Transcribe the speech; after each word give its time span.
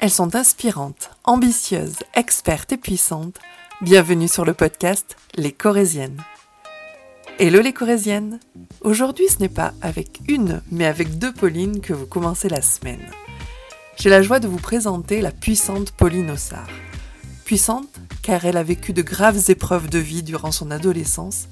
Elles 0.00 0.10
sont 0.10 0.36
inspirantes, 0.36 1.10
ambitieuses, 1.24 1.98
expertes 2.14 2.70
et 2.70 2.76
puissantes. 2.76 3.40
Bienvenue 3.80 4.28
sur 4.28 4.44
le 4.44 4.54
podcast 4.54 5.16
Les 5.34 5.50
Corésiennes. 5.50 6.22
Hello 7.40 7.60
les 7.60 7.72
Corésiennes 7.72 8.38
Aujourd'hui 8.82 9.26
ce 9.28 9.40
n'est 9.40 9.48
pas 9.48 9.74
avec 9.82 10.20
une, 10.28 10.62
mais 10.70 10.86
avec 10.86 11.18
deux 11.18 11.32
Paulines 11.32 11.80
que 11.80 11.92
vous 11.92 12.06
commencez 12.06 12.48
la 12.48 12.62
semaine. 12.62 13.10
J'ai 13.96 14.08
la 14.08 14.22
joie 14.22 14.38
de 14.38 14.46
vous 14.46 14.58
présenter 14.58 15.20
la 15.20 15.32
puissante 15.32 15.90
Pauline 15.90 16.30
Ossard. 16.30 16.68
Puissante 17.44 17.98
car 18.22 18.44
elle 18.44 18.56
a 18.56 18.62
vécu 18.62 18.92
de 18.92 19.02
graves 19.02 19.50
épreuves 19.50 19.90
de 19.90 19.98
vie 19.98 20.22
durant 20.22 20.52
son 20.52 20.70
adolescence 20.70 21.48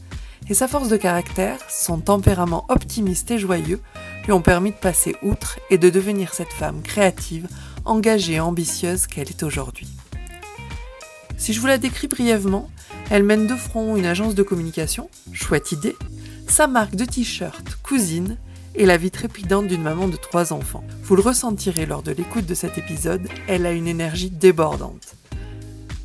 et 0.49 0.55
sa 0.55 0.69
force 0.69 0.89
de 0.89 0.97
caractère, 0.97 1.59
son 1.69 1.99
tempérament 1.99 2.65
optimiste 2.69 3.33
et 3.33 3.39
joyeux 3.39 3.81
lui 4.25 4.33
ont 4.33 4.43
permis 4.43 4.71
de 4.71 4.77
passer 4.77 5.17
outre 5.23 5.59
et 5.71 5.79
de 5.79 5.91
devenir 5.91 6.33
cette 6.33 6.53
femme 6.53 6.83
créative, 6.83 7.49
engagée 7.87 8.35
et 8.35 8.41
ambitieuse 8.41 9.07
qu'elle 9.07 9.29
est 9.29 9.43
aujourd'hui. 9.43 9.89
Si 11.37 11.53
je 11.53 11.61
vous 11.61 11.67
la 11.67 11.79
décris 11.79 12.09
brièvement, 12.09 12.71
elle 13.11 13.23
mène 13.23 13.47
de 13.47 13.55
front 13.55 13.97
une 13.97 14.07
agence 14.07 14.35
de 14.35 14.43
communication, 14.43 15.09
chouette 15.33 15.73
idée, 15.73 15.97
sa 16.49 16.67
marque 16.67 16.97
de 16.97 17.05
t-shirt, 17.05 17.79
cousine, 17.83 18.39
et 18.77 18.87
la 18.87 18.97
vie 18.97 19.11
trépidante 19.11 19.67
d'une 19.67 19.83
maman 19.83 20.09
de 20.09 20.17
trois 20.17 20.53
enfants. 20.53 20.85
Vous 21.03 21.17
le 21.17 21.23
ressentirez 21.23 21.87
lors 21.87 22.03
de 22.03 22.13
l'écoute 22.13 22.47
de 22.47 22.55
cet 22.55 22.79
épisode, 22.79 23.27
elle 23.49 23.67
a 23.67 23.73
une 23.73 23.89
énergie 23.89 24.31
débordante. 24.31 25.15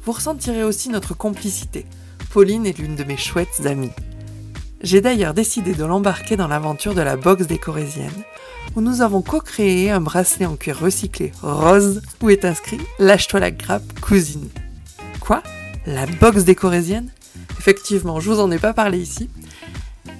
Vous 0.05 0.13
ressentirez 0.13 0.63
aussi 0.63 0.90
notre 0.90 1.13
complicité. 1.13 1.86
Pauline 2.32 2.66
est 2.66 2.77
l'une 2.77 2.96
de 2.96 3.04
mes 3.04 3.18
chouettes 3.18 3.66
amies. 3.66 3.91
J'ai 4.82 5.02
d'ailleurs 5.02 5.34
décidé 5.34 5.74
de 5.76 5.86
l'embarquer 5.86 6.38
dans 6.38 6.48
l'aventure 6.48 6.96
de 6.96 7.02
la 7.02 7.18
boxe 7.18 7.46
des 7.46 7.60
Corésiennes, 7.60 8.24
où 8.76 8.82
nous 8.82 9.02
avons 9.02 9.22
co-créé 9.22 9.92
un 9.92 10.02
bracelet 10.02 10.46
en 10.46 10.56
cuir 10.56 10.80
recyclé 10.80 11.32
rose 11.42 12.02
où 12.22 12.30
est 12.30 12.46
inscrit 12.46 12.80
Lâche-toi 13.00 13.40
la 13.40 13.52
grappe, 13.52 14.00
cousine. 14.00 14.50
Quoi? 15.20 15.44
La 15.86 16.05
boxe 16.05 16.44
des 16.44 16.55
Corésiennes? 16.55 17.12
Effectivement, 17.60 18.20
je 18.20 18.32
vous 18.32 18.40
en 18.40 18.52
ai 18.52 18.60
pas 18.60 18.74
parlé 18.74 19.00
ici, 19.00 19.30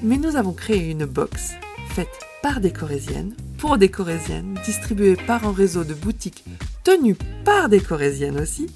mais 0.04 0.18
nous 0.18 0.36
avons 0.36 0.54
créé 0.54 0.92
une 0.92 1.06
box 1.06 1.52
faite 1.90 2.08
par 2.42 2.60
des 2.60 2.72
Corésiennes, 2.72 3.36
pour 3.58 3.78
des 3.78 3.90
Corésiennes, 3.90 4.58
distribuée 4.66 5.16
par 5.16 5.46
un 5.48 5.54
réseau 5.54 5.84
de 5.84 5.94
boutiques 5.94 6.44
tenues 6.84 7.18
par 7.46 7.70
des 7.70 7.80
Corésiennes 7.80 8.40
aussi, 8.40 8.68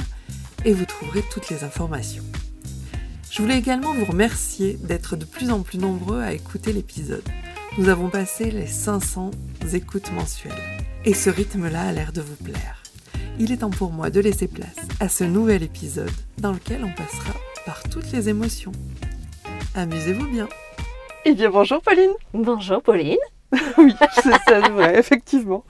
et 0.66 0.74
vous 0.74 0.86
trouverez 0.86 1.24
toutes 1.32 1.50
les 1.50 1.64
informations. 1.64 2.24
Je 3.30 3.42
voulais 3.42 3.58
également 3.58 3.94
vous 3.94 4.06
remercier 4.06 4.78
d'être 4.82 5.16
de 5.16 5.26
plus 5.26 5.52
en 5.52 5.62
plus 5.62 5.78
nombreux 5.78 6.22
à 6.22 6.34
écouter 6.34 6.72
l'épisode. 6.72 7.24
Nous 7.78 7.90
avons 7.90 8.10
passé 8.10 8.52
les 8.52 8.68
500 8.68 9.32
écoutes 9.74 10.12
mensuelles 10.14 10.54
et 11.04 11.14
ce 11.14 11.30
rythme-là 11.30 11.82
a 11.82 11.92
l'air 11.92 12.14
de 12.14 12.22
vous 12.22 12.38
plaire. 12.38 12.82
Il 13.38 13.52
est 13.52 13.58
temps 13.58 13.70
pour 13.70 13.92
moi 13.92 14.09
de 14.09 14.22
laisser 14.22 14.48
place 14.48 14.78
à 15.00 15.09
ce 15.09 15.26
nouvel 15.26 15.64
épisode 15.64 16.12
dans 16.38 16.54
lequel 16.54 16.86
on 16.86 16.96
passera 16.96 17.34
par 17.66 17.84
toutes 17.84 18.12
les 18.14 18.30
émotions. 18.30 18.72
Amusez-vous 19.76 20.28
bien. 20.28 20.48
Eh 21.26 21.34
bien 21.34 21.50
bonjour 21.50 21.82
Pauline. 21.82 22.14
Bonjour 22.34 22.82
Pauline. 22.82 23.18
oui, 23.78 23.95
c'est 24.14 24.38
ça, 24.48 24.59
vrai, 24.70 24.98
effectivement. 24.98 25.64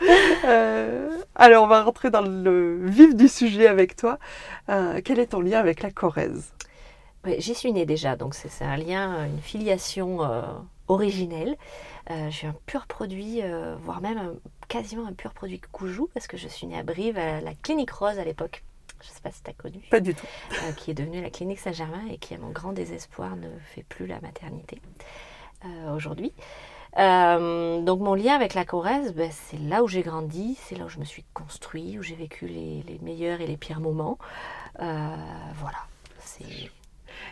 Euh, 0.46 1.10
alors, 1.36 1.64
on 1.64 1.68
va 1.68 1.84
rentrer 1.84 2.10
dans 2.10 2.22
le 2.22 2.86
vif 2.86 3.16
du 3.16 3.28
sujet 3.28 3.68
avec 3.68 3.96
toi. 3.96 4.20
Euh, 4.70 5.02
quel 5.04 5.20
est 5.20 5.28
ton 5.28 5.42
lien 5.42 5.60
avec 5.60 5.82
la 5.82 5.92
Corrèze? 5.92 6.54
J'y 7.38 7.56
suis 7.56 7.74
née 7.74 7.86
déjà, 7.86 8.16
donc 8.16 8.36
c'est 8.36 8.64
un 8.64 8.78
lien, 8.78 9.26
une 9.26 9.42
filiation 9.42 10.24
euh, 10.24 10.44
originelle. 10.88 11.58
je 12.10 12.30
suis 12.30 12.48
un 12.48 12.56
pur 12.68 12.86
produit, 12.86 13.42
voire 13.84 14.00
même 14.00 14.36
quasiment 14.68 15.08
un 15.08 15.14
pur 15.14 15.34
produit 15.34 15.60
Coujou, 15.72 16.08
parce 16.14 16.28
que 16.28 16.38
je 16.38 16.48
suis 16.48 16.68
née 16.68 16.78
à 16.78 16.84
Brive, 16.84 17.18
à 17.18 17.42
la 17.42 17.54
clinique 17.56 17.92
Rose 17.92 18.20
à 18.20 18.24
l'époque. 18.24 18.64
Je 19.02 19.10
ne 19.10 19.14
sais 19.14 19.22
pas 19.22 19.32
si 19.32 19.42
tu 19.44 19.50
as 19.50 19.54
connu. 19.54 19.80
Pas 19.90 20.00
du 20.00 20.14
tout. 20.14 20.28
qui 20.78 20.92
est 20.92 20.94
devenue 20.94 21.22
la 21.22 21.32
clinique 21.32 21.60
Saint-Germain 21.60 22.04
et 22.12 22.18
qui, 22.18 22.36
à 22.36 22.38
mon 22.38 22.50
grand 22.50 22.74
désespoir, 22.74 23.36
ne 23.36 23.50
fait 23.74 23.84
plus 23.84 24.06
la 24.06 24.22
maternité 24.22 24.80
aujourd'hui. 25.92 26.32
Euh, 26.98 27.82
donc 27.82 28.00
mon 28.00 28.14
lien 28.14 28.36
avec 28.36 28.54
la 28.54 28.64
Corrèze, 28.64 29.14
ben, 29.14 29.30
c'est 29.32 29.60
là 29.60 29.84
où 29.84 29.88
j'ai 29.88 30.02
grandi, 30.02 30.58
c'est 30.62 30.78
là 30.78 30.86
où 30.86 30.90
je 30.90 31.00
me 31.00 31.06
suis 31.06 31.26
construit, 31.34 32.00
où 32.00 32.04
j'ai 32.04 32.16
vécu 32.16 32.48
les, 32.48 33.00
meilleurs 33.02 33.42
et 33.42 33.48
les 33.48 33.58
pires 33.58 33.82
moments. 33.82 34.18
Euh, 34.82 35.16
voilà. 35.56 35.78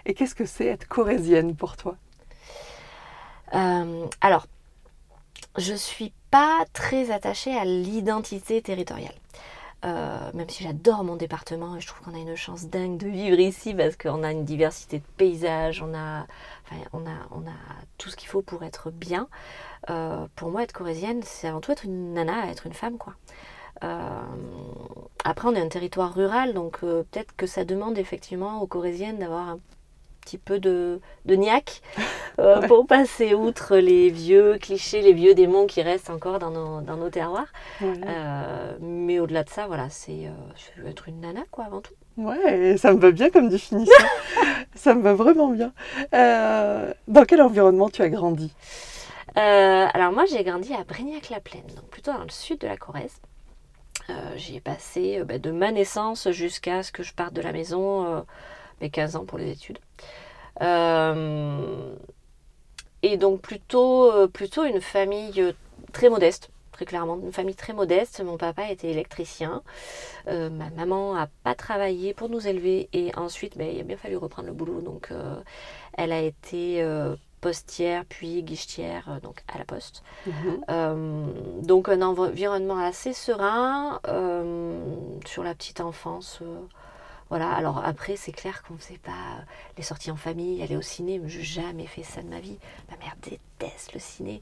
Et 0.05 0.13
qu'est-ce 0.13 0.35
que 0.35 0.45
c'est 0.45 0.67
être 0.67 0.87
corésienne 0.87 1.55
pour 1.55 1.75
toi? 1.75 1.95
Euh, 3.53 4.05
Alors, 4.21 4.47
je 5.57 5.73
suis 5.73 6.13
pas 6.31 6.65
très 6.73 7.11
attachée 7.11 7.55
à 7.55 7.65
l'identité 7.65 8.61
territoriale. 8.61 9.15
même 9.83 10.49
si 10.49 10.63
j'adore 10.63 11.03
mon 11.03 11.15
département 11.17 11.75
et 11.75 11.81
je 11.81 11.87
trouve 11.87 12.01
qu'on 12.05 12.15
a 12.15 12.21
une 12.21 12.35
chance 12.35 12.67
dingue 12.67 12.97
de 12.97 13.07
vivre 13.07 13.39
ici 13.39 13.73
parce 13.73 13.97
qu'on 13.97 14.23
a 14.23 14.31
une 14.31 14.45
diversité 14.45 14.99
de 14.99 15.05
paysages, 15.17 15.81
on 15.81 15.93
a 15.93 16.25
on, 16.93 17.05
a, 17.05 17.27
on 17.31 17.41
a 17.41 17.55
tout 17.97 18.09
ce 18.09 18.15
qu'il 18.15 18.29
faut 18.29 18.41
pour 18.41 18.63
être 18.63 18.91
bien. 18.91 19.27
Euh, 19.89 20.27
pour 20.35 20.49
moi, 20.49 20.63
être 20.63 20.73
corésienne, 20.73 21.21
c'est 21.23 21.47
avant 21.47 21.61
tout 21.61 21.71
être 21.71 21.85
une 21.85 22.13
nana, 22.13 22.49
être 22.49 22.67
une 22.67 22.73
femme, 22.73 22.97
quoi. 22.97 23.15
Euh, 23.83 24.21
après, 25.23 25.47
on 25.47 25.55
est 25.55 25.61
un 25.61 25.67
territoire 25.67 26.13
rural, 26.13 26.53
donc 26.53 26.79
euh, 26.83 27.03
peut-être 27.11 27.35
que 27.35 27.47
ça 27.47 27.65
demande 27.65 27.97
effectivement 27.97 28.61
aux 28.61 28.67
corésiennes 28.67 29.19
d'avoir 29.19 29.49
un 29.49 29.59
petit 30.21 30.37
peu 30.37 30.57
de, 30.59 31.01
de 31.25 31.35
niaque 31.35 31.81
pour 32.67 32.87
passer 32.87 33.33
outre 33.33 33.75
les 33.75 34.09
vieux 34.09 34.57
clichés, 34.57 35.01
les 35.01 35.11
vieux 35.11 35.35
démons 35.35 35.65
qui 35.67 35.81
restent 35.81 36.09
encore 36.09 36.39
dans 36.39 36.51
nos, 36.51 36.81
dans 36.81 36.95
nos 36.95 37.09
terroirs. 37.09 37.51
mais 38.79 39.19
au-delà 39.19 39.43
de 39.43 39.49
ça, 39.49 39.67
voilà, 39.67 39.89
c'est 39.89 40.29
être 40.85 41.09
une 41.09 41.19
nana, 41.19 41.41
quoi, 41.51 41.65
avant 41.65 41.81
tout. 41.81 41.93
Ouais, 42.17 42.77
ça 42.77 42.93
me 42.93 42.99
va 42.99 43.11
bien 43.11 43.29
comme 43.29 43.49
définition. 43.49 43.93
ça 44.75 44.93
me 44.93 45.01
va 45.01 45.13
vraiment 45.13 45.49
bien. 45.49 45.73
Euh, 46.13 46.93
dans 47.07 47.25
quel 47.25 47.41
environnement 47.41 47.89
tu 47.89 48.01
as 48.01 48.09
grandi? 48.09 48.53
Euh, 49.35 49.87
Alors 49.93 50.11
moi 50.11 50.25
j'ai 50.25 50.43
grandi 50.43 50.73
à 50.73 50.83
Brignac-la-Plaine, 50.83 51.65
donc 51.75 51.85
plutôt 51.89 52.13
dans 52.13 52.23
le 52.23 52.29
sud 52.29 52.59
de 52.59 52.67
la 52.67 52.77
Corrèze. 52.77 53.19
Euh, 54.09 54.13
J'y 54.35 54.57
ai 54.57 54.61
passé 54.61 55.23
bah, 55.23 55.39
de 55.39 55.49
ma 55.49 55.71
naissance 55.71 56.29
jusqu'à 56.31 56.83
ce 56.83 56.91
que 56.91 57.01
je 57.03 57.13
parte 57.13 57.33
de 57.33 57.41
la 57.41 57.51
maison, 57.51 58.23
mes 58.81 58.89
15 58.89 59.15
ans 59.15 59.25
pour 59.25 59.39
les 59.39 59.49
études. 59.51 59.79
et 63.01 63.17
donc 63.17 63.41
plutôt, 63.41 64.27
plutôt 64.27 64.65
une 64.65 64.81
famille 64.81 65.53
très 65.93 66.09
modeste 66.09 66.49
très 66.73 66.85
clairement, 66.85 67.17
une 67.17 67.31
famille 67.31 67.55
très 67.55 67.71
modeste. 67.71 68.21
Mon 68.21 68.37
papa 68.37 68.69
était 68.69 68.89
électricien. 68.89 69.61
Euh, 70.27 70.49
ma 70.49 70.69
maman 70.71 71.13
n'a 71.13 71.29
pas 71.43 71.55
travaillé 71.55 72.13
pour 72.13 72.27
nous 72.27 72.45
élever. 72.45 72.89
Et 72.91 73.15
ensuite, 73.15 73.57
ben, 73.57 73.69
il 73.73 73.79
a 73.79 73.83
bien 73.83 73.95
fallu 73.95 74.17
reprendre 74.17 74.49
le 74.49 74.53
boulot. 74.53 74.81
Donc, 74.81 75.09
euh, 75.11 75.35
elle 75.93 76.11
a 76.11 76.21
été 76.21 76.83
euh, 76.83 77.15
postière, 77.39 78.03
puis 78.09 78.43
guichetière, 78.43 79.19
donc 79.21 79.43
à 79.53 79.57
la 79.57 79.65
poste. 79.65 80.03
Mhm. 80.25 81.63
donc, 81.63 81.89
un 81.89 82.01
environnement 82.01 82.79
assez 82.79 83.13
serein 83.13 83.99
sur 85.25 85.43
la 85.43 85.53
petite 85.53 85.79
enfance. 85.81 86.41
Voilà, 87.29 87.51
alors 87.51 87.81
après, 87.83 88.15
c'est 88.15 88.31
clair 88.31 88.61
qu'on 88.61 88.75
ne 88.75 88.79
faisait 88.79 88.99
pas 88.99 89.43
les 89.75 89.81
sorties 89.81 90.11
en 90.11 90.15
famille, 90.15 90.61
aller 90.61 90.75
au 90.75 90.83
ciné. 90.83 91.19
Je 91.25 91.39
n'ai 91.39 91.43
jamais 91.43 91.87
fait 91.87 92.03
ça 92.03 92.21
de 92.21 92.27
ma 92.27 92.39
vie. 92.39 92.59
Ma 92.91 92.97
mère 92.97 93.15
déteste 93.23 93.93
le 93.93 93.99
ciné. 93.99 94.39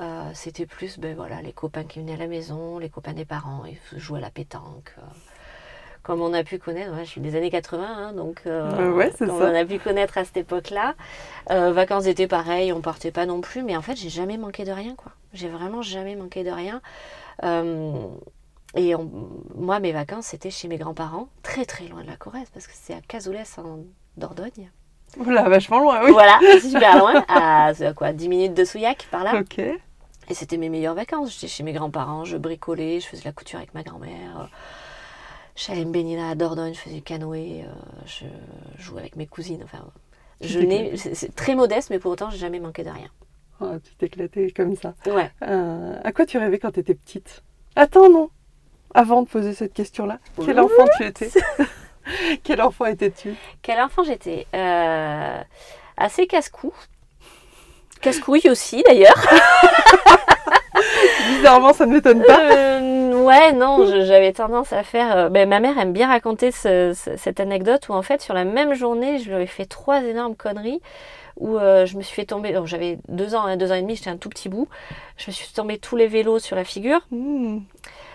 Euh, 0.00 0.30
c'était 0.32 0.66
plus 0.66 0.98
ben, 0.98 1.14
voilà, 1.16 1.42
les 1.42 1.52
copains 1.52 1.84
qui 1.84 1.98
venaient 1.98 2.14
à 2.14 2.18
la 2.18 2.28
maison, 2.28 2.78
les 2.78 2.88
copains 2.88 3.14
des 3.14 3.24
parents, 3.24 3.64
ils 3.64 3.98
jouaient 3.98 4.18
à 4.18 4.22
la 4.22 4.30
pétanque. 4.30 4.94
Euh. 4.98 5.02
comme 6.04 6.22
on 6.22 6.32
a 6.32 6.44
pu 6.44 6.58
connaître, 6.58 6.92
je 7.00 7.04
suis 7.04 7.20
des 7.20 7.36
années 7.36 7.50
80, 7.50 7.84
hein, 7.84 8.12
donc 8.12 8.42
euh, 8.46 8.70
comme 9.18 9.30
on 9.30 9.54
a 9.54 9.64
pu 9.64 9.78
connaître 9.78 10.16
à 10.16 10.24
cette 10.24 10.36
époque-là. 10.36 10.94
vacances 11.48 12.04
d'été, 12.04 12.28
pareil, 12.28 12.72
on 12.72 12.80
partait 12.80 13.10
pas 13.10 13.26
non 13.26 13.40
plus, 13.40 13.62
mais 13.62 13.76
en 13.76 13.82
fait, 13.82 13.96
j'ai 13.96 14.08
jamais 14.08 14.36
manqué 14.36 14.64
de 14.64 14.72
rien, 14.72 14.94
quoi. 14.94 15.12
J'ai 15.32 15.48
vraiment 15.48 15.82
jamais 15.82 16.14
manqué 16.14 16.44
de 16.44 16.50
rien. 16.50 16.80
Et 18.74 18.94
moi, 19.56 19.80
mes 19.80 19.92
vacances, 19.92 20.26
c'était 20.26 20.50
chez 20.50 20.68
mes 20.68 20.76
grands-parents, 20.76 21.28
très 21.42 21.64
très 21.64 21.88
loin 21.88 22.02
de 22.02 22.06
la 22.06 22.16
Corrèze, 22.16 22.50
parce 22.54 22.66
que 22.66 22.72
c'est 22.74 22.94
à 22.94 23.00
Cazoulès 23.00 23.58
en 23.58 23.80
Dordogne. 24.16 24.70
Oula, 25.16 25.48
vachement 25.48 25.80
loin, 25.80 26.04
oui. 26.04 26.12
Voilà, 26.12 26.38
super 26.60 26.98
loin, 26.98 27.24
à, 27.28 27.72
quoi, 27.96 28.12
10 28.12 28.28
minutes 28.28 28.54
de 28.54 28.64
Souillac, 28.64 29.08
par 29.10 29.24
là. 29.24 29.40
Ok. 29.40 29.60
Et 30.28 30.34
c'était 30.34 30.56
mes 30.56 30.68
meilleures 30.68 30.94
vacances. 30.94 31.34
J'étais 31.34 31.48
chez 31.48 31.62
mes 31.62 31.72
grands-parents, 31.72 32.24
je 32.24 32.36
bricolais, 32.36 33.00
je 33.00 33.06
faisais 33.06 33.22
la 33.24 33.32
couture 33.32 33.58
avec 33.58 33.74
ma 33.74 33.82
grand-mère. 33.82 34.48
J'allais 35.56 35.84
me 35.84 35.90
baigner 35.90 36.20
à 36.20 36.34
Dordogne, 36.34 36.74
je 36.74 36.78
faisais 36.78 36.96
du 36.96 37.02
canoë, 37.02 37.64
euh, 37.64 37.66
je 38.06 38.26
jouais 38.80 39.00
avec 39.00 39.16
mes 39.16 39.26
cousines. 39.26 39.62
Enfin, 39.64 39.84
je 40.40 40.60
n'ai, 40.60 40.96
c'est 40.96 41.34
très 41.34 41.54
modeste, 41.54 41.90
mais 41.90 41.98
pour 41.98 42.12
autant, 42.12 42.30
j'ai 42.30 42.38
jamais 42.38 42.60
manqué 42.60 42.84
de 42.84 42.90
rien. 42.90 43.08
Oh, 43.60 43.72
tu 43.82 43.94
t'éclatais 43.96 44.52
comme 44.52 44.76
ça. 44.76 44.94
Ouais. 45.06 45.32
Euh, 45.42 45.98
à 46.04 46.12
quoi 46.12 46.26
tu 46.26 46.38
rêvais 46.38 46.58
quand 46.60 46.70
tu 46.70 46.80
étais 46.80 46.94
petite? 46.94 47.42
Attends, 47.74 48.08
non 48.08 48.30
avant 48.94 49.22
de 49.22 49.28
poser 49.28 49.52
cette 49.52 49.74
question-là, 49.74 50.18
quel 50.44 50.58
enfant 50.58 50.86
tu 50.96 51.04
étais? 51.04 51.30
Quel 52.42 52.62
enfant 52.62 52.86
étais-tu? 52.86 53.34
Quel 53.60 53.78
enfant 53.80 54.02
j'étais? 54.02 54.46
Euh, 54.54 55.42
Assez 55.98 56.26
casse-cou. 56.26 56.72
Casse-couille 58.00 58.48
aussi 58.50 58.82
d'ailleurs. 58.86 59.14
Bizarrement, 61.30 61.72
ça 61.72 61.86
ne 61.86 61.92
m'étonne 61.94 62.22
pas. 62.22 62.40
Euh, 62.52 63.22
ouais, 63.22 63.52
non, 63.52 63.84
j'avais 64.04 64.32
tendance 64.32 64.72
à 64.72 64.82
faire. 64.82 65.16
euh, 65.16 65.28
ben, 65.28 65.48
ma 65.48 65.60
mère 65.60 65.78
aime 65.78 65.92
bien 65.92 66.08
raconter 66.08 66.50
ce- 66.50 66.92
ce- 66.94 67.16
cette 67.16 67.40
anecdote 67.40 67.88
où 67.88 67.92
en 67.92 68.02
fait 68.02 68.20
sur 68.22 68.34
la 68.34 68.44
même 68.44 68.74
journée, 68.74 69.18
je 69.18 69.32
lui 69.34 69.42
ai 69.42 69.46
fait 69.46 69.66
trois 69.66 70.02
énormes 70.02 70.36
conneries 70.36 70.80
où 71.36 71.56
euh, 71.56 71.86
je 71.86 71.96
me 71.96 72.02
suis 72.02 72.14
fait 72.14 72.24
tomber. 72.24 72.52
donc, 72.52 72.66
J'avais 72.66 72.98
deux 73.08 73.34
ans, 73.34 73.44
hein, 73.46 73.56
deux 73.56 73.70
ans 73.70 73.74
et 73.76 73.82
demi, 73.82 73.96
j'étais 73.96 74.10
un 74.10 74.16
tout 74.16 74.28
petit 74.28 74.48
bout. 74.48 74.68
Je 75.16 75.24
me 75.28 75.32
suis 75.32 75.52
tomber 75.52 75.78
tous 75.78 75.96
les 75.96 76.06
vélos 76.06 76.38
sur 76.38 76.56
la 76.56 76.64
figure. 76.64 77.00
Hmm. 77.10 77.58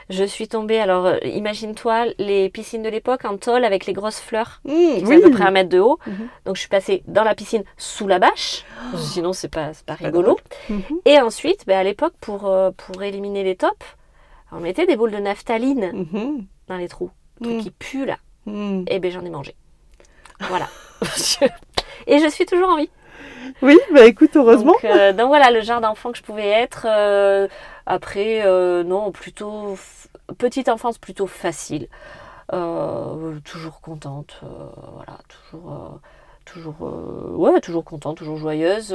Je 0.09 0.23
suis 0.23 0.47
tombée. 0.47 0.79
Alors 0.79 1.05
euh, 1.05 1.17
imagine-toi 1.23 2.05
les 2.17 2.49
piscines 2.49 2.83
de 2.83 2.89
l'époque 2.89 3.25
en 3.25 3.37
tôle 3.37 3.65
avec 3.65 3.85
les 3.85 3.93
grosses 3.93 4.19
fleurs. 4.19 4.61
Qui 4.67 5.01
faisaient 5.01 5.17
oui. 5.17 5.23
à 5.23 5.27
peu 5.27 5.31
près 5.31 5.43
un 5.45 5.51
mètre 5.51 5.69
de 5.69 5.79
haut. 5.79 5.99
Mhm. 6.05 6.27
Donc 6.45 6.55
je 6.55 6.61
suis 6.61 6.69
passée 6.69 7.03
dans 7.07 7.23
la 7.23 7.35
piscine 7.35 7.63
sous 7.77 8.07
la 8.07 8.19
bâche. 8.19 8.63
Sinon 8.97 9.33
c'est 9.33 9.49
pas, 9.49 9.71
pas 9.85 9.95
rigolo. 9.95 10.37
Mhm. 10.69 10.81
Et 11.05 11.19
ensuite, 11.19 11.65
ben, 11.65 11.77
à 11.77 11.83
l'époque, 11.83 12.13
pour, 12.19 12.47
euh, 12.47 12.71
pour 12.71 13.01
éliminer 13.03 13.43
les 13.43 13.55
tops, 13.55 13.85
on 14.51 14.59
mettait 14.59 14.85
des 14.85 14.95
boules 14.95 15.11
de 15.11 15.17
naphtaline 15.17 16.05
dans 16.67 16.77
les 16.77 16.87
trous. 16.87 17.11
Truc 17.41 17.61
qui 17.61 17.71
pue 17.71 18.05
là. 18.05 18.17
Et 18.87 18.99
ben 18.99 19.11
j'en 19.11 19.25
ai 19.25 19.29
mangé. 19.29 19.55
Voilà. 20.41 20.67
Et 22.07 22.19
je 22.19 22.29
suis 22.29 22.45
toujours 22.45 22.69
en 22.69 22.77
vie. 22.77 22.89
Oui, 23.61 23.77
bah 23.93 24.05
écoute, 24.05 24.31
heureusement. 24.35 24.73
Donc, 24.73 24.85
euh, 24.85 25.13
donc 25.13 25.27
voilà 25.27 25.51
le 25.51 25.61
genre 25.61 25.79
d'enfant 25.81 26.11
que 26.11 26.17
je 26.17 26.23
pouvais 26.23 26.47
être. 26.47 26.85
Euh, 26.89 27.47
après, 27.85 28.41
euh, 28.45 28.83
non, 28.83 29.11
plutôt 29.11 29.77
petite 30.37 30.69
enfance 30.69 30.97
plutôt 30.97 31.27
facile. 31.27 31.87
Toujours 33.45 33.81
contente. 33.81 34.41
voilà, 34.95 35.17
toujours, 35.27 35.99
toujours, 36.45 36.75
ouais, 37.39 37.59
toujours 37.61 37.83
contente, 37.83 38.17
toujours 38.17 38.37
joyeuse. 38.37 38.93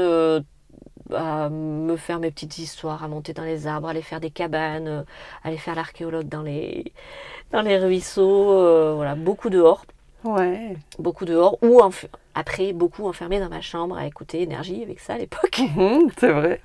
à 1.14 1.48
me 1.48 1.96
faire 1.96 2.18
mes 2.18 2.30
petites 2.30 2.58
histoires, 2.58 3.02
à 3.02 3.08
monter 3.08 3.32
dans 3.32 3.42
les 3.44 3.66
arbres, 3.66 3.88
à 3.88 3.92
aller 3.92 4.02
faire 4.02 4.20
des 4.20 4.30
cabanes, 4.30 4.88
euh, 4.88 5.02
aller 5.42 5.56
faire 5.56 5.74
l'archéologue 5.74 6.28
dans 6.28 6.42
les, 6.42 6.92
dans 7.50 7.62
les 7.62 7.78
ruisseaux. 7.78 8.94
voilà, 8.96 9.14
beaucoup 9.14 9.50
dehors 9.50 9.84
Ouais. 10.24 10.76
beaucoup 10.98 11.24
dehors 11.24 11.56
ou 11.62 11.78
enf- 11.80 12.08
après 12.38 12.72
beaucoup 12.72 13.06
enfermé 13.06 13.40
dans 13.40 13.48
ma 13.48 13.60
chambre 13.60 13.96
à 13.98 14.06
écouter 14.06 14.42
énergie 14.42 14.82
avec 14.82 15.00
ça 15.00 15.14
à 15.14 15.18
l'époque 15.18 15.60
Mhm, 15.76 16.10
C'est 16.18 16.32
vrai. 16.32 16.60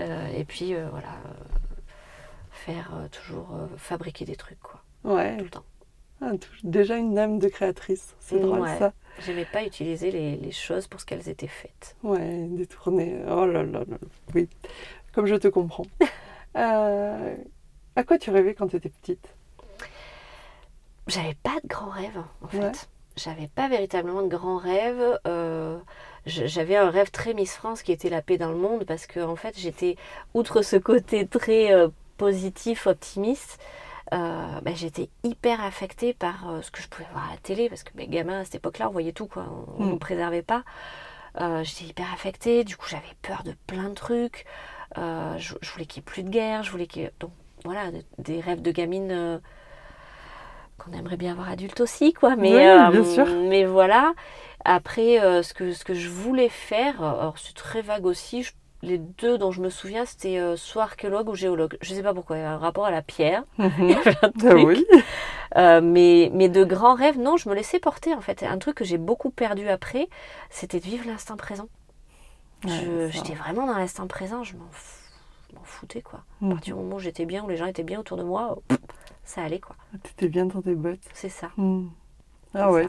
Euh, 0.00 0.28
et 0.36 0.44
puis 0.44 0.74
euh, 0.74 0.88
voilà 0.90 1.08
euh, 1.08 1.90
faire 2.50 2.92
toujours 3.10 3.48
fabriquer 3.76 4.24
des 4.24 4.36
trucs 4.36 4.60
quoi 4.60 4.80
Ouais. 5.04 5.36
tout 5.36 5.44
le 5.44 5.50
temps 5.50 5.64
Ah, 6.20 6.30
déjà 6.62 6.96
une 6.96 7.18
âme 7.18 7.38
de 7.40 7.48
créatrice. 7.48 8.14
C'est 8.20 8.38
drôle 8.38 8.60
Ouais. 8.60 8.78
ça. 8.78 8.92
j'aimais 9.26 9.44
pas 9.46 9.64
utiliser 9.64 10.10
les, 10.12 10.36
les 10.36 10.52
choses 10.52 10.86
pour 10.86 11.00
ce 11.00 11.06
qu'elles 11.06 11.28
étaient 11.28 11.48
faites 11.48 11.96
Ouais, 12.04 12.46
détourné. 12.50 13.18
Oh 13.28 13.44
là 13.46 13.64
là 13.64 13.80
là. 13.80 13.98
Oui, 14.34 14.48
comme 15.12 15.26
je 15.26 15.34
te 15.36 15.48
comprends. 15.48 15.86
Euh, 16.54 17.34
à 17.96 18.04
quoi 18.04 18.18
tu 18.18 18.30
rêvais 18.30 18.52
quand 18.52 18.66
tu 18.68 18.76
étais 18.76 18.90
petite? 18.90 19.26
J'avais 21.06 21.32
pas 21.42 21.58
de 21.62 21.66
grands 21.66 21.88
rêves 21.88 22.22
en 22.42 22.48
fait. 22.48 22.90
J'avais 23.16 23.48
pas 23.48 23.68
véritablement 23.68 24.22
de 24.22 24.28
grands 24.28 24.56
rêves 24.58 25.18
euh, 25.26 25.78
j'avais 26.26 26.76
un 26.76 26.90
rêve 26.90 27.10
très 27.10 27.34
Miss 27.34 27.54
France 27.56 27.82
qui 27.82 27.92
était 27.92 28.08
la 28.10 28.22
paix 28.22 28.38
dans 28.38 28.50
le 28.50 28.56
monde 28.58 28.84
parce 28.84 29.06
que 29.06 29.20
en 29.20 29.36
fait 29.36 29.58
j'étais 29.58 29.96
outre 30.34 30.62
ce 30.62 30.76
côté 30.76 31.26
très 31.26 31.72
euh, 31.72 31.88
positif 32.16 32.86
optimiste 32.86 33.58
euh, 34.12 34.60
bah, 34.62 34.72
j'étais 34.74 35.08
hyper 35.24 35.62
affectée 35.64 36.12
par 36.14 36.50
euh, 36.50 36.62
ce 36.62 36.70
que 36.70 36.82
je 36.82 36.88
pouvais 36.88 37.08
voir 37.12 37.28
à 37.28 37.32
la 37.32 37.38
télé 37.38 37.68
parce 37.68 37.82
que 37.82 37.90
mes 37.96 38.06
gamins 38.06 38.40
à 38.40 38.44
cette 38.44 38.56
époque-là 38.56 38.88
on 38.88 38.92
voyait 38.92 39.12
tout 39.12 39.26
quoi. 39.26 39.46
On 39.78 39.86
ne 39.86 39.94
Mm. 39.94 39.98
préservait 39.98 40.42
pas. 40.42 40.64
Euh, 41.40 41.64
j'étais 41.64 41.84
hyper 41.86 42.12
affectée. 42.12 42.62
Du 42.64 42.76
coup 42.76 42.86
j'avais 42.88 43.02
peur 43.22 43.42
de 43.42 43.54
plein 43.66 43.88
de 43.88 43.94
trucs. 43.94 44.44
Je, 44.96 45.54
je 45.62 45.70
voulais 45.72 45.86
qu'il 45.86 46.00
n'y 46.00 46.04
ait 46.04 46.10
plus 46.12 46.22
de 46.24 46.28
guerre 46.28 46.62
je 46.62 46.70
voulais 46.70 46.86
qu'il 46.86 47.02
y 47.02 47.04
ait- 47.06 47.12
donc 47.20 47.30
voilà 47.64 47.90
des, 47.90 48.04
des 48.18 48.40
rêves 48.40 48.60
de 48.62 48.70
gamine 48.70 49.40
qu'on 50.84 50.92
aimerait 50.92 51.16
bien 51.16 51.32
avoir 51.32 51.48
adulte 51.50 51.80
aussi 51.80 52.12
quoi 52.12 52.36
mais 52.36 52.52
Oui, 52.52 52.60
euh, 52.66 52.90
bien 52.90 53.04
sûr. 53.04 53.26
mais 53.48 53.64
voilà 53.64 54.12
après 54.64 55.20
euh, 55.20 55.42
ce 55.42 55.54
que 55.54 55.72
ce 55.72 55.84
que 55.84 55.94
je 55.94 56.08
voulais 56.08 56.48
faire 56.48 57.02
alors 57.02 57.36
c'est 57.38 57.54
très 57.54 57.82
vague 57.82 58.06
aussi 58.06 58.42
je- 58.42 58.52
les 58.82 58.98
deux 58.98 59.38
dont 59.38 59.52
je 59.52 59.60
me 59.60 59.70
souviens 59.70 60.04
c'était 60.04 60.38
euh, 60.38 60.56
soit 60.56 60.82
archéologue 60.84 61.28
ou 61.28 61.34
géologue 61.36 61.76
je 61.80 61.94
sais 61.94 62.02
pas 62.02 62.14
pourquoi 62.14 62.36
il 62.36 62.40
y 62.40 62.44
a 62.44 62.50
un 62.52 62.58
rapport 62.58 62.84
à 62.86 62.90
la 62.90 63.02
pierre 63.02 63.44
Mhm. 63.58 63.94
plein 64.02 64.28
de 64.36 64.48
Ah 64.48 64.54
oui. 64.56 64.84
Euh, 65.56 65.80
mais, 65.82 66.30
mais 66.32 66.48
de 66.48 66.64
grands 66.64 66.94
rêves, 66.94 67.18
non, 67.18 67.36
je 67.36 67.46
me 67.48 67.54
laissais 67.54 67.78
porter 67.78 68.14
en 68.14 68.22
fait. 68.22 68.42
Un 68.42 68.56
truc 68.58 68.74
que 68.76 68.84
j'ai 68.84 68.96
beaucoup 68.96 69.28
perdu 69.30 69.68
après, 69.68 70.08
c'était 70.48 70.80
de 70.80 70.84
vivre 70.86 71.06
l'instant 71.06 71.36
présent. 71.36 71.68
Ouais. 72.64 73.10
J'étais 73.10 73.34
vraiment 73.34 73.66
dans 73.66 73.76
l'instant 73.76 74.06
présent, 74.06 74.44
je 74.44 74.54
m'en 74.56 75.62
foutais 75.62 76.00
quoi. 76.00 76.20
À 76.40 76.44
Mhm. 76.46 76.50
partir 76.54 76.74
du 76.76 76.82
moment 76.82 76.96
où 76.96 77.00
j'étais 77.00 77.26
bien, 77.26 77.44
où 77.44 77.48
les 77.48 77.56
gens 77.58 77.66
étaient 77.66 77.82
bien 77.82 78.00
autour 78.00 78.16
de 78.16 78.22
moi, 78.22 78.56
ça 79.34 79.42
allait 79.42 79.60
quoi. 79.60 79.76
T'étais 80.02 80.28
bien 80.28 80.46
dans 80.46 80.62
tes 80.62 80.74
bottes. 80.74 80.98
C'est 81.12 81.28
ça. 81.28 81.50
Hmm. 81.56 81.88
Ah 82.54 82.70
ouais, 82.70 82.86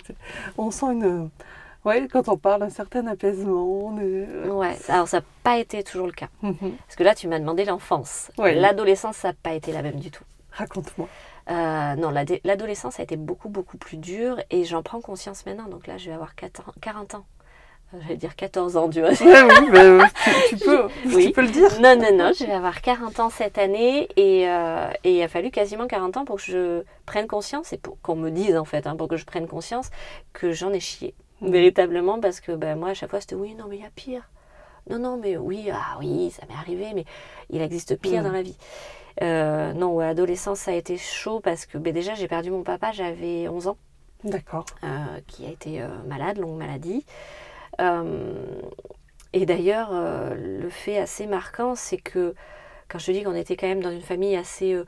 on 0.57 0.71
sent 0.71 0.87
une. 0.87 1.29
Ouais, 1.85 2.07
quand 2.11 2.27
on 2.29 2.37
parle, 2.37 2.63
un 2.63 2.69
certain 2.69 3.05
apaisement. 3.07 3.63
on 3.65 3.99
est- 3.99 4.49
Ouais, 4.49 4.75
alors 4.89 5.07
ça 5.07 5.19
n'a 5.19 5.25
pas 5.43 5.57
été 5.57 5.83
toujours 5.83 6.07
le 6.07 6.13
cas. 6.13 6.27
Mhm. 6.41 6.55
Parce 6.85 6.95
que 6.95 7.03
là, 7.03 7.13
tu 7.15 7.27
m'as 7.27 7.39
demandé 7.39 7.65
l'enfance. 7.65 8.31
Ouais. 8.37 8.55
L'adolescence, 8.55 9.17
ça 9.17 9.29
n'a 9.29 9.33
pas 9.33 9.53
été 9.53 9.71
la 9.73 9.81
même 9.81 9.99
du 9.99 10.09
tout. 10.11 10.23
Raconte-moi. 10.51 11.07
Euh, 11.49 11.95
non, 11.95 12.09
l'adolescence 12.45 12.99
a 12.99 13.03
été 13.03 13.17
beaucoup, 13.17 13.49
beaucoup 13.49 13.77
plus 13.77 13.97
dure 13.97 14.37
et 14.49 14.63
j'en 14.63 14.81
prends 14.83 15.01
conscience 15.01 15.45
maintenant. 15.45 15.67
Donc 15.67 15.87
là, 15.87 15.97
je 15.97 16.07
vais 16.07 16.15
avoir 16.15 16.35
4 16.35 16.61
ans- 16.69 16.73
40 16.79 17.15
ans. 17.15 17.25
J'allais 18.01 18.17
dire 18.17 18.35
14 18.35 18.75
ans, 18.77 18.89
tu 18.89 19.01
vois. 19.01 19.11
Oui, 19.11 19.69
bah, 19.71 19.79
euh, 19.83 20.01
tu, 20.49 20.57
tu 20.57 20.65
peux, 20.65 20.87
Oui. 21.15 21.25
tu 21.27 21.31
peux 21.31 21.41
le 21.41 21.49
dire. 21.49 21.69
Non, 21.79 21.95
non, 21.95 22.15
non, 22.17 22.31
je 22.37 22.43
vais 22.45 22.51
avoir 22.53 22.81
40 22.81 23.19
ans 23.19 23.29
cette 23.29 23.57
année 23.59 24.09
et, 24.15 24.49
euh, 24.49 24.89
et 25.03 25.17
il 25.17 25.21
a 25.21 25.27
fallu 25.27 25.51
quasiment 25.51 25.85
40 25.85 26.17
ans 26.17 26.25
pour 26.25 26.37
que 26.37 26.41
je 26.41 26.83
prenne 27.05 27.27
conscience 27.27 27.71
et 27.71 27.77
pour 27.77 28.01
qu'on 28.01 28.15
me 28.15 28.31
dise 28.31 28.55
en 28.57 28.65
fait, 28.65 28.87
hein, 28.87 28.95
pour 28.95 29.07
que 29.07 29.17
je 29.17 29.25
prenne 29.25 29.47
conscience 29.47 29.91
que 30.33 30.51
j'en 30.51 30.73
ai 30.73 30.79
chié. 30.79 31.13
Mhm. 31.41 31.51
Véritablement, 31.51 32.19
parce 32.19 32.39
que 32.39 32.51
ben, 32.53 32.75
moi 32.77 32.89
à 32.89 32.93
chaque 32.95 33.11
fois 33.11 33.21
c'était 33.21 33.35
oui, 33.35 33.53
non, 33.53 33.65
mais 33.69 33.77
il 33.77 33.83
y 33.83 33.85
a 33.85 33.91
pire. 33.95 34.27
Non, 34.89 34.97
non, 34.97 35.17
mais 35.21 35.37
oui, 35.37 35.69
ah 35.71 35.97
oui, 35.99 36.31
ça 36.31 36.41
m'est 36.49 36.55
arrivé, 36.55 36.87
mais 36.95 37.05
il 37.51 37.61
existe 37.61 37.95
pire 37.99 38.21
Mhm. 38.21 38.27
dans 38.27 38.33
la 38.33 38.41
vie. 38.41 38.57
Euh, 39.21 39.71
non, 39.73 39.93
ouais, 39.93 40.07
adolescence, 40.07 40.59
ça 40.61 40.71
a 40.71 40.73
été 40.73 40.97
chaud 40.97 41.39
parce 41.41 41.67
que 41.67 41.77
ben, 41.77 41.93
déjà 41.93 42.15
j'ai 42.15 42.27
perdu 42.27 42.49
mon 42.49 42.63
papa, 42.63 42.91
j'avais 42.91 43.47
11 43.47 43.67
ans 43.67 43.77
D'accord. 44.23 44.65
euh, 44.83 44.87
qui 45.27 45.45
a 45.45 45.49
été 45.49 45.85
malade, 46.07 46.39
longue 46.39 46.57
maladie. 46.57 47.05
Euh, 47.81 48.33
et 49.33 49.45
d'ailleurs, 49.45 49.89
euh, 49.91 50.35
le 50.35 50.69
fait 50.69 50.97
assez 50.97 51.25
marquant, 51.27 51.75
c'est 51.75 51.97
que 51.97 52.35
quand 52.87 52.99
je 52.99 53.11
dis 53.11 53.23
qu'on 53.23 53.35
était 53.35 53.55
quand 53.55 53.67
même 53.67 53.81
dans 53.81 53.91
une 53.91 54.01
famille 54.01 54.35
assez 54.35 54.73
euh, 54.73 54.85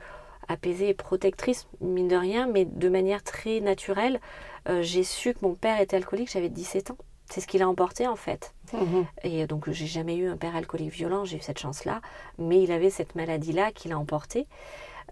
apaisée 0.48 0.90
et 0.90 0.94
protectrice, 0.94 1.66
mine 1.80 2.08
de 2.08 2.16
rien, 2.16 2.46
mais 2.46 2.64
de 2.64 2.88
manière 2.88 3.22
très 3.24 3.60
naturelle, 3.60 4.20
euh, 4.68 4.82
j'ai 4.82 5.02
su 5.02 5.34
que 5.34 5.38
mon 5.42 5.54
père 5.54 5.80
était 5.80 5.96
alcoolique, 5.96 6.30
j'avais 6.30 6.48
17 6.48 6.92
ans. 6.92 6.98
C'est 7.28 7.40
ce 7.40 7.48
qu'il 7.48 7.60
a 7.62 7.68
emporté 7.68 8.06
en 8.06 8.14
fait. 8.14 8.54
Mhm. 8.72 9.04
Et 9.24 9.46
donc, 9.48 9.68
j'ai 9.72 9.86
jamais 9.86 10.14
eu 10.14 10.28
un 10.28 10.36
père 10.36 10.54
alcoolique 10.54 10.92
violent, 10.92 11.24
j'ai 11.24 11.38
eu 11.38 11.40
cette 11.40 11.58
chance-là, 11.58 12.00
mais 12.38 12.62
il 12.62 12.70
avait 12.70 12.90
cette 12.90 13.16
maladie-là 13.16 13.72
qu'il 13.72 13.92
a 13.92 13.98
emportée. 13.98 14.46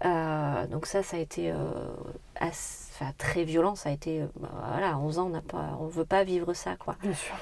Euh, 0.05 0.67
donc, 0.67 0.85
ça, 0.85 1.03
ça 1.03 1.17
a 1.17 1.19
été 1.19 1.51
euh, 1.51 1.55
assez- 2.39 2.85
très 3.17 3.43
violent. 3.43 3.75
Ça 3.75 3.89
a 3.89 3.91
été, 3.91 4.21
bah, 4.39 4.49
voilà, 4.71 4.93
à 4.93 4.97
11 4.97 5.19
ans, 5.19 5.29
on 5.53 5.85
ne 5.85 5.89
veut 5.91 6.05
pas 6.05 6.23
vivre 6.23 6.53
ça, 6.53 6.77
quoi. 6.77 6.95
Bien 7.01 7.13
sûr. 7.13 7.35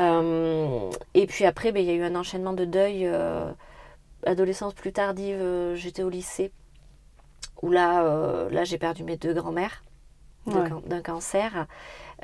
Euh, 0.00 0.90
et 1.14 1.26
puis 1.26 1.44
après, 1.44 1.72
ben, 1.72 1.80
il 1.80 1.86
y 1.86 1.90
a 1.90 1.94
eu 1.94 2.02
un 2.02 2.16
enchaînement 2.16 2.52
de 2.52 2.64
deuil. 2.64 3.06
euh, 3.06 3.50
adolescence 4.26 4.72
plus 4.74 4.92
tardive, 4.92 5.36
euh, 5.38 5.74
j'étais 5.76 6.02
au 6.02 6.08
lycée, 6.08 6.50
où 7.62 7.70
là, 7.70 8.48
là 8.50 8.64
j'ai 8.64 8.78
perdu 8.78 9.04
mes 9.04 9.16
deux 9.18 9.34
grands-mères 9.34 9.82
d'un 10.46 10.64
Ouais. 10.64 11.02
cancer. 11.02 11.66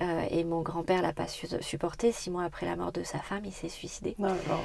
Euh, 0.00 0.22
et 0.30 0.44
mon 0.44 0.62
grand-père 0.62 1.02
l'a 1.02 1.12
pas 1.12 1.26
su- 1.26 1.46
supporté. 1.60 2.12
Six 2.12 2.30
mois 2.30 2.44
après 2.44 2.64
la 2.66 2.76
mort 2.76 2.92
de 2.92 3.02
sa 3.02 3.18
femme, 3.18 3.44
il 3.44 3.52
s'est 3.52 3.68
suicidé. 3.68 4.14
Non, 4.18 4.28
alors, 4.46 4.64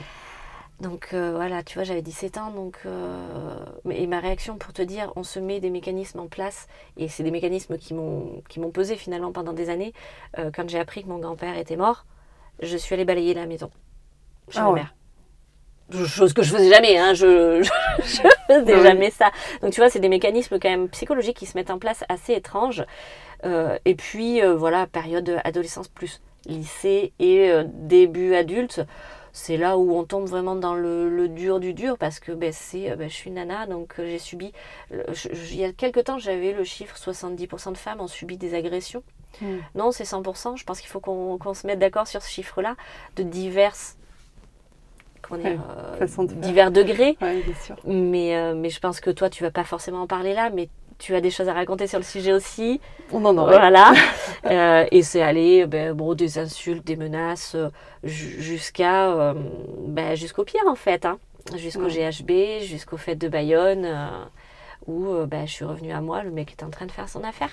Donc 0.82 1.10
euh, 1.14 1.32
voilà, 1.36 1.64
tu 1.64 1.76
vois, 1.76 1.84
j'avais 1.84 2.02
17 2.02 2.38
ans, 2.38 2.52
donc 2.52 2.80
euh, 2.86 3.58
et 3.90 4.08
ma 4.08 4.20
réaction 4.20 4.58
pour 4.58 4.72
te 4.74 4.82
dire, 4.82 5.12
on 5.16 5.24
se 5.24 5.40
met 5.40 5.60
des 5.60 5.70
mécanismes 5.70 6.20
en 6.20 6.28
place, 6.28 6.68
et 6.98 7.08
c'est 7.10 7.24
des 7.24 7.32
mécanismes 7.32 7.78
qui 7.78 7.94
m'ont 7.94 8.72
pesé 8.74 8.96
finalement 8.98 9.32
pendant 9.32 9.54
des 9.54 9.70
années. 9.70 9.94
Quand 10.54 10.70
j'ai 10.70 10.80
appris 10.80 11.04
que 11.04 11.10
mon 11.10 11.20
grand-père 11.20 11.58
était 11.58 11.78
mort, 11.78 12.06
je 12.62 12.78
suis 12.78 12.94
allée 12.94 13.06
balayer 13.06 13.34
la 13.34 13.46
maison 13.46 13.70
chez 14.50 14.60
Ah 14.60 14.64
ma 14.64 14.70
ouais. 14.72 14.76
mère. 14.82 14.94
Chose 16.08 16.34
que 16.34 16.42
je 16.42 16.52
faisais 16.56 16.70
jamais, 16.74 16.98
hein, 16.98 17.14
je, 17.14 17.62
je, 17.62 17.70
je 18.04 18.22
faisais 18.48 18.76
Oui. 18.76 18.82
jamais 18.84 19.12
ça. 19.12 19.32
Donc 19.62 19.72
tu 19.72 19.82
vois, 19.82 19.90
c'est 19.90 20.00
des 20.00 20.10
mécanismes 20.10 20.58
quand 20.60 20.70
même 20.70 20.90
psychologiques 20.90 21.38
qui 21.38 21.46
se 21.46 21.56
mettent 21.58 21.70
en 21.70 21.78
place 21.78 22.04
assez 22.10 22.34
étranges. 22.34 22.84
Euh, 23.44 23.78
et 23.86 23.94
puis 23.96 24.42
euh, 24.42 24.56
voilà, 24.56 24.88
période 24.88 25.40
adolescence 25.44 25.88
plus 25.88 26.22
lycée 26.48 27.14
et 27.20 27.52
euh, 27.52 27.66
début 27.68 28.34
adulte, 28.34 28.82
c'est 29.32 29.58
là 29.58 29.78
où 29.78 29.96
on 29.96 30.06
tombe 30.06 30.26
vraiment 30.26 30.56
dans 30.56 30.74
le, 30.74 31.10
le 31.10 31.28
dur 31.28 31.60
du 31.60 31.74
dur 31.74 31.98
parce 32.00 32.20
que 32.20 32.32
ben, 32.32 32.52
c'est, 32.52 32.96
ben, 32.96 33.08
je 33.10 33.14
suis 33.14 33.30
nana, 33.30 33.68
donc 33.68 33.94
j'ai 33.98 34.18
subi. 34.20 34.54
le- 34.90 35.04
je- 35.14 35.30
je- 35.34 35.54
il 35.54 35.60
y 35.60 35.66
a 35.66 35.72
quelques 35.74 36.06
temps, 36.06 36.18
j'avais 36.18 36.54
le 36.54 36.64
chiffre 36.64 36.98
70% 36.98 37.72
de 37.74 37.78
femmes 37.78 38.02
ont 38.02 38.08
subi 38.08 38.38
des 38.38 38.56
agressions. 38.56 39.04
Hmm. 39.42 39.58
Non, 39.76 39.92
c'est 39.92 40.04
100%. 40.04 40.58
Je 40.58 40.64
pense 40.64 40.80
qu'il 40.80 40.90
faut 40.90 41.00
qu'on 41.00 41.54
se 41.54 41.68
mette 41.68 41.80
d'accord 41.80 42.08
sur 42.08 42.22
ce 42.22 42.30
chiffre-là, 42.30 42.76
de 43.16 43.24
diverses 43.24 43.98
euh, 45.34 46.28
divers 46.36 46.72
degrés. 46.72 47.18
Mais, 47.86 48.36
euh, 48.36 48.54
mais 48.56 48.70
je 48.70 48.80
pense 48.80 49.00
que 49.00 49.10
toi, 49.10 49.30
tu 49.30 49.44
vas 49.44 49.52
pas 49.52 49.64
forcément 49.64 50.02
en 50.02 50.08
parler 50.08 50.34
là, 50.34 50.50
mais 50.50 50.70
tu 50.98 51.14
as 51.16 51.22
des 51.22 51.32
choses 51.32 51.50
à 51.50 51.54
raconter 51.54 51.88
sur 51.88 52.00
le 52.00 52.06
sujet 52.06 52.32
aussi. 52.32 52.80
On 53.12 53.24
en 53.26 53.38
aurait. 53.38 53.58
Voilà. 53.58 53.94
Euh, 54.46 54.86
et 54.92 55.02
c'est 55.02 55.24
aller 55.24 55.66
ben, 55.66 55.94
bon, 55.94 56.14
des 56.14 56.38
insultes, 56.38 56.86
des 56.86 56.98
menaces, 56.98 57.58
jusqu'à 58.04 59.34
ben, 59.88 60.14
jusqu'au 60.14 60.44
pire 60.44 60.62
en 60.68 60.76
fait. 60.76 61.04
Hein. 61.04 61.18
Jusqu'au 61.56 61.88
GHB, 61.88 62.62
jusqu'au 62.62 62.98
fait 62.98 63.16
de 63.16 63.28
Bayonne, 63.28 63.90
où 64.86 65.08
ben, 65.26 65.48
je 65.48 65.52
suis 65.52 65.66
revenue 65.66 65.92
à 65.92 66.02
moi, 66.02 66.22
le 66.22 66.30
mec 66.30 66.52
était 66.52 66.64
en 66.64 66.70
train 66.70 66.86
de 66.86 66.92
faire 66.92 67.10
son 67.10 67.24
affaire. 67.24 67.50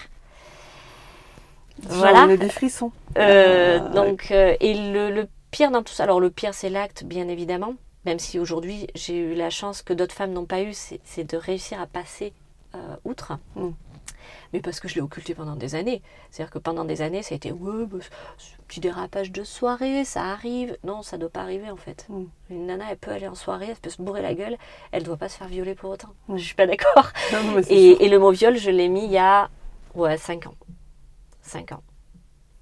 Voilà. 1.83 2.27
On 2.27 2.31
a 2.31 2.37
des 2.37 2.49
frissons. 2.49 2.93
donc, 3.17 4.31
et 4.31 4.75
le, 4.75 5.11
le 5.11 5.29
pire 5.51 5.71
dans 5.71 5.83
tout 5.83 5.93
ça, 5.93 6.05
alors 6.05 6.21
le 6.21 6.31
pire 6.31 6.55
c'est 6.55 6.71
l'acte 6.71 7.05
bien 7.05 7.29
évidemment, 7.29 7.75
même 8.05 8.19
si 8.19 8.39
aujourd'hui 8.39 8.89
j'ai 8.95 9.17
eu 9.17 9.35
la 9.35 9.51
chance 9.51 9.83
que 9.83 9.93
d'autres 9.93 10.15
femmes 10.15 10.33
n'ont 10.33 10.47
pas 10.47 10.63
eu, 10.63 10.73
c'est 10.73 11.25
de 11.25 11.37
réussir 11.37 11.81
à 11.81 11.87
passer 11.87 12.33
euh, 12.75 12.97
outre. 13.05 13.39
Mm. 13.55 13.69
Mais 14.53 14.61
parce 14.61 14.81
que 14.81 14.89
je 14.89 14.95
l'ai 14.95 15.01
occulté 15.01 15.35
pendant 15.35 15.57
des 15.57 15.75
années. 15.75 16.03
C'est-à-dire 16.31 16.51
que 16.51 16.59
pendant 16.59 16.85
des 16.85 17.01
années, 17.03 17.23
ça 17.23 17.35
a 17.35 17.37
été 17.37 17.53
ouais, 17.53 17.87
bah, 17.87 17.99
petit 18.69 18.81
dérapage 18.81 19.33
de 19.33 19.45
soirée, 19.45 20.05
ça 20.05 20.25
arrive. 20.25 20.77
Non, 20.85 21.03
ça 21.03 21.17
ne 21.17 21.23
doit 21.23 21.31
pas 21.31 21.41
arriver 21.41 21.71
en 21.71 21.77
fait. 21.77 22.07
Mm. 22.09 22.25
Une 22.51 22.67
nana, 22.67 22.87
elle 22.91 22.97
peut 22.97 23.11
aller 23.11 23.29
en 23.29 23.35
soirée, 23.35 23.69
elle 23.71 23.77
peut 23.77 23.91
se 23.91 24.01
bourrer 24.01 24.23
la 24.23 24.35
gueule, 24.35 24.57
elle 24.91 25.03
ne 25.03 25.07
doit 25.07 25.17
pas 25.17 25.29
se 25.29 25.37
faire 25.37 25.49
violer 25.49 25.75
pour 25.75 25.91
autant. 25.91 26.09
Je 26.29 26.33
mm. 26.33 26.39
Je 26.39 26.45
suis 26.45 26.55
pas 26.55 26.67
d'accord. 26.67 27.13
Et, 27.69 28.05
et, 28.05 28.09
le 28.09 28.19
mot 28.19 28.31
viol, 28.31 28.57
je 28.57 28.71
l'ai 28.71 28.89
mis 28.89 29.05
il 29.05 29.13
y 29.13 29.19
a 29.19 29.49
ouais, 29.95 30.17
5 30.17 30.47
ans. 30.47 30.55
5 31.43 31.73
ans. 31.73 31.83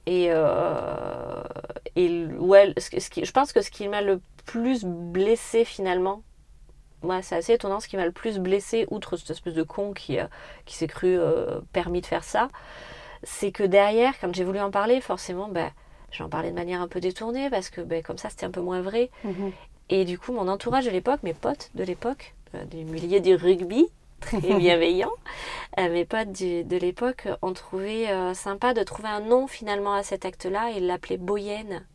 Et, 0.06 0.28
euh, 0.30 1.42
et 1.96 2.26
ouais, 2.26 2.74
ce, 2.78 3.10
qui, 3.10 3.24
je 3.24 3.32
pense 3.32 3.52
que 3.52 3.62
ce 3.62 3.70
qui 3.70 3.86
m'a 3.88 4.02
le 4.02 4.20
plus 4.46 4.84
blessé 4.84 5.64
finalement, 5.64 6.22
moi 7.02 7.22
c'est 7.22 7.36
assez 7.36 7.52
étonnant, 7.52 7.80
ce 7.80 7.88
qui 7.88 7.96
m'a 7.96 8.06
le 8.06 8.12
plus 8.12 8.38
blessé, 8.38 8.86
outre 8.90 9.16
cette 9.16 9.30
espèce 9.30 9.54
de 9.54 9.62
con 9.62 9.92
qui, 9.92 10.18
euh, 10.18 10.26
qui 10.64 10.74
s'est 10.74 10.88
cru 10.88 11.18
euh, 11.18 11.60
permis 11.72 12.00
de 12.00 12.06
faire 12.06 12.24
ça, 12.24 12.48
c'est 13.22 13.52
que 13.52 13.62
derrière, 13.62 14.18
quand 14.20 14.34
j'ai 14.34 14.44
voulu 14.44 14.60
en 14.60 14.70
parler, 14.70 15.00
forcément, 15.00 15.48
ben, 15.48 15.70
j'en 16.10 16.28
parlais 16.28 16.50
de 16.50 16.56
manière 16.56 16.80
un 16.80 16.88
peu 16.88 17.00
détournée 17.00 17.50
parce 17.50 17.68
que 17.70 17.80
ben, 17.80 18.02
comme 18.02 18.18
ça 18.18 18.30
c'était 18.30 18.46
un 18.46 18.50
peu 18.50 18.62
moins 18.62 18.80
vrai. 18.80 19.10
Mhm. 19.24 19.52
Et 19.90 20.04
du 20.04 20.18
coup, 20.18 20.32
mon 20.32 20.48
entourage 20.48 20.86
de 20.86 20.90
l'époque, 20.90 21.22
mes 21.22 21.34
potes 21.34 21.70
de 21.74 21.84
l'époque, 21.84 22.34
des 22.70 22.84
milliers 22.84 23.20
du 23.20 23.34
rugby, 23.34 23.88
très 24.40 24.40
bienveillant. 24.40 25.12
Mes 25.78 26.04
potes 26.04 26.32
de 26.32 26.76
l'époque 26.76 27.28
ont 27.42 27.52
trouvé 27.52 28.10
euh, 28.10 28.34
sympa 28.34 28.74
de 28.74 28.82
trouver 28.82 29.08
un 29.08 29.20
nom 29.20 29.46
finalement 29.46 29.94
à 29.94 30.02
cet 30.02 30.24
acte-là 30.24 30.72
et 30.72 30.80
l'appeler 30.80 31.16
Boyenne 31.16 31.86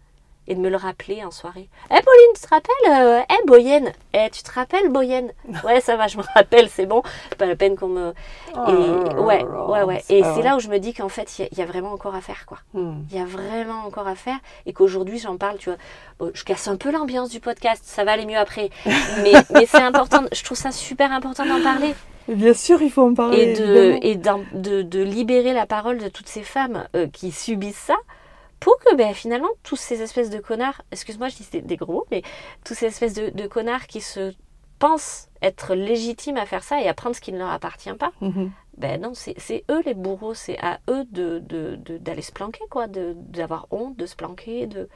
et 0.47 0.55
de 0.55 0.59
me 0.59 0.69
le 0.69 0.77
rappeler 0.77 1.23
en 1.23 1.31
soirée. 1.31 1.69
Eh 1.89 2.01
Pauline, 2.01 2.33
tu 2.35 2.41
te 2.41 2.47
rappelles 2.49 3.25
Eh 3.29 3.33
hey, 3.33 3.39
Boyenne? 3.45 3.91
Eh 4.13 4.29
tu 4.31 4.43
te 4.43 4.51
rappelles 4.51 4.89
Boyenne? 4.89 5.31
Ouais, 5.63 5.81
ça 5.81 5.95
va, 5.95 6.07
je 6.07 6.17
me 6.17 6.23
rappelle, 6.35 6.69
c'est 6.69 6.85
bon. 6.85 7.01
Pas 7.37 7.45
la 7.45 7.55
peine 7.55 7.75
qu'on 7.75 7.87
me. 7.87 8.13
Oh 8.55 8.59
et, 8.67 9.15
ouais, 9.19 9.43
ouais, 9.43 9.83
ouais. 9.83 10.03
Et 10.09 10.23
c'est 10.23 10.41
là 10.41 10.55
où 10.55 10.59
je 10.59 10.69
me 10.69 10.77
dis 10.77 10.93
qu'en 10.93 11.09
fait, 11.09 11.39
il 11.39 11.57
y, 11.57 11.61
a 11.61 11.65
vraiment 11.65 11.91
encore 11.91 12.15
à 12.15 12.21
faire, 12.21 12.45
quoi. 12.45 12.59
Hmm. 12.73 13.01
Il 13.09 13.17
y 13.17 13.19
a 13.19 13.25
vraiment 13.25 13.85
encore 13.85 14.07
à 14.07 14.15
faire 14.15 14.37
et 14.65 14.73
qu'aujourd'hui, 14.73 15.19
j'en 15.19 15.37
parle, 15.37 15.57
tu 15.57 15.69
vois. 15.69 16.29
je 16.33 16.43
casse 16.43 16.67
un 16.67 16.77
peu 16.77 16.91
l'ambiance 16.91 17.29
du 17.29 17.39
podcast, 17.39 17.83
ça 17.85 18.03
va 18.03 18.11
aller 18.11 18.25
mieux 18.25 18.37
après. 18.37 18.69
mais, 19.23 19.33
mais 19.49 19.65
c'est 19.65 19.81
important, 19.81 20.23
je 20.31 20.43
trouve 20.43 20.57
ça 20.57 20.71
super 20.71 21.11
important 21.11 21.45
d'en 21.45 21.61
parler. 21.61 21.93
Bien 22.27 22.53
sûr, 22.53 22.81
il 22.81 22.89
faut 22.89 23.03
en 23.03 23.13
parler. 23.13 23.39
Et, 23.39 23.53
de, 23.53 23.99
et 24.01 24.15
de, 24.15 24.81
de, 24.81 25.03
libérer 25.03 25.53
la 25.53 25.65
parole 25.65 25.99
de 25.99 26.07
toutes 26.07 26.27
ces 26.27 26.41
femmes 26.41 26.87
euh, 26.95 27.07
qui 27.07 27.31
subissent 27.31 27.75
ça 27.75 27.95
pour 28.65 28.79
que 28.79 28.95
ben, 28.95 29.13
finalement, 29.13 29.49
tous 29.61 29.75
ces 29.75 30.01
espèces 30.01 30.31
de 30.31 30.39
connards, 30.39 30.81
excuse-moi, 30.91 31.27
je 31.27 31.35
dis 31.35 31.61
des 31.61 31.75
gros 31.75 31.93
mots, 31.93 32.07
mais 32.09 32.23
tous 32.63 32.73
ces 32.73 32.87
espèces 32.87 33.13
de, 33.13 33.29
de 33.29 33.45
connards 33.45 33.85
qui 33.85 34.01
se 34.01 34.33
pensent 34.79 35.27
être 35.43 35.75
légitimes 35.75 36.37
à 36.37 36.47
faire 36.47 36.63
ça 36.63 36.81
et 36.81 36.87
à 36.87 36.95
prendre 36.95 37.15
ce 37.15 37.21
qui 37.21 37.31
ne 37.31 37.37
leur 37.37 37.51
appartient 37.51 37.93
pas, 37.93 38.11
mhm. 38.21 38.49
ben 38.79 38.99
non, 38.99 39.11
c'est 39.13 39.63
eux 39.69 39.83
les 39.85 39.93
bourreaux, 39.93 40.33
c'est 40.33 40.57
à 40.63 40.79
eux 40.89 41.05
d'aller 41.11 41.41
de, 41.41 41.99
de, 41.99 42.21
se 42.21 42.31
planquer, 42.31 42.63
quoi, 42.71 42.87
d'avoir 42.87 43.67
honte, 43.69 43.97
de 43.97 44.07
se 44.07 44.15
planquer. 44.15 44.65
De... 44.65 44.89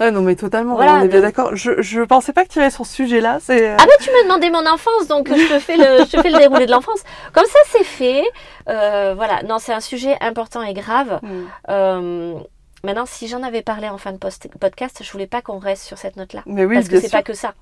Ouais, 0.00 0.10
non, 0.10 0.22
mais 0.22 0.34
totalement, 0.34 0.76
on 0.76 1.02
est 1.02 1.08
bien 1.08 1.20
d'accord. 1.20 1.54
Je 1.54 2.00
ne 2.00 2.04
pensais 2.06 2.32
pas 2.32 2.46
que 2.46 2.48
tu 2.48 2.58
irais 2.58 2.70
sur 2.70 2.86
ce 2.86 2.94
sujet-là. 2.94 3.38
Euh, 3.50 3.76
ah, 3.78 3.84
ben 3.84 3.92
tu 4.00 4.10
m'as 4.12 4.22
demandé 4.22 4.48
mon 4.48 4.66
enfance, 4.66 5.08
donc 5.08 5.28
je 5.28 5.54
te 5.54 5.58
fais 5.58 5.76
le, 5.76 6.06
je 6.06 6.16
te 6.16 6.22
fais 6.22 6.30
le 6.30 6.38
déroulé 6.38 6.64
de 6.64 6.70
l'enfance. 6.70 7.02
Comme 7.34 7.44
ça, 7.44 7.58
c'est 7.66 7.84
fait. 7.84 8.24
Euh, 8.70 9.12
voilà, 9.14 9.42
non, 9.42 9.58
c'est 9.58 9.74
un 9.74 9.80
sujet 9.80 10.16
important 10.22 10.62
et 10.62 10.72
grave. 10.72 11.20
Mm. 11.22 11.28
Euh, 11.68 12.40
maintenant, 12.84 13.06
si 13.06 13.28
j'en 13.28 13.42
avais 13.42 13.62
parlé 13.62 13.88
en 13.88 13.98
fin 13.98 14.12
de 14.12 14.18
podcast, 14.18 15.02
je 15.02 15.12
voulais 15.12 15.26
pas 15.26 15.42
qu'on 15.42 15.58
reste 15.58 15.84
sur 15.84 15.98
cette 15.98 16.16
note-là. 16.16 16.42
Mais 16.46 16.64
oui, 16.64 16.76
parce 16.76 16.88
que 16.88 17.00
c'est 17.00 17.10
pas 17.10 17.22
que 17.22 17.34
ça. 17.34 17.54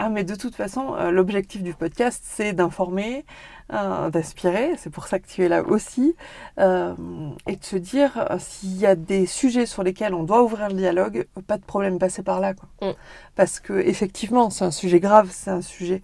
Ah, 0.00 0.10
mais 0.10 0.22
de 0.22 0.36
toute 0.36 0.54
façon, 0.54 0.94
euh, 0.94 1.10
l'objectif 1.10 1.60
du 1.64 1.74
podcast, 1.74 2.22
c'est 2.24 2.52
d'informer, 2.52 3.24
euh, 3.72 4.10
d'inspirer. 4.10 4.74
C'est 4.78 4.90
pour 4.90 5.08
ça 5.08 5.18
que 5.18 5.26
tu 5.26 5.44
es 5.44 5.48
là 5.48 5.64
aussi. 5.64 6.14
Euh, 6.60 6.94
et 7.48 7.56
de 7.56 7.64
se 7.64 7.76
dire, 7.76 8.28
s'il 8.38 8.76
y 8.76 8.86
a 8.86 8.94
des 8.94 9.26
sujets 9.26 9.66
sur 9.66 9.82
lesquels 9.82 10.14
on 10.14 10.22
doit 10.22 10.44
ouvrir 10.44 10.68
le 10.68 10.74
dialogue, 10.74 11.26
pas 11.48 11.56
de 11.56 11.64
problème, 11.64 11.98
passer 11.98 12.22
par 12.22 12.38
là. 12.38 12.54
Quoi. 12.54 12.68
Mm. 12.80 12.94
Parce 13.34 13.58
que 13.58 13.72
effectivement, 13.72 14.50
c'est 14.50 14.64
un 14.64 14.70
sujet 14.70 15.00
grave, 15.00 15.30
c'est 15.32 15.50
un 15.50 15.62
sujet 15.62 16.02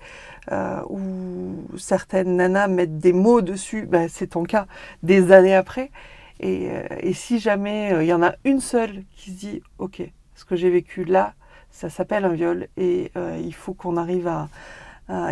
où 0.90 1.54
certaines 1.78 2.36
nanas 2.36 2.66
mettent 2.66 2.98
des 2.98 3.12
mots 3.12 3.42
dessus. 3.42 3.86
Bah, 3.86 4.08
c'est 4.08 4.28
ton 4.28 4.42
cas, 4.42 4.66
des 5.04 5.30
années 5.30 5.54
après. 5.54 5.92
Et, 6.40 6.68
et 7.00 7.12
si 7.14 7.38
jamais 7.38 7.94
il 8.00 8.06
y 8.06 8.12
en 8.12 8.22
a 8.22 8.34
une 8.44 8.60
seule 8.60 9.04
qui 9.16 9.30
se 9.30 9.36
dit, 9.36 9.62
OK, 9.78 10.02
ce 10.34 10.44
que 10.44 10.56
j'ai 10.56 10.70
vécu 10.70 11.04
là, 11.04 11.34
ça 11.74 11.90
s'appelle 11.90 12.24
un 12.24 12.32
viol 12.32 12.68
et 12.76 13.10
euh, 13.16 13.36
il 13.42 13.54
faut 13.54 13.74
qu'on 13.74 13.96
arrive 13.96 14.28
à, 14.28 14.48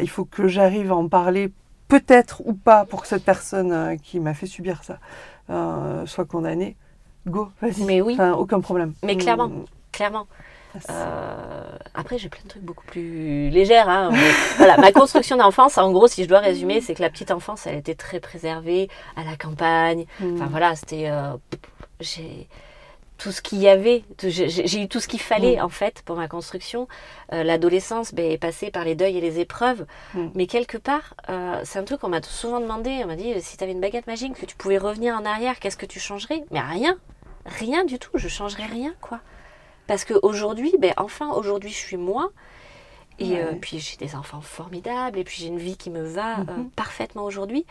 il 0.00 0.08
faut 0.08 0.24
que 0.24 0.48
j'arrive 0.48 0.90
à 0.90 0.96
en 0.96 1.08
parler 1.08 1.52
peut-être 1.86 2.42
ou 2.44 2.54
pas 2.54 2.84
pour 2.84 3.02
que 3.02 3.08
cette 3.08 3.24
personne 3.24 3.72
euh, 3.72 3.96
qui 3.96 4.18
m'a 4.18 4.34
fait 4.34 4.46
subir 4.46 4.82
ça 4.82 4.98
euh, 5.50 6.04
soit 6.06 6.24
condamnée. 6.24 6.76
Go, 7.26 7.50
vas-y. 7.60 7.84
Mais 7.84 8.00
oui. 8.00 8.18
aucun 8.36 8.60
problème. 8.60 8.94
Mais 9.04 9.16
clairement, 9.16 9.48
mm. 9.48 9.64
Clairement. 10.80 11.04
après, 11.94 12.18
j'ai 12.18 12.28
plein 12.28 12.42
de 12.44 12.48
trucs 12.48 12.62
beaucoup 12.62 12.84
plus 12.86 13.50
légers. 13.50 13.76
Hein, 13.76 14.10
voilà, 14.56 14.76
ma 14.78 14.92
construction 14.92 15.36
d'enfance, 15.36 15.78
en 15.78 15.90
gros, 15.92 16.06
si 16.06 16.24
je 16.24 16.28
dois 16.28 16.40
résumer, 16.40 16.80
c'est 16.80 16.94
que 16.94 17.02
la 17.02 17.10
petite 17.10 17.30
enfance, 17.30 17.66
elle 17.66 17.76
était 17.76 17.94
très 17.94 18.20
préservée 18.20 18.88
à 19.16 19.24
la 19.24 19.36
campagne. 19.36 20.06
Enfin 20.20 20.46
mm. 20.46 20.50
voilà, 20.50 20.76
c'était. 20.76 21.10
j'ai 22.00 22.48
tout 23.22 23.30
ce 23.30 23.40
qu'il 23.40 23.60
y 23.60 23.68
avait. 23.68 24.02
J'ai 24.20 24.82
eu 24.82 24.88
tout 24.88 24.98
ce 24.98 25.06
qu'il 25.06 25.20
fallait, 25.20 25.56
mm. 25.56 25.64
en 25.64 25.68
fait, 25.68 26.02
pour 26.04 26.16
ma 26.16 26.26
construction. 26.26 26.88
Euh, 27.32 27.44
l'adolescence 27.44 28.12
ben, 28.12 28.30
est 28.30 28.38
passée 28.38 28.70
par 28.70 28.84
les 28.84 28.94
deuils 28.94 29.16
et 29.16 29.20
les 29.20 29.38
épreuves. 29.38 29.86
Mm. 30.14 30.28
Mais 30.34 30.46
quelque 30.46 30.76
part, 30.76 31.14
euh, 31.28 31.60
c'est 31.64 31.78
un 31.78 31.84
truc 31.84 32.00
qu'on 32.00 32.08
m'a 32.08 32.22
souvent 32.22 32.60
demandé. 32.60 33.00
On 33.04 33.06
m'a 33.06 33.16
dit, 33.16 33.32
si 33.40 33.56
tu 33.56 33.62
avais 33.62 33.72
une 33.72 33.80
baguette 33.80 34.08
magique, 34.08 34.34
que 34.34 34.46
tu 34.46 34.56
pouvais 34.56 34.78
revenir 34.78 35.14
en 35.14 35.24
arrière, 35.24 35.60
qu'est-ce 35.60 35.76
que 35.76 35.86
tu 35.86 36.00
changerais? 36.00 36.42
Mais 36.50 36.60
rien. 36.60 36.98
Rien 37.46 37.84
du 37.84 37.98
tout. 37.98 38.10
Je 38.14 38.28
changerais 38.28 38.66
rien, 38.66 38.94
quoi. 39.00 39.20
Parce 39.86 40.04
qu'aujourd'hui, 40.04 40.74
ben, 40.78 40.92
enfin, 40.96 41.30
aujourd'hui, 41.30 41.70
je 41.70 41.76
suis 41.76 41.96
moi. 41.96 42.30
Et 43.18 43.38
euh, 43.38 43.52
puis 43.60 43.78
j'ai 43.78 43.96
des 43.98 44.14
enfants 44.14 44.40
formidables. 44.40 45.18
Et 45.18 45.24
puis 45.24 45.36
j'ai 45.40 45.48
une 45.48 45.58
vie 45.58 45.76
qui 45.76 45.90
me 45.90 46.02
va 46.02 46.38
mm-hmm. 46.38 46.70
parfaitement 46.70 47.24
aujourd'hui. 47.24 47.66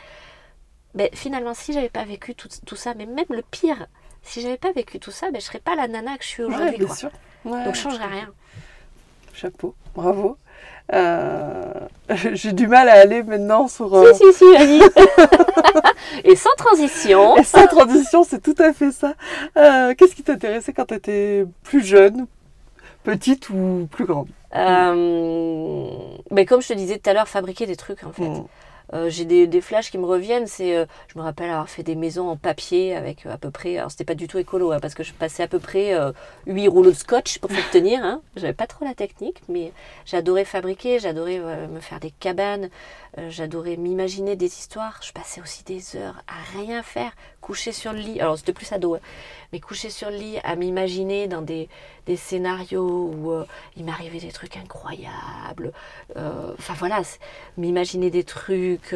Ben, 0.93 1.09
finalement, 1.13 1.53
si 1.53 1.73
j'avais 1.73 1.89
pas 1.89 2.05
vécu 2.05 2.35
tout, 2.35 2.49
tout 2.65 2.75
ça, 2.75 2.93
mais 2.93 3.05
même 3.05 3.25
le 3.29 3.41
pire, 3.41 3.87
si 4.23 4.41
j'avais 4.41 4.57
pas 4.57 4.71
vécu 4.71 4.99
tout 4.99 5.11
ça, 5.11 5.31
ben, 5.31 5.39
je 5.39 5.45
serais 5.45 5.59
pas 5.59 5.75
la 5.75 5.87
nana 5.87 6.17
que 6.17 6.23
je 6.23 6.29
suis 6.29 6.43
aujourd'hui. 6.43 6.83
Ouais, 6.85 6.95
sûr. 6.95 7.11
Donc 7.45 7.73
je 7.73 7.79
changerais 7.79 8.07
rien. 8.07 8.29
Chapeau, 9.33 9.75
bravo. 9.95 10.37
Euh, 10.93 11.73
j'ai 12.33 12.51
du 12.51 12.67
mal 12.67 12.89
à 12.89 12.93
aller 12.93 13.23
maintenant 13.23 13.67
sur. 13.67 13.95
Euh, 13.95 14.13
si, 14.13 14.25
si, 14.33 14.33
si, 14.33 14.53
vas-y. 14.53 14.81
Et 16.23 16.35
sans 16.35 16.53
transition. 16.57 17.37
Et 17.37 17.43
sans 17.43 17.67
transition, 17.67 18.23
c'est 18.23 18.41
tout 18.41 18.55
à 18.59 18.73
fait 18.73 18.91
ça. 18.91 19.13
Euh, 19.57 19.93
qu'est-ce 19.95 20.15
qui 20.15 20.23
t'intéressait 20.23 20.73
quand 20.73 20.85
tu 20.85 20.95
étais 20.95 21.45
plus 21.63 21.85
jeune, 21.85 22.27
petite 23.03 23.49
ou 23.49 23.87
plus 23.89 24.05
grande? 24.05 24.27
Mais 24.53 26.45
Comme 26.45 26.61
je 26.61 26.67
te 26.67 26.73
disais 26.73 26.97
tout 26.97 27.09
à 27.09 27.13
l'heure, 27.13 27.27
fabriquer 27.27 27.65
des 27.65 27.77
trucs 27.77 28.03
en 28.03 28.11
fait. 28.11 28.27
Mm. 28.27 28.45
Euh, 28.93 29.09
j'ai 29.09 29.25
des, 29.25 29.47
des, 29.47 29.61
flashs 29.61 29.89
qui 29.89 29.97
me 29.97 30.05
reviennent. 30.05 30.47
C'est, 30.47 30.75
euh, 30.75 30.85
je 31.07 31.17
me 31.17 31.23
rappelle 31.23 31.49
avoir 31.49 31.69
fait 31.69 31.83
des 31.83 31.95
maisons 31.95 32.29
en 32.29 32.35
papier 32.35 32.95
avec 32.95 33.25
euh, 33.25 33.33
à 33.33 33.37
peu 33.37 33.51
près. 33.51 33.77
Alors 33.77 33.91
c'était 33.91 34.05
pas 34.05 34.15
du 34.15 34.27
tout 34.27 34.37
écolo, 34.37 34.71
hein, 34.71 34.79
parce 34.81 34.93
que 34.93 35.03
je 35.03 35.13
passais 35.13 35.43
à 35.43 35.47
peu 35.47 35.59
près 35.59 35.95
8 36.47 36.67
rouleaux 36.67 36.91
de 36.91 36.95
scotch 36.95 37.39
pour 37.39 37.51
faire 37.51 37.69
tenir. 37.71 38.03
Hein. 38.03 38.21
J'avais 38.35 38.53
pas 38.53 38.67
trop 38.67 38.85
la 38.85 38.93
technique, 38.93 39.41
mais 39.47 39.71
j'adorais 40.05 40.45
fabriquer, 40.45 40.99
j'adorais 40.99 41.39
me 41.67 41.79
faire 41.79 41.99
des 41.99 42.11
cabanes, 42.11 42.69
j'adorais 43.29 43.77
m'imaginer 43.77 44.35
des 44.35 44.47
histoires. 44.47 44.99
Je 45.03 45.11
passais 45.11 45.41
aussi 45.41 45.63
des 45.63 45.95
heures 45.95 46.23
à 46.27 46.59
rien 46.59 46.83
faire, 46.83 47.11
coucher 47.39 47.71
sur 47.71 47.93
le 47.93 47.99
lit. 47.99 48.19
Alors 48.19 48.37
c'était 48.37 48.53
plus 48.53 48.71
ado, 48.71 48.95
hein, 48.95 48.99
mais 49.53 49.59
coucher 49.59 49.89
sur 49.89 50.09
le 50.09 50.17
lit 50.17 50.39
à 50.43 50.55
m'imaginer 50.55 51.27
dans 51.27 51.41
des, 51.41 51.69
des 52.05 52.17
scénarios 52.17 53.11
où 53.13 53.33
il 53.77 53.85
m'arrivait 53.85 54.19
des 54.19 54.31
trucs 54.31 54.57
incroyables. 54.57 55.71
Enfin 56.15 56.73
voilà, 56.77 57.01
m'imaginer 57.57 58.09
des 58.09 58.23
trucs 58.23 58.95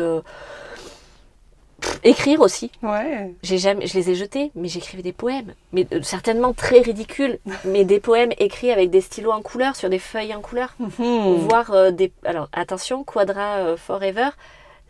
écrire 2.03 2.41
aussi. 2.41 2.71
Ouais. 2.81 3.33
J'ai 3.43 3.57
jamais, 3.57 3.85
je 3.87 3.97
les 3.97 4.09
ai 4.11 4.15
jetés, 4.15 4.51
mais 4.55 4.67
j'écrivais 4.67 5.03
des 5.03 5.11
poèmes, 5.11 5.53
mais 5.71 5.85
euh, 5.93 6.01
certainement 6.01 6.53
très 6.53 6.79
ridicules, 6.79 7.39
mais 7.65 7.83
des 7.85 7.99
poèmes 7.99 8.31
écrits 8.37 8.71
avec 8.71 8.89
des 8.89 9.01
stylos 9.01 9.31
en 9.31 9.41
couleur 9.41 9.75
sur 9.75 9.89
des 9.89 9.99
feuilles 9.99 10.33
en 10.33 10.41
couleur, 10.41 10.73
Mhm. 10.79 11.35
voire 11.47 11.71
euh, 11.71 11.91
des. 11.91 12.11
Alors 12.23 12.49
attention, 12.53 13.03
Quadra 13.03 13.57
euh, 13.57 13.77
Forever, 13.77 14.29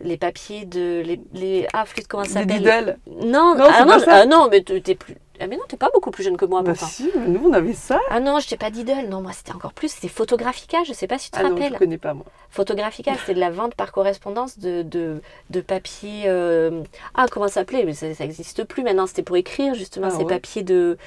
les 0.01 0.17
papiers 0.17 0.65
de 0.65 1.01
les, 1.05 1.19
les 1.33 1.67
ah 1.73 1.85
flûte 1.85 2.07
comment 2.07 2.23
ça 2.25 2.41
s'appelle. 2.41 2.97
Non, 3.07 3.55
Non, 3.55 3.65
ah, 3.69 3.85
non, 3.85 3.97
je- 3.99 4.05
ah 4.09 4.25
non, 4.25 4.47
mais 4.51 4.61
t'es 4.61 4.95
plus. 4.95 5.15
Ah 5.39 5.47
mais 5.47 5.57
non, 5.57 5.63
t'es 5.67 5.75
pas 5.75 5.89
beaucoup 5.93 6.11
plus 6.11 6.23
jeune 6.23 6.37
que 6.37 6.45
moi, 6.45 6.61
Bah 6.61 6.75
si, 6.75 7.11
mais 7.13 7.27
nous 7.27 7.49
on 7.49 7.51
avait 7.53 7.73
ça. 7.73 7.99
Ah 8.09 8.21
non, 8.21 8.39
je 8.39 8.47
t'ai 8.47 8.55
pas 8.55 8.69
d'idole. 8.69 9.07
Non, 9.09 9.21
moi 9.21 9.31
c'était 9.33 9.51
encore 9.53 9.73
plus. 9.73 9.89
C'était 9.89 10.07
Photographica. 10.07 10.77
Je 10.85 10.93
sais 10.93 11.07
pas 11.07 11.17
si 11.17 11.29
tu 11.29 11.31
te 11.31 11.39
Ah 11.45 11.49
non, 11.49 11.57
je 11.57 11.61
rappelles. 11.63 11.77
connais 11.77 11.97
pas 11.97 12.13
moi. 12.13 12.25
Photographica, 12.49 13.11
c'était 13.19 13.33
de 13.33 13.39
la 13.41 13.51
vente 13.51 13.75
par 13.75 13.91
correspondance 13.91 14.59
de, 14.59 14.81
de, 14.81 15.21
de 15.49 15.61
papier. 15.61 16.23
euh, 16.27 16.81
Ah, 17.15 17.25
comment 17.29 17.47
ça 17.49 17.55
s'appelait? 17.55 17.83
Mais 17.83 17.93
ça 17.93 18.07
n'existe 18.07 18.63
plus 18.63 18.83
maintenant. 18.83 19.07
C'était 19.07 19.23
pour 19.23 19.35
écrire 19.35 19.73
justement 19.75 20.07
Ah 20.09 20.11
ces 20.11 20.23
ouais. 20.23 20.25
papiers 20.25 20.63
de 20.63 20.97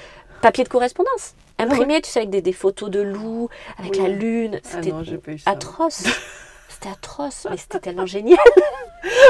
papier 0.42 0.62
de 0.64 0.68
correspondance. 0.68 1.34
Imprimés, 1.58 2.00
tu 2.02 2.10
sais, 2.10 2.20
avec 2.20 2.30
des, 2.30 2.42
des 2.42 2.52
photos 2.52 2.90
de 2.90 3.00
loups, 3.00 3.48
avec 3.78 3.92
Oui. 3.94 3.98
la 4.02 4.08
lune. 4.08 4.60
Ah 4.62 4.68
C'était 4.82 4.90
ça. 5.38 5.50
atroce. 5.50 6.04
C'était 6.80 6.90
atroce, 6.92 7.46
mais 7.50 7.56
c'était 7.56 7.80
tellement 7.80 8.06
génial. 8.06 8.38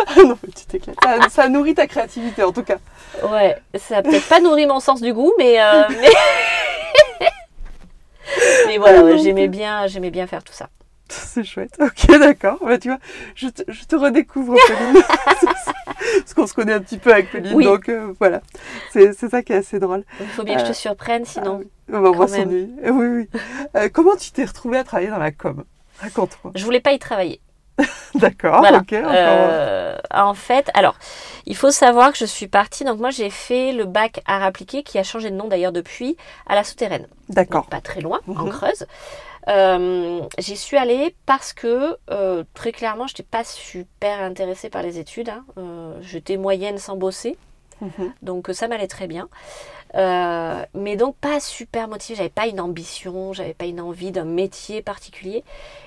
Ah 0.08 0.22
non, 0.22 0.36
mais 0.42 0.52
tu 0.54 0.66
t'éclates. 0.66 0.96
Ça, 1.02 1.28
ça 1.30 1.48
nourrit 1.48 1.74
ta 1.74 1.86
créativité 1.86 2.42
en 2.42 2.52
tout 2.52 2.62
cas. 2.62 2.76
Ouais, 3.22 3.56
ça 3.78 4.02
peut-être 4.02 4.28
pas 4.28 4.40
nourri 4.40 4.66
mon 4.66 4.80
sens 4.80 5.00
du 5.00 5.12
goût, 5.14 5.32
mais. 5.38 5.60
euh, 5.60 5.82
mais... 7.20 7.26
mais 8.66 8.78
voilà, 8.78 9.02
ouais, 9.02 9.18
j'aimais 9.18 9.48
bien, 9.48 9.86
j'aimais 9.86 10.10
bien 10.10 10.26
faire 10.26 10.44
tout 10.44 10.52
ça. 10.52 10.68
C'est 11.08 11.44
chouette. 11.44 11.74
Ok, 11.80 12.06
d'accord. 12.18 12.58
Bah, 12.62 12.76
tu 12.78 12.88
vois, 12.88 12.98
je 13.34 13.48
te, 13.48 13.62
je 13.70 13.84
te 13.84 13.96
redécouvre, 13.96 14.54
Pauline. 14.66 15.02
Parce 16.18 16.34
qu'on 16.34 16.46
se 16.46 16.52
connaît 16.52 16.74
un 16.74 16.80
petit 16.80 16.98
peu 16.98 17.12
avec 17.12 17.30
Pauline, 17.30 17.54
Oui. 17.54 17.64
donc 17.64 17.88
euh, 17.88 18.12
voilà. 18.20 18.42
C'est 18.92 19.14
ça 19.14 19.42
qui 19.42 19.52
est 19.54 19.56
assez 19.56 19.78
drôle. 19.78 20.04
Il 20.20 20.26
faut 20.26 20.42
bien 20.42 20.54
que 20.56 20.60
je 20.60 20.66
te 20.66 20.70
Euh, 20.70 20.74
surprenne, 20.74 21.24
sinon. 21.24 21.62
Ah 21.92 22.00
oui. 22.00 22.08
On 22.08 22.10
va 22.12 22.26
s'ennuyer. 22.28 22.68
Oui, 22.90 23.26
oui. 23.74 23.90
Comment 23.94 24.16
tu 24.16 24.32
t'es 24.32 24.44
retrouvée 24.44 24.76
à 24.78 24.84
travailler 24.84 25.08
dans 25.10 25.18
la 25.18 25.30
com? 25.32 25.64
Raconte-moi. 26.00 26.52
Je 26.54 26.64
voulais 26.64 26.80
pas 26.80 26.92
y 26.92 26.98
travailler. 26.98 27.40
D'accord, 28.14 28.58
Voilà. 28.58 28.78
ok. 28.78 28.92
Euh, 28.92 29.96
en 30.12 30.34
fait, 30.34 30.68
alors, 30.74 30.96
il 31.46 31.54
faut 31.54 31.70
savoir 31.70 32.10
que 32.12 32.18
je 32.18 32.24
suis 32.24 32.48
partie. 32.48 32.84
Donc, 32.84 32.98
moi, 32.98 33.10
j'ai 33.10 33.30
fait 33.30 33.72
le 33.72 33.84
bac 33.84 34.20
art 34.26 34.42
appliqué, 34.42 34.82
qui 34.82 34.98
a 34.98 35.04
changé 35.04 35.30
de 35.30 35.36
nom 35.36 35.46
d'ailleurs 35.46 35.70
depuis, 35.72 36.16
à 36.46 36.54
la 36.56 36.64
souterraine. 36.64 37.06
D'accord. 37.28 37.66
Pas 37.66 37.80
très 37.80 38.00
loin, 38.00 38.20
en 38.26 38.44
Mhm. 38.44 38.50
Creuse. 38.50 38.86
Euh, 39.48 40.20
J'y 40.38 40.56
suis 40.56 40.76
allée 40.76 41.14
parce 41.24 41.52
que, 41.52 41.96
euh, 42.10 42.44
très 42.54 42.72
clairement, 42.72 43.06
je 43.06 43.12
n'étais 43.14 43.22
pas 43.22 43.44
super 43.44 44.20
intéressée 44.22 44.70
par 44.70 44.82
les 44.82 44.98
études. 44.98 45.30
hein. 45.30 45.44
J'étais 46.00 46.36
moyenne 46.36 46.78
sans 46.78 46.96
bosser. 46.96 47.36
Mhm. 47.80 48.12
Donc, 48.22 48.48
ça 48.52 48.66
m'allait 48.66 48.88
très 48.88 49.06
bien. 49.06 49.28
Euh, 49.94 50.64
mais 50.74 50.96
donc, 50.96 51.16
pas 51.16 51.40
super 51.40 51.88
motivée. 51.88 52.16
J'avais 52.16 52.28
pas 52.28 52.46
une 52.46 52.60
ambition, 52.60 53.32
j'avais 53.32 53.54
pas 53.54 53.64
une 53.64 53.80
envie 53.80 54.12
d'un 54.12 54.24
métier 54.24 54.82
particulier. 54.82 55.44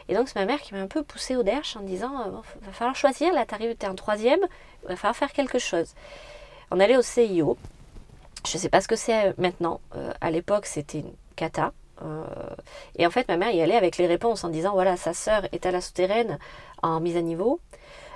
Et 0.10 0.16
donc, 0.16 0.28
c'est 0.28 0.40
ma 0.40 0.46
mère 0.46 0.62
qui 0.62 0.74
m'a 0.74 0.82
un 0.82 0.88
peu 0.88 1.04
poussée 1.04 1.36
au 1.36 1.44
derche 1.44 1.76
en 1.78 1.82
disant 1.82 2.12
euh, 2.22 2.32
va 2.62 2.72
falloir 2.72 2.96
choisir. 2.96 3.34
Là, 3.34 3.46
t'arrives, 3.46 3.76
t'es 3.76 3.88
en 3.88 3.96
troisième, 3.96 4.42
va 4.88 4.96
falloir 4.96 5.16
faire 5.16 5.32
quelque 5.32 5.60
chose. 5.60 5.94
On 6.72 6.80
allait 6.80 6.98
au 6.98 7.02
CIO. 7.02 7.58
Je 8.46 8.58
sais 8.58 8.70
pas 8.70 8.82
ce 8.82 8.88
que 8.88 8.96
c'est 8.96 9.28
euh, 9.28 9.34
maintenant. 9.38 9.82
Euh, 9.96 10.12
à 10.22 10.32
l'époque, 10.32 10.66
c'était 10.66 11.00
une 11.00 11.14
cata. 11.36 11.74
Et 12.96 13.06
en 13.06 13.12
fait, 13.12 13.28
ma 13.28 13.38
mère 13.38 13.52
y 13.52 13.62
allait 13.62 13.76
avec 13.76 13.98
les 13.98 14.08
réponses 14.08 14.44
en 14.44 14.50
disant 14.50 14.72
voilà, 14.72 14.98
sa 14.98 15.14
sœur 15.14 15.44
est 15.52 15.68
à 15.68 15.72
la 15.72 15.82
souterraine 15.82 16.40
en 16.82 17.00
mise 17.00 17.16
à 17.16 17.22
niveau. 17.22 17.60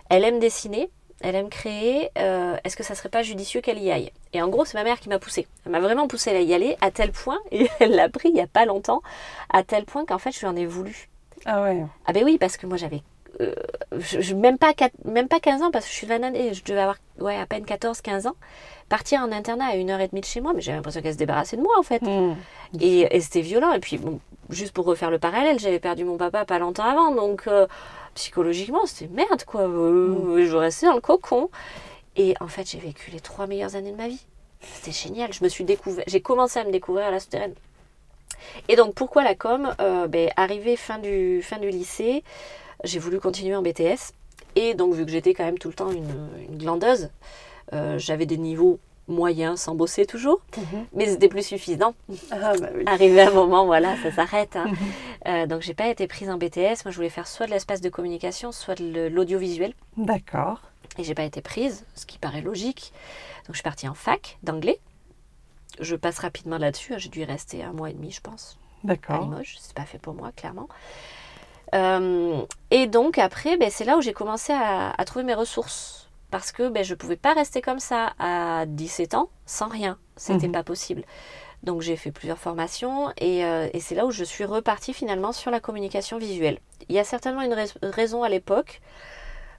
Elle 0.10 0.24
aime 0.24 0.39
dessiner, 0.39 0.89
elle 1.22 1.36
aime 1.36 1.50
créer. 1.50 2.10
euh, 2.17 2.55
Est-ce 2.63 2.75
que 2.75 2.84
ça 2.84 2.95
serait 2.95 3.10
pas 3.10 3.24
judicieux 3.24 3.62
qu'elle 3.62 3.79
y 3.79 3.91
aille? 3.91 4.12
Et 4.34 4.41
en 4.41 4.48
gros, 4.50 4.65
c'est 4.65 4.77
ma 4.77 4.84
mère 4.84 5.00
qui 5.00 5.10
m'a 5.10 5.19
poussée. 5.19 5.48
Elle 5.65 5.72
m'a 5.72 5.79
vraiment 5.79 6.07
poussée 6.07 6.31
à 6.31 6.39
y 6.41 6.53
aller 6.53 6.75
à 6.81 6.91
tel 6.91 7.12
point, 7.12 7.39
et 7.51 7.67
elle 7.79 7.91
l'a 7.95 8.10
pris 8.10 8.29
il 8.29 8.36
y 8.36 8.41
a 8.41 8.48
pas 8.48 8.65
longtemps, 8.65 9.01
à 9.51 9.63
tel 9.63 9.86
point 9.86 10.05
qu'en 10.05 10.17
fait, 10.19 10.31
je 10.31 10.39
lui 10.41 10.48
en 10.48 10.55
ai 10.55 10.65
voulu. 10.65 11.07
Ah 11.45 11.62
ouais. 11.63 11.84
Ah 12.05 12.13
ben 12.13 12.24
oui, 12.24 12.38
parce 12.39 12.57
que 12.57 12.65
moi 12.65 12.77
j'avais 12.77 13.01
euh, 13.41 13.54
je, 13.97 14.21
je- 14.21 14.34
même, 14.34 14.58
pas 14.58 14.71
même 15.04 15.28
pas 15.28 15.39
15 15.41 15.62
ans, 15.62 15.69
parce 15.69 15.86
que 15.86 15.91
je 15.91 15.95
suis 15.97 16.12
année, 16.12 16.54
je 16.54 16.63
devais 16.63 16.80
avoir 16.80 16.95
ouais, 17.19 17.36
à 17.38 17.45
peine 17.45 17.65
14-15 17.65 18.28
ans. 18.28 18.36
Partir 18.88 19.19
en 19.21 19.32
internat 19.32 19.65
à 19.65 19.75
une 19.75 19.89
heure 19.89 19.99
et 19.99 20.08
demie 20.08 20.21
de 20.21 20.25
chez 20.25 20.39
moi, 20.41 20.54
mais 20.56 20.62
j'avais 20.62 20.78
l'impression 20.78 21.01
qu'elle 21.01 21.13
se 21.13 21.17
débarrassait 21.17 21.58
de 21.58 21.62
moi 21.62 21.73
en 21.78 21.84
fait. 21.84 22.01
Mhm. 22.01 22.36
Et, 22.80 23.01
et 23.15 23.19
c'était 23.19 23.41
violent. 23.41 23.73
Et 23.73 23.80
puis, 23.80 23.97
bon, 23.97 24.19
juste 24.49 24.71
pour 24.73 24.86
refaire 24.86 25.12
le 25.12 25.19
parallèle, 25.19 25.60
j'avais 25.60 25.80
perdu 25.80 26.06
mon 26.06 26.17
papa 26.17 26.45
pas 26.45 26.60
longtemps 26.60 26.84
avant. 26.86 27.12
Donc, 27.13 27.43
euh, 27.47 27.67
psychologiquement, 28.15 28.86
c'était 28.86 29.13
merde, 29.13 29.43
quoi. 29.45 29.62
Euh, 29.62 30.45
Je 30.45 30.56
restais 30.56 30.88
dans 30.88 30.95
le 30.95 31.01
cocon. 31.01 31.49
Et 32.15 32.34
en 32.39 32.47
fait, 32.47 32.69
j'ai 32.69 32.80
vécu 32.80 33.12
les 33.12 33.19
trois 33.19 33.45
meilleures 33.45 33.75
années 33.75 33.91
de 33.91 33.97
ma 33.97 34.08
vie. 34.08 34.25
C'était 34.62 34.91
génial. 34.91 35.32
Je 35.34 35.43
me 35.43 35.49
suis 35.49 35.63
découvert, 35.63 36.04
j'ai 36.08 36.21
commencé 36.21 36.60
à 36.60 36.63
me 36.63 36.71
découvrir 36.71 37.06
à 37.06 37.12
la 37.12 37.19
souterraine. 37.19 37.54
Et 38.67 38.75
donc, 38.75 38.95
pourquoi 38.95 39.23
la 39.23 39.36
com? 39.36 39.73
Euh, 39.80 40.08
ben, 40.08 40.32
Arrivé 40.36 40.75
fin 40.75 40.97
du, 40.97 41.41
fin 41.43 41.58
du 41.58 41.69
lycée, 41.69 42.23
j'ai 42.84 42.99
voulu 42.99 43.19
continuer 43.19 43.56
en 43.56 43.62
BTS. 43.62 44.13
Et 44.56 44.73
donc, 44.73 44.93
vu 44.93 45.06
que 45.06 45.12
j'étais 45.12 45.34
quand 45.34 45.43
même 45.43 45.58
tout 45.58 45.67
le 45.67 45.73
temps 45.73 45.91
une, 45.91 46.30
une 46.49 46.58
glandeuse, 46.58 47.10
euh, 47.73 47.97
j'avais 47.99 48.25
des 48.25 48.38
niveaux 48.38 48.80
moyens 49.08 49.60
sans 49.62 49.76
bosser 49.76 50.06
toujours, 50.06 50.39
Mhm. 50.58 50.86
mais 50.94 51.06
c'était 51.08 51.28
plus 51.30 51.46
suffisant 51.46 51.94
Ah 52.32 52.54
bah 52.60 52.68
oui. 52.76 52.84
arrivé 52.88 53.22
à 53.22 53.28
un 53.30 53.34
moment, 53.34 53.65
voilà, 53.65 53.96
ça 53.98 54.12
s'arrête. 54.12 54.56
hein. 54.56 54.65
Euh, 55.28 55.46
donc, 55.46 55.62
j'ai 55.62 55.74
pas 55.74 55.88
été 55.88 56.08
prise 56.08 56.30
en 56.30 56.38
BTS. 56.38 56.84
Moi, 56.86 56.91
je 56.91 56.96
voulais 56.96 57.10
faire 57.10 57.28
soit 57.28 57.46
de 57.46 57.52
l'espace 57.52 57.82
de 57.82 57.89
communication, 57.89 58.52
soit 58.52 58.76
de 58.76 59.08
l'audiovisuel. 59.08 59.74
D'accord. 59.98 60.62
Et 60.98 61.04
j'ai 61.04 61.13
pas 61.15 61.24
été 61.24 61.41
prise, 61.41 61.86
ce 61.96 62.06
qui 62.06 62.18
paraît 62.18 62.41
logique. 62.41 62.94
Donc, 63.48 63.54
je 63.56 63.58
suis 63.58 63.63
partie 63.63 63.88
en 63.88 63.94
fac 63.94 64.38
d'anglais. 64.44 64.80
Je 65.80 65.96
passe 65.96 66.20
rapidement 66.20 66.58
là-dessus. 66.58 66.94
hein. 66.94 66.98
J'ai 66.98 67.10
dû 67.10 67.22
y 67.22 67.26
rester 67.26 67.63
un 67.63 67.74
mois 67.74 67.89
et 67.89 67.94
demi, 67.94 68.12
je 68.12 68.22
pense, 68.22 68.58
à 68.84 68.88
D'accord. 68.88 69.22
Limoges. 69.22 69.58
C'est 69.60 69.74
pas 69.76 69.86
fait 69.86 69.98
pour 70.00 70.13
moi, 70.13 70.32
clairement. 70.36 70.68
Euh, 71.74 72.41
et 72.72 72.88
donc, 72.88 73.18
après, 73.18 73.58
ben, 73.58 73.70
c'est 73.70 73.84
là 73.86 73.98
où 73.98 74.02
j'ai 74.02 74.13
commencé 74.13 74.54
à, 74.54 74.91
à 74.91 75.06
trouver 75.06 75.26
mes 75.26 75.34
ressources. 75.34 76.05
Parce 76.36 76.52
que 76.52 76.67
ben, 76.67 76.84
je 76.84 76.95
ne 76.95 76.98
pouvais 76.98 77.15
pas 77.15 77.32
rester 77.34 77.62
comme 77.62 77.80
ça 77.80 78.12
à 78.19 78.65
17 78.67 79.13
ans 79.13 79.30
sans 79.45 79.69
rien. 79.69 79.98
C'était 80.17 80.48
Mhm. 80.48 80.52
pas 80.52 80.63
possible. 80.63 81.04
Donc 81.63 81.82
j'ai 81.82 81.95
fait 81.95 82.12
plusieurs 82.12 82.38
formations 82.38 83.10
et, 83.17 83.45
euh, 83.45 83.69
et 83.71 83.80
c'est 83.80 83.95
là 83.95 84.06
où 84.06 84.12
je 84.12 84.26
suis 84.26 84.43
repartie 84.43 84.93
finalement 84.93 85.32
sur 85.32 85.50
la 85.50 85.62
communication 85.62 86.17
visuelle. 86.17 86.60
Il 86.89 86.95
y 86.98 87.00
a 87.00 87.06
certainement 87.06 87.41
une 87.41 87.54
rais- 87.54 87.71
raison 87.82 88.21
à 88.24 88.28
l'époque. 88.28 88.82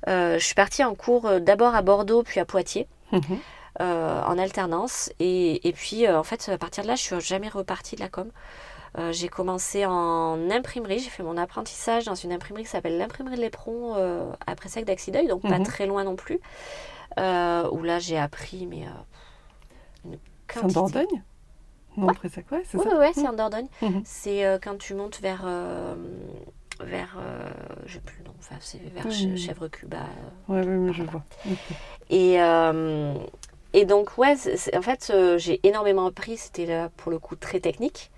Euh, 0.06 0.38
je 0.38 0.44
suis 0.44 0.54
partie 0.54 0.84
en 0.84 0.94
cours 0.94 1.24
euh, 1.24 1.38
d'abord 1.40 1.74
à 1.74 1.80
Bordeaux 1.80 2.22
puis 2.22 2.40
à 2.40 2.44
Poitiers 2.44 2.86
Mhm. 3.12 3.38
en 3.80 4.36
alternance 4.38 5.10
et, 5.18 5.66
et 5.66 5.72
puis 5.72 6.06
en 6.08 6.24
fait 6.24 6.46
à 6.50 6.58
partir 6.58 6.82
de 6.82 6.88
là 6.88 6.94
je 6.94 7.02
suis 7.02 7.20
jamais 7.22 7.48
repartie 7.48 7.96
de 7.96 8.00
la 8.02 8.10
com. 8.10 8.30
Euh, 8.98 9.12
j'ai 9.12 9.28
commencé 9.28 9.84
en 9.86 10.50
imprimerie, 10.50 10.98
j'ai 11.00 11.10
fait 11.10 11.22
mon 11.22 11.36
apprentissage 11.36 12.04
dans 12.06 12.14
une 12.14 12.32
imprimerie 12.32 12.64
qui 12.64 12.70
s'appelle 12.70 12.96
l'imprimerie 12.98 13.36
de 13.36 13.40
l'Éperon 13.42 13.94
euh, 13.96 14.32
à 14.46 14.54
Pressac 14.54 14.84
d'Axideuil, 14.84 15.26
donc 15.26 15.42
pas 15.42 15.58
Mhm. 15.58 15.64
très 15.66 15.86
loin 15.86 16.04
non 16.04 16.16
plus. 16.16 16.40
Euh, 17.18 17.68
où 17.70 17.82
là 17.82 17.98
j'ai 17.98 18.18
appris 18.18 18.66
mais 18.66 18.84
euh, 18.84 18.90
une 20.06 20.18
C'est 20.52 20.64
en. 20.64 20.68
Dordogne? 20.68 21.22
Non, 21.96 22.08
après 22.08 22.28
ça 22.28 22.42
quoi 22.42 22.58
C'est 22.64 22.76
Oui, 22.78 22.84
ça 22.90 22.98
ouais, 22.98 23.12
c'est 23.14 23.26
en 23.26 23.32
Dordogne. 23.32 23.68
Mhm. 23.82 24.02
C'est 24.04 24.44
quand 24.62 24.76
tu 24.78 24.94
montes 24.94 25.20
vers. 25.20 25.46
vers. 26.80 27.16
Euh, 27.18 27.48
j'ai 27.86 28.00
plus 28.00 28.18
le 28.18 28.24
nom, 28.26 28.34
enfin, 28.38 28.56
c'est 28.60 28.78
vers. 28.92 29.10
Chèvre 29.10 29.68
Cuba. 29.68 30.04
Ouais, 30.48 30.60
oui, 30.60 30.76
mais 30.76 30.92
je 30.92 31.02
vois. 31.04 31.24
Et, 32.10 32.36
et 33.72 33.84
donc, 33.86 34.18
ouais, 34.18 34.34
en 34.76 34.82
fait, 34.82 35.12
j'ai 35.38 35.60
énormément 35.66 36.06
appris. 36.06 36.36
C'était 36.36 36.66
là, 36.66 36.90
pour 36.96 37.10
le 37.10 37.18
coup, 37.18 37.34
très 37.36 37.60
technique. 37.60 38.10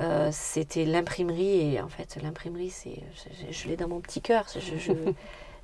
Euh, 0.00 0.30
c'était 0.32 0.84
l'imprimerie. 0.84 1.74
Et 1.74 1.80
en 1.80 1.88
fait, 1.88 2.18
l'imprimerie, 2.22 2.70
c'est, 2.70 3.00
je, 3.50 3.68
l'ai 3.68 3.76
dans 3.76 3.88
mon 3.88 4.00
petit 4.00 4.20
cœur. 4.20 4.46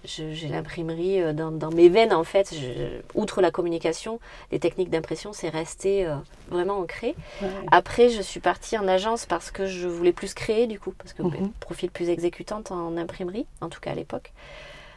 J'ai 0.03 0.49
l'imprimerie 0.49 1.21
euh, 1.21 1.35
dans, 1.35 1.51
dans 1.51 1.71
mes 1.71 1.91
veines, 1.91 2.15
en 2.15 2.25
fait. 2.25 2.55
Je- 2.55 3.03
outre 3.15 3.43
la 3.43 3.51
communication, 3.51 4.19
les 4.51 4.59
techniques 4.59 4.89
d'impression, 4.89 5.35
c'est 5.35 5.51
resté 5.51 6.07
euh, 6.07 6.17
vraiment 6.49 6.79
ancré. 6.79 7.15
Ouais. 7.43 7.49
Après, 7.71 8.09
je 8.09 8.23
suis 8.23 8.41
partie 8.41 8.79
en 8.79 8.89
agence 8.89 9.27
parce 9.27 9.51
que 9.51 9.67
je 9.67 9.87
voulais 9.89 10.15
plus 10.15 10.33
créer, 10.33 10.67
du 10.67 10.81
coup, 10.81 10.93
parce 10.93 11.13
que 11.13 11.23
Mhm. 11.23 11.31
ben, 11.31 11.51
profil 11.61 11.91
plus 11.91 12.09
exécutante 12.09 12.71
en 12.71 12.97
imprimerie, 12.97 13.47
en 13.61 13.69
tout 13.69 13.81
cas 13.81 13.91
à 13.91 13.95
l'époque. 13.95 14.33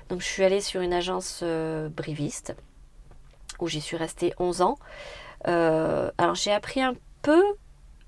Donc, 0.08 0.22
je 0.22 0.26
suis 0.26 0.43
allée 0.43 0.62
sur 0.62 0.80
une 0.80 0.93
agence 0.93 1.41
euh, 1.43 1.89
briviste 1.89 2.56
où 3.60 3.67
j'y 3.67 3.82
suis 3.82 3.98
restée 3.98 4.34
11 4.39 4.62
ans. 4.62 4.78
Alors, 5.43 6.36
j'ai 6.36 6.52
appris 6.54 6.82
un 6.82 6.96
peu 7.24 7.43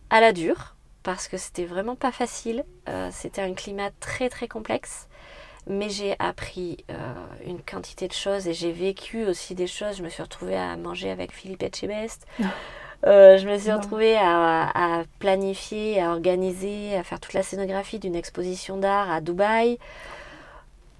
à 0.09 0.21
la 0.21 0.31
dure 0.31 0.74
parce 1.05 1.27
que 1.27 1.37
c'était 1.37 1.65
vraiment 1.65 1.95
pas 1.95 2.11
facile. 2.11 2.65
Euh, 2.89 3.09
c'était 3.13 3.41
un 3.41 3.53
climat 3.53 3.91
très 4.01 4.27
très 4.27 4.49
complexe. 4.49 5.07
Mais 5.67 5.89
j'ai 5.89 6.15
appris 6.19 6.83
euh, 6.91 6.95
une 7.45 7.61
quantité 7.61 8.07
de 8.07 8.13
choses 8.13 8.47
et 8.47 8.53
j'ai 8.53 8.71
vécu 8.71 9.25
aussi 9.25 9.55
des 9.55 9.67
choses. 9.67 9.97
Je 9.97 10.03
me 10.03 10.09
suis 10.09 10.21
retrouvée 10.21 10.57
à 10.57 10.75
manger 10.77 11.09
avec 11.09 11.31
Philippe 11.31 11.63
Etchebest. 11.63 12.27
Euh, 13.05 13.37
je 13.37 13.47
me 13.47 13.57
suis 13.57 13.71
retrouvée 13.71 14.15
à, 14.15 14.69
à 14.73 15.03
planifier, 15.19 16.01
à 16.01 16.09
organiser, 16.09 16.95
à 16.95 17.03
faire 17.03 17.19
toute 17.19 17.33
la 17.33 17.43
scénographie 17.43 17.99
d'une 17.99 18.15
exposition 18.15 18.77
d'art 18.77 19.11
à 19.11 19.21
Dubaï. 19.21 19.77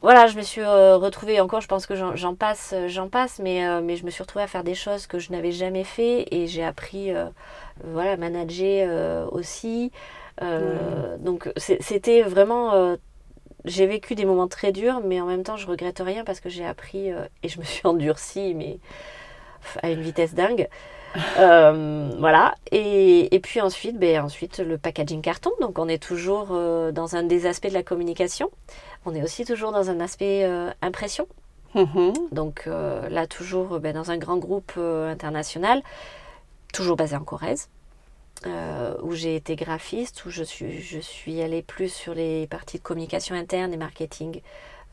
Voilà, 0.06 0.28
je 0.28 0.38
me 0.38 0.44
suis 0.44 0.62
euh, 0.62 0.98
retrouvée 0.98 1.42
encore, 1.42 1.62
je 1.62 1.68
pense 1.68 1.88
que 1.88 1.96
j'en 1.96 2.36
passe, 2.36 2.74
euh, 2.76 2.88
j'en 2.88 3.10
passe, 3.10 3.40
mais, 3.40 3.66
euh, 3.68 3.82
mais 3.82 3.96
je 3.96 4.06
me 4.06 4.12
suis 4.12 4.22
retrouvée 4.22 4.44
à 4.44 4.48
faire 4.48 4.64
des 4.64 4.76
choses 4.76 5.08
que 5.08 5.18
je 5.18 5.32
n'avais 5.32 5.52
jamais 5.52 5.84
fait 5.84 6.28
et 6.32 6.46
j'ai 6.48 6.64
appris, 6.64 7.12
euh, 7.12 7.26
voilà, 7.84 8.12
à 8.12 8.18
manager 8.18 8.88
euh, 8.92 9.26
aussi. 9.32 9.92
Euh, 10.44 11.18
Donc 11.18 11.52
c'était 11.58 12.22
vraiment, 12.24 12.74
euh, 12.74 12.98
j'ai 13.66 13.88
vécu 13.88 14.16
des 14.16 14.26
moments 14.26 14.48
très 14.48 14.72
durs, 14.72 15.02
mais 15.04 15.22
en 15.22 15.28
même 15.28 15.44
temps 15.44 15.58
je 15.58 15.68
regrette 15.68 16.00
rien 16.00 16.24
parce 16.24 16.40
que 16.40 16.50
j'ai 16.50 16.66
appris 16.66 17.12
euh, 17.12 17.26
et 17.44 17.50
je 17.50 17.60
me 17.60 17.66
suis 17.66 17.82
endurcie, 17.88 18.54
mais 18.56 18.80
à 19.82 19.90
une 19.92 20.02
vitesse 20.02 20.34
dingue. 20.34 20.68
Euh, 21.40 22.12
voilà. 22.20 22.56
Et, 22.72 23.34
et 23.34 23.40
puis 23.40 23.62
ensuite, 23.62 23.98
ben, 23.98 24.24
ensuite, 24.24 24.60
le 24.60 24.78
packaging 24.78 25.22
carton. 25.22 25.52
Donc, 25.62 25.80
on 25.80 25.88
est 25.88 26.02
toujours 26.02 26.50
euh, 26.52 26.92
dans 26.92 27.16
un 27.16 27.24
des 27.24 27.46
aspects 27.46 27.68
de 27.68 27.74
la 27.74 27.84
communication. 27.84 28.52
On 29.06 29.14
est 29.14 29.24
aussi 29.24 29.46
toujours 29.46 29.72
dans 29.72 29.90
un 29.90 30.00
aspect 30.00 30.44
euh, 30.44 30.72
impression. 30.82 31.28
Mhm. 31.76 32.14
Donc, 32.32 32.64
euh, 32.68 33.08
là, 33.10 33.28
toujours 33.28 33.80
ben, 33.80 33.94
dans 33.94 34.12
un 34.12 34.18
grand 34.18 34.38
groupe 34.38 34.74
euh, 34.78 35.12
international, 35.12 35.84
toujours 36.74 36.96
basé 36.96 37.16
en 37.16 37.24
Corrèze, 37.24 37.70
euh, 38.48 38.96
où 39.04 39.14
j'ai 39.14 39.36
été 39.36 39.56
graphiste, 39.56 40.26
où 40.26 40.30
je 40.30 40.44
suis, 40.44 40.82
je 40.82 41.00
suis 41.00 41.42
allée 41.42 41.62
plus 41.62 41.90
sur 41.90 42.14
les 42.14 42.48
parties 42.48 42.78
de 42.78 42.84
communication 42.84 43.36
interne 43.36 43.74
et 43.74 43.78
marketing 43.78 44.42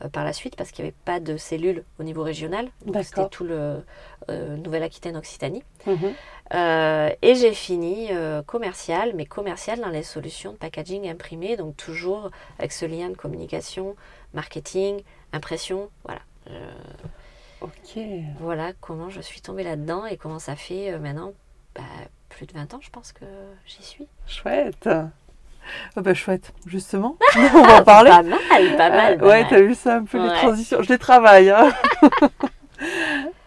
par 0.09 0.23
la 0.23 0.33
suite, 0.33 0.55
parce 0.55 0.71
qu'il 0.71 0.83
n'y 0.83 0.89
avait 0.89 0.97
pas 1.05 1.19
de 1.19 1.37
cellule 1.37 1.83
au 1.99 2.03
niveau 2.03 2.23
régional. 2.23 2.69
Donc, 2.85 3.03
C'était 3.03 3.29
tout 3.29 3.43
le 3.43 3.83
euh, 4.29 4.57
Nouvelle-Aquitaine-Occitanie. 4.57 5.63
Mhm. 5.85 6.13
Euh, 6.53 7.09
et 7.21 7.35
j'ai 7.35 7.53
fini 7.53 8.07
euh, 8.11 8.41
commercial, 8.43 9.13
mais 9.15 9.25
commercial 9.25 9.79
dans 9.79 9.89
les 9.89 10.03
solutions 10.03 10.51
de 10.51 10.57
packaging 10.57 11.09
imprimé, 11.09 11.57
donc 11.57 11.75
toujours 11.77 12.29
avec 12.59 12.71
ce 12.71 12.85
lien 12.85 13.09
de 13.09 13.15
communication, 13.15 13.95
marketing, 14.33 15.01
impression, 15.31 15.89
voilà. 16.03 16.21
Euh, 16.49 16.71
Ok. 17.61 17.97
voilà 18.39 18.73
comment 18.81 19.09
je 19.09 19.21
suis 19.21 19.39
tombée 19.39 19.63
là-dedans 19.63 20.05
et 20.05 20.17
comment 20.17 20.39
ça 20.39 20.57
fait 20.57 20.91
euh, 20.91 20.99
maintenant 20.99 21.31
bah, 21.75 21.81
plus 22.27 22.45
de 22.45 22.53
20 22.53 22.73
ans, 22.73 22.79
je 22.81 22.89
pense 22.89 23.13
que 23.13 23.25
j'y 23.65 23.81
suis. 23.83 24.07
Chouette. 24.27 24.89
Ah 25.95 26.01
bah 26.01 26.13
chouette, 26.13 26.53
justement. 26.65 27.17
On 27.37 27.61
va 27.63 27.79
en 27.81 27.83
parler. 27.85 28.09
Pas 28.11 28.21
mal, 28.23 28.39
pas 28.77 28.89
mal. 28.89 29.13
Euh, 29.13 29.17
pas 29.17 29.25
ouais, 29.27 29.41
mal. 29.41 29.49
t'as 29.49 29.61
vu 29.61 29.75
ça 29.75 29.95
un 29.97 30.03
peu 30.03 30.21
les 30.21 30.33
transitions. 30.33 30.81
Je 30.81 30.89
les 30.89 30.97
travaille. 30.97 31.49
hein. 31.49 31.71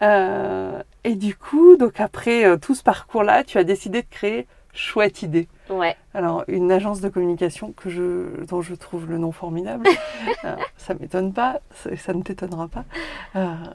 Euh, 0.01 0.81
et 1.03 1.15
du 1.15 1.35
coup, 1.35 1.75
donc 1.77 1.99
après 1.99 2.45
euh, 2.45 2.57
tout 2.57 2.75
ce 2.75 2.83
parcours-là, 2.83 3.43
tu 3.43 3.57
as 3.57 3.63
décidé 3.63 4.01
de 4.01 4.07
créer 4.09 4.47
Chouette 4.73 5.21
Idée. 5.21 5.47
Ouais. 5.69 5.95
Alors, 6.13 6.43
une 6.47 6.71
agence 6.71 7.01
de 7.01 7.09
communication 7.09 7.71
que 7.71 7.89
je, 7.89 8.43
dont 8.45 8.61
je 8.61 8.73
trouve 8.75 9.07
le 9.09 9.17
nom 9.17 9.31
formidable. 9.31 9.87
Euh, 10.45 10.55
ça 10.77 10.93
m'étonne 10.95 11.33
pas, 11.33 11.59
ça, 11.75 11.95
ça 11.97 12.13
ne 12.13 12.21
t'étonnera 12.21 12.67
pas. 12.67 12.83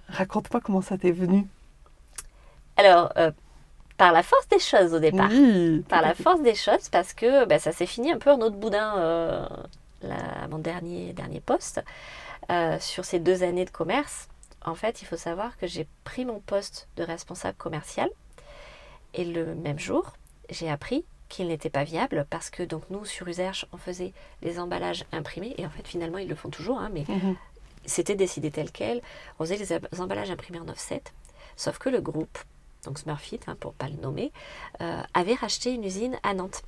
Raconte-moi 0.08 0.60
comment 0.64 0.80
ça 0.80 0.96
t'est 0.98 1.10
venu. 1.12 1.46
Alors, 2.76 3.12
par 4.02 4.12
la 4.12 4.22
force 4.22 4.48
des 4.48 4.58
choses 4.58 4.94
au 4.94 4.98
départ. 4.98 5.28
Oui. 5.30 5.84
par 5.88 6.02
la 6.02 6.14
force 6.14 6.40
des 6.42 6.54
choses 6.56 6.88
parce 6.90 7.12
que 7.12 7.44
bah, 7.44 7.58
ça 7.58 7.70
s'est 7.72 7.86
fini 7.86 8.10
un 8.12 8.18
peu 8.18 8.30
en 8.32 8.40
autre 8.40 8.56
boudin 8.56 8.96
euh, 8.98 9.46
la- 10.02 10.48
mon 10.50 10.58
dernier, 10.58 11.12
dernier 11.12 11.40
poste 11.40 11.82
euh, 12.50 12.76
sur 12.80 13.04
ces 13.04 13.20
deux 13.20 13.42
années 13.44 13.64
de 13.64 13.70
commerce. 13.70 14.28
En 14.64 14.74
fait, 14.74 15.02
il 15.02 15.04
faut 15.06 15.16
savoir 15.16 15.56
que 15.58 15.66
j'ai 15.66 15.86
pris 16.04 16.24
mon 16.24 16.40
poste 16.40 16.88
de 16.96 17.02
responsable 17.04 17.56
commercial 17.56 18.08
et 19.14 19.24
le 19.24 19.54
même 19.54 19.78
jour, 19.78 20.12
j'ai 20.50 20.68
appris 20.70 21.04
qu'il 21.28 21.46
n'était 21.48 21.70
pas 21.70 21.84
viable 21.84 22.26
parce 22.28 22.50
que 22.50 22.62
donc 22.62 22.82
nous 22.90 23.04
sur 23.04 23.26
Userche 23.28 23.66
on 23.72 23.76
faisait 23.78 24.12
les 24.42 24.58
emballages 24.58 25.04
imprimés 25.12 25.54
et 25.58 25.64
en 25.64 25.70
fait 25.70 25.86
finalement 25.88 26.18
ils 26.18 26.28
le 26.28 26.34
font 26.34 26.50
toujours 26.50 26.78
hein, 26.78 26.90
mais 26.92 27.04
Mhm. 27.08 27.36
c'était 27.86 28.14
décidé 28.16 28.50
tel 28.50 28.70
quel. 28.70 29.00
On 29.38 29.44
faisait 29.44 29.56
les 29.56 30.00
emballages 30.00 30.30
imprimés 30.30 30.58
en 30.60 30.68
offset, 30.68 31.02
sauf 31.56 31.78
que 31.78 31.88
le 31.88 32.00
groupe, 32.00 32.38
donc 32.84 32.98
Smurfit, 32.98 33.40
hein, 33.46 33.56
pour 33.60 33.72
pas 33.74 33.88
le 33.88 33.96
nommer, 33.96 34.32
euh, 34.80 35.00
avait 35.14 35.34
racheté 35.34 35.72
une 35.72 35.84
usine 35.84 36.16
à 36.22 36.34
Nantes, 36.34 36.62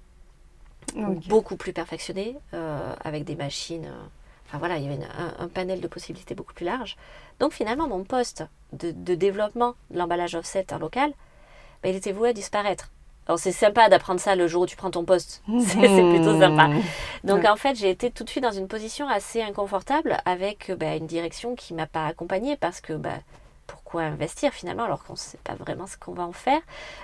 Ok. 0.96 1.27
beaucoup 1.29 1.57
plus 1.57 1.72
perfectionnée, 1.72 2.37
euh, 2.53 2.94
avec 3.05 3.24
des 3.24 3.37
machines. 3.37 3.87
euh, 3.87 4.03
enfin 4.46 4.59
voilà, 4.59 4.77
il 4.77 4.85
y 4.85 4.87
avait 4.87 4.96
une- 4.96 5.03
un, 5.18 5.35
un 5.38 5.48
panel 5.48 5.81
de 5.81 5.88
possibilités 5.88 6.35
beaucoup 6.35 6.55
plus 6.55 6.66
large. 6.66 6.96
Donc 7.40 7.53
finalement, 7.53 7.88
mon 7.88 8.05
poste 8.05 8.44
de, 8.72 8.90
de 8.92 9.14
développement 9.14 9.74
de 9.90 9.98
l'emballage 9.98 10.35
offset 10.35 10.72
en 10.72 10.79
local, 10.79 11.12
ben, 11.83 11.88
il 11.90 11.96
était 11.96 12.12
voué 12.12 12.29
à 12.29 12.33
disparaître. 12.33 12.90
Alors 13.27 13.38
c'est 13.38 13.53
sympa 13.53 13.88
d'apprendre 13.88 14.20
ça 14.20 14.37
le 14.37 14.46
jour 14.46 14.62
où 14.62 14.66
tu 14.66 14.77
prends 14.77 14.90
ton 14.90 15.05
poste. 15.07 15.42
C'est 15.59 16.09
plutôt 16.11 16.38
sympa. 16.38 16.68
Mhm. 16.68 16.83
Donc 17.24 17.42
Ouais. 17.42 17.48
en 17.48 17.57
fait, 17.57 17.74
j'ai 17.74 17.88
été 17.88 18.11
tout 18.11 18.22
de 18.22 18.29
suite 18.29 18.44
dans 18.44 18.53
une 18.53 18.68
position 18.68 19.09
assez 19.09 19.40
inconfortable 19.42 20.18
avec 20.27 20.70
bah, 20.79 20.94
une 20.94 21.07
direction 21.07 21.55
qui 21.57 21.72
m'a 21.72 21.87
pas 21.87 22.07
accompagnée 22.07 22.57
parce 22.59 22.83
que 22.83 22.92
bah, 22.92 23.16
pourquoi 23.66 24.03
investir 24.03 24.53
finalement 24.53 24.85
alors 24.85 25.05
qu'on 25.05 25.14
ne 25.14 25.18
sait 25.18 25.38
pas 25.44 25.55
vraiment 25.55 25.87
ce 25.87 25.96
qu'on 25.96 26.12
va 26.12 26.24
en 26.24 26.33
faire. 26.33 26.61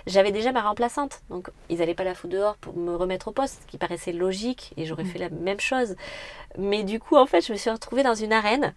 J'avais 0.07 0.33
déjà 0.33 0.53
ma 0.53 0.62
remplaçante, 0.62 1.20
donc 1.31 1.49
ils 1.68 1.79
n'allaient 1.79 1.94
pas 1.94 2.05
la 2.05 2.14
foutre 2.14 2.33
dehors 2.35 2.57
pour 2.57 2.77
me 2.77 2.94
remettre 2.96 3.29
au 3.29 3.33
poste, 3.33 3.61
ce 3.62 3.66
qui 3.66 3.79
paraissait 3.79 4.12
logique 4.12 4.73
et 4.77 4.87
j'aurais 4.87 5.05
fait 5.05 5.18
la 5.18 5.29
même 5.31 5.61
chose. 5.61 5.96
Mais 6.59 6.83
du 6.85 6.99
coup, 7.01 7.16
en 7.16 7.27
fait, 7.27 7.46
je 7.46 7.53
me 7.53 7.59
suis 7.59 7.70
retrouvée 7.70 8.03
dans 8.03 8.14
une 8.14 8.33
arène 8.33 8.75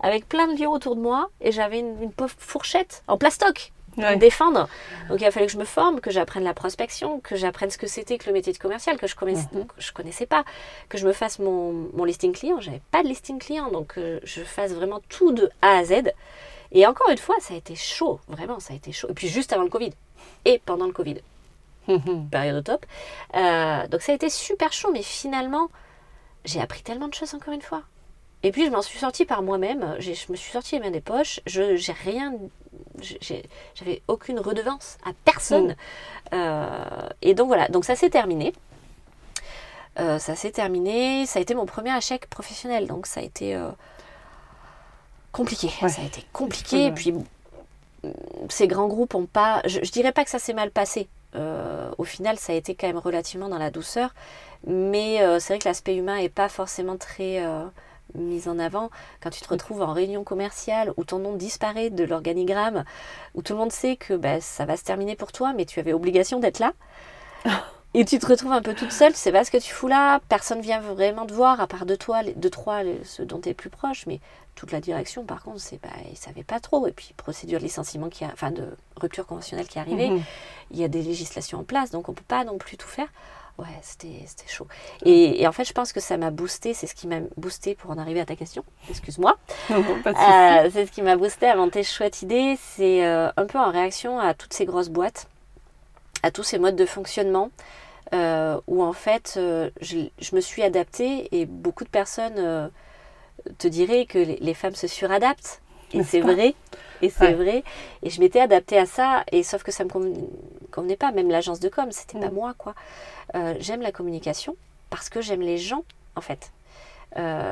avec 0.00 0.28
plein 0.28 0.48
de 0.52 0.60
lions 0.60 0.72
autour 0.72 0.96
de 0.96 1.00
moi 1.00 1.30
et 1.40 1.52
j'avais 1.52 1.78
une, 1.78 2.02
une 2.02 2.12
pauvre 2.12 2.34
fourchette 2.38 3.02
en 3.08 3.16
plastoc 3.18 3.72
pour 3.94 4.02
Ouais. 4.04 4.14
me 4.14 4.20
défendre. 4.20 4.68
Donc 5.10 5.20
il 5.20 5.24
a 5.26 5.30
fallu 5.30 5.44
que 5.44 5.52
je 5.52 5.58
me 5.58 5.66
forme, 5.66 6.00
que 6.00 6.10
j'apprenne 6.10 6.44
la 6.44 6.54
prospection, 6.54 7.20
que 7.20 7.36
j'apprenne 7.36 7.68
ce 7.68 7.76
que 7.76 7.86
c'était 7.86 8.16
que 8.16 8.24
le 8.26 8.32
métier 8.32 8.50
de 8.54 8.56
commercial, 8.58 8.96
que 8.96 9.06
je 9.06 9.14
connaissais, 9.14 9.48
Mhm. 9.52 9.66
que 9.66 9.74
je 9.76 9.92
connaissais 9.92 10.24
pas, 10.24 10.44
que 10.88 10.96
je 10.96 11.06
me 11.06 11.12
fasse 11.12 11.38
mon, 11.38 11.90
mon 11.92 12.04
listing 12.04 12.32
client. 12.32 12.58
J'avais 12.58 12.80
pas 12.90 13.02
de 13.02 13.08
listing 13.08 13.38
client, 13.38 13.70
donc 13.70 13.98
euh, 13.98 14.18
je 14.24 14.40
fasse 14.42 14.72
vraiment 14.72 15.00
tout 15.10 15.32
de 15.32 15.50
A 15.60 15.76
à 15.76 15.84
Z. 15.84 15.92
Et 16.72 16.86
encore 16.86 17.10
une 17.10 17.18
fois, 17.18 17.36
ça 17.40 17.54
a 17.54 17.56
été 17.56 17.74
chaud, 17.76 18.18
vraiment, 18.28 18.58
ça 18.58 18.72
a 18.72 18.76
été 18.76 18.92
chaud. 18.92 19.08
Et 19.10 19.14
puis 19.14 19.28
juste 19.28 19.52
avant 19.52 19.62
le 19.62 19.70
Covid 19.70 19.92
et 20.44 20.60
pendant 20.64 20.86
le 20.86 20.92
Covid, 20.92 21.18
période 22.30 22.56
au 22.56 22.62
top. 22.62 22.86
Euh, 23.34 23.86
donc 23.88 24.00
ça 24.00 24.12
a 24.12 24.14
été 24.14 24.30
super 24.30 24.72
chaud, 24.72 24.90
mais 24.92 25.02
finalement, 25.02 25.68
j'ai 26.44 26.60
appris 26.60 26.82
tellement 26.82 27.08
de 27.08 27.14
choses 27.14 27.34
encore 27.34 27.52
une 27.52 27.62
fois. 27.62 27.82
Et 28.42 28.50
puis 28.50 28.66
je 28.66 28.70
m'en 28.70 28.82
suis 28.82 28.98
sortie 28.98 29.24
par 29.24 29.42
moi-même. 29.42 29.96
Je 30.00 30.10
me 30.30 30.36
suis 30.36 30.50
sortie 30.50 30.76
les 30.76 30.80
mains 30.80 30.90
des 30.90 31.00
poches. 31.00 31.40
Je 31.46 31.76
j'ai 31.76 31.92
rien, 31.92 32.34
j'avais 33.74 34.02
aucune 34.08 34.40
redevance 34.40 34.98
à 35.04 35.10
personne. 35.24 35.76
Euh, 36.32 37.08
et 37.20 37.34
donc 37.34 37.46
voilà. 37.48 37.68
Donc 37.68 37.84
ça 37.84 37.94
s'est 37.94 38.10
terminé. 38.10 38.52
Euh, 40.00 40.18
ça 40.18 40.34
s'est 40.34 40.50
terminé. 40.50 41.24
Ça 41.26 41.38
a 41.38 41.42
été 41.42 41.54
mon 41.54 41.66
premier 41.66 41.96
échec 41.96 42.28
professionnel. 42.28 42.88
Donc 42.88 43.06
ça 43.06 43.20
a 43.20 43.22
été 43.22 43.56
compliqué. 45.32 45.70
Ouais. 45.82 45.88
Ça 45.88 46.02
a 46.02 46.04
été 46.04 46.24
compliqué. 46.32 46.86
Et 46.86 46.92
puis 46.92 47.14
ces 48.48 48.68
grands 48.68 48.88
groupes 48.88 49.14
ont 49.14 49.26
pas. 49.26 49.62
Je, 49.64 49.80
je 49.82 49.90
dirais 49.90 50.12
pas 50.12 50.24
que 50.24 50.30
ça 50.30 50.38
s'est 50.38 50.54
mal 50.54 50.70
passé. 50.70 51.08
Euh, 51.34 51.90
au 51.98 52.04
final, 52.04 52.38
ça 52.38 52.52
a 52.52 52.56
été 52.56 52.74
quand 52.74 52.86
même 52.86 52.98
relativement 52.98 53.48
dans 53.48 53.58
la 53.58 53.70
douceur. 53.70 54.14
Mais 54.66 55.22
euh, 55.22 55.40
c'est 55.40 55.54
vrai 55.54 55.58
que 55.58 55.68
l'aspect 55.68 55.96
humain 55.96 56.18
n'est 56.18 56.28
pas 56.28 56.48
forcément 56.48 56.96
très 56.96 57.44
euh, 57.44 57.64
mis 58.14 58.48
en 58.48 58.58
avant. 58.58 58.90
Quand 59.20 59.30
tu 59.30 59.40
te 59.40 59.48
retrouves 59.48 59.82
en 59.82 59.92
réunion 59.92 60.24
commerciale 60.24 60.92
où 60.96 61.04
ton 61.04 61.18
nom 61.18 61.34
disparaît 61.34 61.90
de 61.90 62.04
l'organigramme, 62.04 62.84
où 63.34 63.42
tout 63.42 63.54
le 63.54 63.58
monde 63.58 63.72
sait 63.72 63.96
que 63.96 64.14
bah, 64.14 64.40
ça 64.40 64.64
va 64.64 64.76
se 64.76 64.84
terminer 64.84 65.16
pour 65.16 65.32
toi, 65.32 65.52
mais 65.52 65.64
tu 65.64 65.80
avais 65.80 65.92
obligation 65.92 66.38
d'être 66.38 66.58
là. 66.58 66.72
Et 67.94 68.04
tu 68.06 68.18
te 68.18 68.26
retrouves 68.26 68.52
un 68.52 68.62
peu 68.62 68.74
toute 68.74 68.90
seule, 68.92 69.12
tu 69.12 69.18
sais 69.18 69.32
pas 69.32 69.44
ce 69.44 69.50
que 69.50 69.58
tu 69.58 69.70
fous 69.72 69.86
là, 69.88 70.20
personne 70.30 70.60
vient 70.62 70.80
vraiment 70.80 71.26
te 71.26 71.32
voir, 71.34 71.60
à 71.60 71.66
part 71.66 71.84
de 71.84 71.94
toi, 71.94 72.22
les- 72.22 72.32
de 72.32 72.48
trois, 72.48 72.82
les- 72.82 73.04
ceux 73.04 73.26
dont 73.26 73.38
tu 73.38 73.50
es 73.50 73.54
plus 73.54 73.68
proche, 73.68 74.06
mais 74.06 74.18
toute 74.54 74.72
la 74.72 74.80
direction, 74.80 75.24
par 75.24 75.42
contre, 75.42 75.60
c'est 75.60 75.80
bah, 75.82 75.90
ils 76.10 76.16
savaient 76.16 76.42
pas 76.44 76.58
trop. 76.58 76.86
Et 76.86 76.92
puis, 76.92 77.12
procédure 77.18 77.58
de 77.58 77.64
licenciement, 77.64 78.08
qui 78.08 78.24
a, 78.24 78.30
enfin 78.32 78.50
de 78.50 78.66
rupture 78.96 79.26
conventionnelle 79.26 79.66
qui 79.66 79.76
est 79.76 79.80
arrivée, 79.82 80.08
Mhm. 80.10 80.22
il 80.70 80.78
y 80.78 80.84
a 80.84 80.88
des 80.88 81.02
législations 81.02 81.58
en 81.60 81.64
place, 81.64 81.90
donc 81.90 82.08
on 82.08 82.14
peut 82.14 82.24
pas 82.26 82.44
non 82.44 82.56
plus 82.56 82.78
tout 82.78 82.88
faire. 82.88 83.08
Ouais, 83.58 83.66
c'était 83.82 84.24
chaud. 84.48 84.66
Et, 85.04 85.42
et 85.42 85.46
en 85.46 85.52
fait, 85.52 85.64
je 85.66 85.74
pense 85.74 85.92
que 85.92 86.00
ça 86.00 86.16
m'a 86.16 86.30
boosté, 86.30 86.72
c'est 86.72 86.86
ce 86.86 86.94
qui 86.94 87.06
m'a 87.06 87.20
boosté 87.36 87.74
pour 87.74 87.90
en 87.90 87.98
arriver 87.98 88.20
à 88.20 88.24
ta 88.24 88.36
question, 88.36 88.64
excuse-moi. 88.88 89.36
Euh, 89.70 90.70
c'est 90.72 90.86
ce 90.86 90.90
qui 90.90 91.02
m'a 91.02 91.16
boosté 91.16 91.46
à 91.46 91.56
monter 91.56 91.82
Chouette 91.84 92.22
Idée. 92.22 92.58
C'est 92.62 93.04
euh, 93.04 93.30
un 93.36 93.44
peu 93.44 93.58
en 93.58 93.70
réaction 93.70 94.18
à 94.18 94.32
toutes 94.32 94.54
ces 94.54 94.64
grosses 94.64 94.88
boîtes, 94.88 95.28
à 96.22 96.30
tous 96.30 96.42
ces 96.42 96.58
modes 96.58 96.76
de 96.76 96.86
fonctionnement, 96.86 97.50
euh, 98.14 98.60
où 98.66 98.82
en 98.82 98.92
fait, 98.92 99.34
euh, 99.36 99.70
je, 99.80 99.98
je 100.20 100.34
me 100.36 100.40
suis 100.40 100.62
adaptée 100.62 101.28
et 101.36 101.46
beaucoup 101.46 101.84
de 101.84 101.88
personnes 101.88 102.38
euh, 102.38 102.68
te 103.58 103.68
diraient 103.68 104.06
que 104.06 104.18
les, 104.18 104.36
les 104.36 104.54
femmes 104.54 104.74
se 104.74 104.86
suradaptent. 104.86 105.60
Et 105.94 106.02
c'est 106.04 106.20
vrai. 106.20 106.54
Et 107.02 107.10
c'est 107.10 107.26
Ouais. 107.28 107.34
vrai. 107.34 107.64
Et 108.02 108.08
je 108.10 108.20
m'étais 108.20 108.40
adaptée 108.40 108.78
à 108.78 108.86
ça, 108.86 109.24
et 109.30 109.42
sauf 109.42 109.62
que 109.62 109.70
ça 109.72 109.84
me 109.84 109.90
conven- 109.90 110.28
convenait 110.70 110.96
pas. 110.96 111.12
Même 111.12 111.28
l'agence 111.28 111.60
de 111.60 111.68
com, 111.68 111.86
c'était 111.90 112.18
pas 112.18 112.30
Mm. 112.30 112.34
moi, 112.34 112.54
quoi. 112.56 112.74
J'aime 113.58 113.82
la 113.82 113.92
communication 113.92 114.56
parce 114.88 115.08
que 115.10 115.20
j'aime 115.20 115.42
les 115.42 115.58
gens, 115.58 115.84
en 116.16 116.20
fait. 116.22 116.52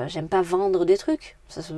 J'aime 0.06 0.28
pas 0.28 0.40
vendre 0.42 0.84
des 0.86 0.96
trucs. 0.96 1.36
Ça, 1.48 1.60
se- 1.62 1.74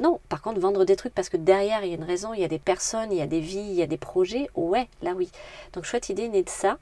non, 0.00 0.18
par 0.28 0.42
contre, 0.42 0.60
vendre 0.60 0.84
des 0.84 0.96
trucs 0.96 1.14
parce 1.14 1.28
que 1.28 1.36
derrière, 1.36 1.84
il 1.84 1.90
y 1.90 1.92
a 1.92 1.96
une 1.96 2.04
raison, 2.04 2.34
il 2.34 2.40
y 2.40 2.44
a 2.44 2.48
des 2.48 2.58
personnes, 2.58 3.12
il 3.12 3.18
y 3.18 3.22
a 3.22 3.26
des 3.26 3.40
vies, 3.40 3.58
il 3.58 3.74
y 3.74 3.82
a 3.82 3.86
des 3.86 3.98
projets, 3.98 4.48
ouais, 4.54 4.88
là 5.02 5.12
oui. 5.12 5.30
Donc, 5.72 5.84
chouette 5.84 6.08
idée 6.08 6.24
est 6.24 6.28
née 6.28 6.42
de 6.42 6.48
ça. 6.48 6.78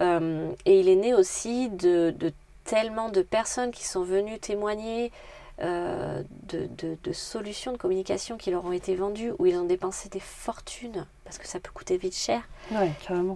Euh, 0.00 0.50
et 0.64 0.80
il 0.80 0.88
est 0.88 0.96
né 0.96 1.12
aussi 1.12 1.68
de, 1.68 2.14
de 2.18 2.32
tellement 2.64 3.10
de 3.10 3.22
personnes 3.22 3.72
qui 3.72 3.84
sont 3.84 4.02
venues 4.02 4.38
témoigner 4.38 5.12
euh, 5.60 6.22
de, 6.48 6.68
de, 7.04 7.12
solutions 7.12 7.72
de 7.72 7.76
communication 7.76 8.36
qui 8.36 8.50
leur 8.50 8.64
ont 8.64 8.72
été 8.72 8.96
vendues, 8.96 9.32
où 9.38 9.46
ils 9.46 9.56
ont 9.56 9.64
dépensé 9.64 10.08
des 10.08 10.18
fortunes, 10.18 11.06
parce 11.24 11.38
que 11.38 11.46
ça 11.46 11.60
peut 11.60 11.70
coûter 11.72 11.98
vite 11.98 12.16
cher, 12.16 12.42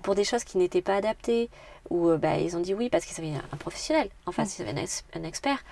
pour 0.03 0.15
des 0.15 0.25
choses 0.25 0.43
qui 0.43 0.59
n'étaient 0.59 0.83
pas 0.83 0.97
adaptées, 0.97 1.51
où 1.91 2.09
euh, 2.09 2.17
bah, 2.17 2.39
ils 2.39 2.57
ont 2.57 2.61
dit 2.61 2.75
oui 2.75 2.89
parce 2.89 3.05
qu'ils 3.05 3.23
avaient 3.23 3.37
un 3.53 3.57
professionnel, 3.59 4.09
en 4.25 4.33
face 4.33 4.59
ils 4.59 4.63
avaient 4.63 4.81
un, 5.15 5.23
expert, 5.23 5.63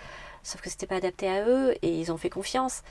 sauf 0.43 0.61
que 0.61 0.69
c'était 0.71 0.87
pas 0.87 0.97
adapté 0.97 1.29
à 1.29 1.45
eux, 1.49 1.75
et 1.83 1.89
ils 1.89 2.13
ont 2.13 2.19
fait 2.19 2.31
confiance. 2.31 2.83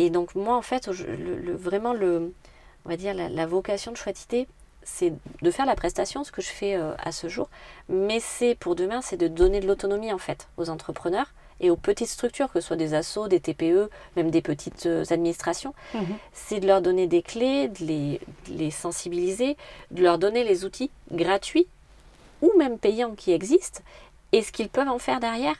Et 0.00 0.08
donc 0.08 0.34
moi, 0.34 0.56
en 0.56 0.62
fait, 0.62 0.86
le, 0.86 1.54
vraiment, 1.54 1.92
le, 1.92 2.32
on 2.86 2.88
va 2.88 2.96
dire, 2.96 3.12
la, 3.12 3.46
vocation 3.46 3.92
de 3.92 3.98
Chouettité, 3.98 4.48
c'est 4.82 5.12
de 5.42 5.50
faire 5.50 5.66
la 5.66 5.74
prestation, 5.74 6.24
ce 6.24 6.32
que 6.32 6.40
je 6.40 6.48
fais 6.48 6.74
euh, 6.74 6.94
à 7.04 7.12
ce 7.12 7.28
jour, 7.28 7.50
mais 7.90 8.18
c'est 8.18 8.54
pour 8.54 8.76
demain, 8.76 9.02
c'est 9.02 9.18
de 9.18 9.28
donner 9.28 9.60
de 9.60 9.66
l'autonomie 9.66 10.10
en 10.10 10.16
fait 10.16 10.48
aux 10.56 10.70
entrepreneurs 10.70 11.34
et 11.60 11.68
aux 11.68 11.76
petites 11.76 12.08
structures, 12.08 12.50
que 12.50 12.62
ce 12.62 12.68
soit 12.68 12.78
des 12.78 12.94
assos, 12.94 13.28
des 13.28 13.40
TPE, 13.40 13.90
même 14.16 14.30
des 14.30 14.40
petites 14.40 14.86
euh, 14.86 15.04
administrations. 15.10 15.74
Mhm. 15.92 16.16
C'est 16.32 16.60
de 16.60 16.66
leur 16.66 16.80
donner 16.80 17.06
des 17.06 17.20
clés, 17.20 17.68
de 17.68 17.84
les, 17.84 18.20
les, 18.48 18.70
sensibiliser, 18.70 19.58
de 19.90 20.02
leur 20.02 20.16
donner 20.16 20.44
les 20.44 20.64
outils 20.64 20.90
gratuits 21.12 21.66
ou 22.40 22.50
même 22.56 22.78
payants 22.78 23.14
qui 23.14 23.32
existent 23.32 23.82
et 24.32 24.42
ce 24.42 24.50
qu'ils 24.50 24.70
peuvent 24.70 24.88
en 24.88 24.98
faire 24.98 25.20
derrière 25.20 25.56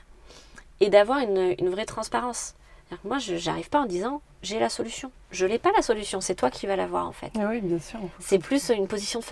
et 0.79 0.89
d'avoir 0.89 1.19
une, 1.19 1.53
une 1.59 1.69
vraie 1.69 1.85
transparence. 1.85 2.55
Moi, 3.03 3.19
je 3.19 3.33
n'arrive 3.45 3.69
pas 3.69 3.79
en 3.79 3.85
disant 3.85 4.21
j'ai 4.41 4.59
la 4.59 4.69
solution. 4.69 5.11
Je 5.31 5.45
n'ai 5.45 5.59
pas 5.59 5.71
la 5.75 5.81
solution, 5.81 6.19
c'est 6.21 6.35
toi 6.35 6.49
qui 6.49 6.67
vas 6.67 6.75
l'avoir 6.75 7.07
en 7.07 7.11
fait. 7.11 7.31
Ah 7.37 7.47
oui, 7.49 7.61
bien 7.61 7.79
sûr. 7.79 7.99
C'est 8.19 8.39
plus 8.39 8.69
une 8.69 8.87
position 8.87 9.19
de 9.19 9.25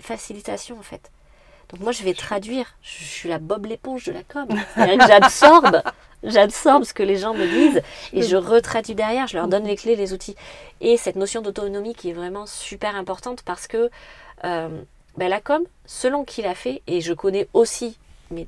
facilitation 0.00 0.78
en 0.78 0.82
fait. 0.82 1.10
Donc 1.70 1.80
moi, 1.80 1.92
je 1.92 2.02
vais 2.02 2.14
traduire. 2.14 2.76
Je 2.82 3.04
suis 3.04 3.28
la 3.28 3.38
Bob 3.38 3.66
l'éponge 3.66 4.04
de 4.04 4.12
la 4.12 4.22
com. 4.22 4.46
J'absorbe, 4.76 5.82
j'absorbe 6.22 6.84
ce 6.84 6.94
que 6.94 7.02
les 7.02 7.16
gens 7.16 7.34
me 7.34 7.46
disent 7.46 7.82
et 8.12 8.22
je 8.22 8.36
retraduis 8.36 8.94
derrière. 8.94 9.26
Je 9.26 9.36
leur 9.36 9.48
donne 9.48 9.64
les 9.64 9.76
clés, 9.76 9.96
les 9.96 10.12
outils. 10.12 10.36
Et 10.80 10.96
cette 10.96 11.16
notion 11.16 11.40
d'autonomie 11.40 11.94
qui 11.94 12.10
est 12.10 12.14
vraiment 12.14 12.46
super 12.46 12.94
importante 12.94 13.42
parce 13.42 13.66
que 13.66 13.90
euh, 14.44 14.68
ben, 15.16 15.28
la 15.28 15.40
com, 15.40 15.62
selon 15.86 16.24
qui 16.24 16.42
l'a 16.42 16.54
fait, 16.54 16.82
et 16.86 17.00
je 17.00 17.12
connais 17.12 17.48
aussi, 17.52 17.98
mais 18.30 18.46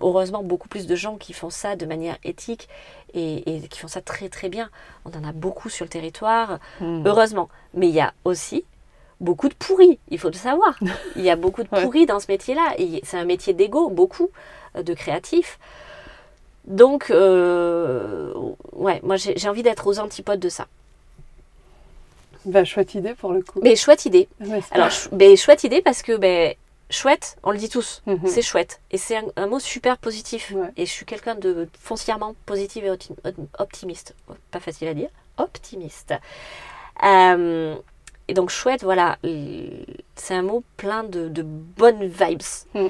heureusement 0.00 0.42
beaucoup 0.42 0.68
plus 0.68 0.86
de 0.86 0.94
gens 0.94 1.16
qui 1.16 1.32
font 1.32 1.50
ça 1.50 1.76
de 1.76 1.86
manière 1.86 2.16
éthique 2.24 2.68
et, 3.14 3.62
qui 3.70 3.78
font 3.78 3.88
ça 3.88 4.00
très 4.00 4.28
très 4.28 4.48
bien. 4.48 4.70
On 5.04 5.10
en 5.10 5.24
a 5.24 5.32
beaucoup 5.32 5.68
sur 5.68 5.84
le 5.84 5.90
territoire, 5.90 6.58
hmm. 6.80 7.06
heureusement. 7.06 7.48
Mais 7.74 7.88
il 7.88 7.94
y 7.94 8.00
a 8.00 8.12
aussi 8.24 8.64
beaucoup 9.20 9.48
de 9.48 9.54
pourris, 9.54 9.98
il 10.10 10.18
faut 10.18 10.28
le 10.28 10.34
savoir. 10.34 10.78
Il 11.16 11.22
y 11.22 11.30
a 11.30 11.36
beaucoup 11.36 11.62
de 11.62 11.68
pourris 11.68 12.06
dans 12.06 12.20
ce 12.20 12.26
métier-là. 12.28 12.74
C'est 13.02 13.18
un 13.18 13.24
métier 13.24 13.52
d'ego, 13.52 13.90
beaucoup 13.90 14.30
euh, 14.76 14.82
de 14.82 14.94
créatifs. 14.94 15.58
Donc, 16.66 17.10
euh, 17.10 18.32
ouais, 18.72 19.00
moi 19.02 19.16
j'ai 19.16 19.48
envie 19.48 19.62
d'être 19.62 19.86
aux 19.86 19.98
antipodes 19.98 20.40
de 20.40 20.48
ça. 20.48 20.66
Bah, 22.44 22.64
chouette 22.64 22.94
idée 22.94 23.14
pour 23.14 23.32
le 23.32 23.42
coup. 23.42 23.60
Mais 23.62 23.74
chouette 23.74 24.04
idée. 24.06 24.28
Alors, 24.70 24.90
mais 25.12 25.36
chouette 25.36 25.64
idée 25.64 25.82
parce 25.82 26.02
que 26.02 26.16
ben, 26.16 26.54
chouette, 26.90 27.36
on 27.42 27.50
le 27.50 27.58
dit 27.58 27.68
tous, 27.68 28.02
mhm. 28.06 28.26
c'est 28.26 28.42
chouette. 28.42 28.80
Et 28.90 28.98
c'est 28.98 29.20
un, 29.36 29.46
mot 29.46 29.58
super 29.58 29.98
positif. 29.98 30.52
Et 30.76 30.86
je 30.86 30.90
suis 30.90 31.06
quelqu'un 31.06 31.34
de 31.34 31.68
foncièrement 31.78 32.34
positif 32.46 32.84
et 32.84 32.90
optimiste. 33.58 34.14
Pas 34.50 34.60
facile 34.60 34.88
à 34.88 34.94
dire. 34.94 35.10
Optimiste. 35.36 36.14
Euh, 37.04 37.76
et 38.28 38.34
donc 38.34 38.50
chouette, 38.50 38.82
voilà, 38.82 39.18
c'est 40.14 40.34
un 40.34 40.42
mot 40.42 40.62
plein 40.76 41.04
de, 41.04 41.42
bonnes 41.42 42.06
vibes. 42.06 42.42
Mm. 42.74 42.86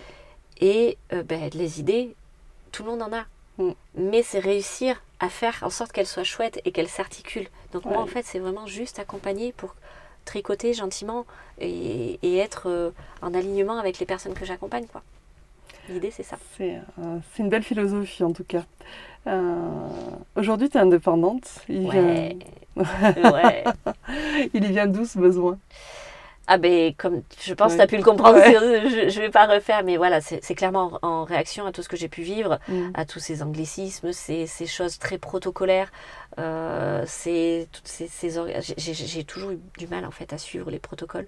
Et 0.60 0.98
euh, 1.12 1.22
ben, 1.22 1.50
les 1.54 1.80
idées, 1.80 2.14
tout 2.72 2.82
le 2.82 2.90
monde 2.90 3.02
en 3.02 3.12
a. 3.12 3.24
Mm. 3.58 3.72
Mais 3.94 4.22
c'est 4.22 4.40
réussir 4.40 5.00
à 5.20 5.28
faire 5.28 5.58
en 5.62 5.70
sorte 5.70 5.92
qu'elles 5.92 6.06
soient 6.06 6.24
chouettes 6.24 6.60
et 6.64 6.72
qu'elles 6.72 6.88
s'articulent. 6.88 7.48
Donc 7.72 7.84
moi, 7.84 7.98
en 7.98 8.06
fait, 8.06 8.24
c'est 8.24 8.38
vraiment 8.38 8.66
juste 8.66 8.98
accompagner 8.98 9.52
pour 9.52 9.74
tricoter 10.28 10.74
gentiment 10.74 11.24
et, 11.58 12.18
être 12.38 12.68
euh, 12.68 12.90
en 13.22 13.34
alignement 13.34 13.78
avec 13.78 13.98
les 13.98 14.06
personnes 14.06 14.34
que 14.34 14.44
j'accompagne. 14.44 14.86
quoi. 14.86 15.02
L'idée, 15.88 16.10
c'est 16.10 16.22
ça. 16.22 16.36
C'est 16.56 16.82
une 17.38 17.48
belle 17.48 17.62
philosophie, 17.62 18.22
en 18.22 18.32
tout 18.32 18.44
cas. 18.44 18.64
Euh, 19.26 19.80
aujourd'hui, 20.36 20.68
tu 20.68 20.76
es 20.76 20.80
indépendante. 20.80 21.64
Il 21.68 21.86
ouais. 21.86 22.36
Vient... 22.76 23.32
ouais. 23.32 23.64
Il 24.54 24.64
y 24.64 24.68
vient 24.68 24.86
d'où 24.86 25.04
ce 25.04 25.18
besoin? 25.18 25.58
Ah 26.50 26.56
ben, 26.56 26.94
comme 26.96 27.22
je 27.42 27.52
pense 27.52 27.72
que 27.72 27.76
tu 27.76 27.82
as 27.82 27.86
pu 27.86 27.98
le 27.98 28.02
comprendre, 28.02 28.38
je 28.42 29.04
ne 29.04 29.20
vais 29.20 29.28
pas 29.28 29.46
refaire, 29.46 29.84
mais 29.84 29.98
voilà, 29.98 30.22
c'est 30.22 30.54
clairement 30.54 30.98
en, 31.02 31.24
réaction 31.24 31.66
à 31.66 31.72
tout 31.72 31.82
ce 31.82 31.90
que 31.90 31.96
j'ai 31.96 32.08
pu 32.08 32.22
vivre, 32.22 32.58
mm. 32.68 32.92
à 32.94 33.04
tous 33.04 33.18
ces 33.18 33.42
anglicismes, 33.42 34.12
ces, 34.12 34.46
ces 34.46 34.66
choses 34.66 34.98
très 34.98 35.18
protocolaires, 35.18 35.92
euh, 36.38 37.04
ces, 37.06 37.68
toutes 37.70 37.86
ces, 37.86 38.08
ces 38.08 38.30
j'ai 38.78 39.24
toujours 39.24 39.50
eu 39.50 39.58
du 39.76 39.86
mal 39.88 40.06
en 40.06 40.10
fait 40.10 40.32
à 40.32 40.38
suivre 40.38 40.70
les 40.70 40.78
protocoles, 40.78 41.26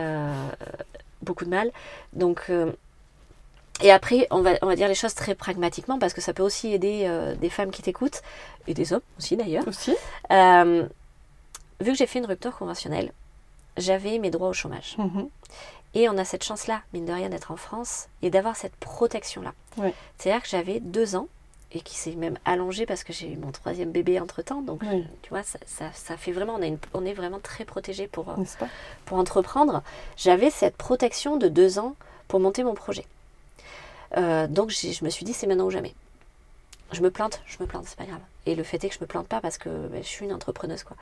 euh, 0.00 0.48
beaucoup 1.22 1.44
de 1.44 1.50
mal. 1.50 1.70
Donc, 2.12 2.46
euh, 2.50 2.72
et 3.82 3.92
après, 3.92 4.26
on 4.32 4.42
va, 4.42 4.54
on 4.62 4.66
va 4.66 4.74
dire 4.74 4.88
les 4.88 4.96
choses 4.96 5.14
très 5.14 5.36
pragmatiquement 5.36 6.00
parce 6.00 6.12
que 6.12 6.20
ça 6.20 6.32
peut 6.32 6.42
aussi 6.42 6.72
aider 6.72 7.04
euh, 7.06 7.36
des 7.36 7.50
femmes 7.50 7.70
qui 7.70 7.82
t'écoutent 7.82 8.20
et 8.66 8.74
des 8.74 8.92
hommes 8.92 9.00
aussi 9.16 9.36
d'ailleurs. 9.36 9.66
Aussi. 9.68 9.92
vu 9.92 11.92
que 11.92 11.94
j'ai 11.94 12.06
fait 12.06 12.18
une 12.18 12.26
rupture 12.26 12.56
conventionnelle, 12.56 13.12
j'avais 13.76 14.18
mes 14.18 14.30
droits 14.30 14.48
au 14.48 14.52
chômage. 14.52 14.96
Mhm. 14.98 15.28
Et 15.94 16.08
on 16.08 16.16
a 16.18 16.24
cette 16.24 16.44
chance-là, 16.44 16.82
mine 16.92 17.04
de 17.04 17.12
rien, 17.12 17.28
d'être 17.28 17.50
en 17.50 17.56
France 17.56 18.08
et 18.22 18.30
d'avoir 18.30 18.56
cette 18.56 18.76
protection-là. 18.76 19.52
C'est-à-dire 20.18 20.42
que 20.42 20.48
j'avais 20.48 20.80
deux 20.80 21.16
ans 21.16 21.26
et 21.72 21.80
qui 21.80 21.96
s'est 21.96 22.14
même 22.14 22.38
allongé 22.44 22.86
parce 22.86 23.04
que 23.04 23.12
j'ai 23.12 23.32
eu 23.32 23.36
mon 23.36 23.50
troisième 23.52 23.90
bébé 23.90 24.20
entre-temps. 24.20 24.62
Donc, 24.62 24.82
tu 25.22 25.30
vois, 25.30 25.42
ça, 25.42 25.58
ça, 25.66 26.16
fait 26.16 26.32
vraiment, 26.32 26.58
on, 26.60 26.78
on 26.94 27.04
est 27.04 27.12
vraiment 27.12 27.40
très 27.40 27.64
protégé 27.64 28.06
pour, 28.06 28.28
euh, 28.30 28.36
pour 29.04 29.18
entreprendre. 29.18 29.82
J'avais 30.16 30.50
cette 30.50 30.76
protection 30.76 31.36
de 31.36 31.48
deux 31.48 31.78
ans 31.78 31.94
pour 32.28 32.40
monter 32.40 32.62
mon 32.62 32.74
projet. 32.74 33.04
Euh, 34.16 34.46
donc, 34.46 34.70
je 34.70 35.04
me 35.04 35.10
suis 35.10 35.24
dit, 35.24 35.32
c'est 35.32 35.46
maintenant 35.46 35.66
ou 35.66 35.70
jamais. 35.70 35.94
Je 36.92 37.02
me 37.02 37.10
plante, 37.10 37.40
je 37.46 37.56
me 37.60 37.66
plante, 37.66 37.84
c'est 37.86 37.98
pas 37.98 38.04
grave. 38.04 38.20
Et 38.46 38.54
le 38.54 38.62
fait 38.62 38.82
est 38.82 38.88
que 38.88 38.94
je 38.94 39.00
me 39.00 39.06
plante 39.06 39.28
pas 39.28 39.40
parce 39.40 39.58
que 39.58 39.68
ben, 39.68 40.02
je 40.02 40.08
suis 40.08 40.24
une 40.24 40.32
entrepreneuse, 40.32 40.82
quoi. 40.82 40.96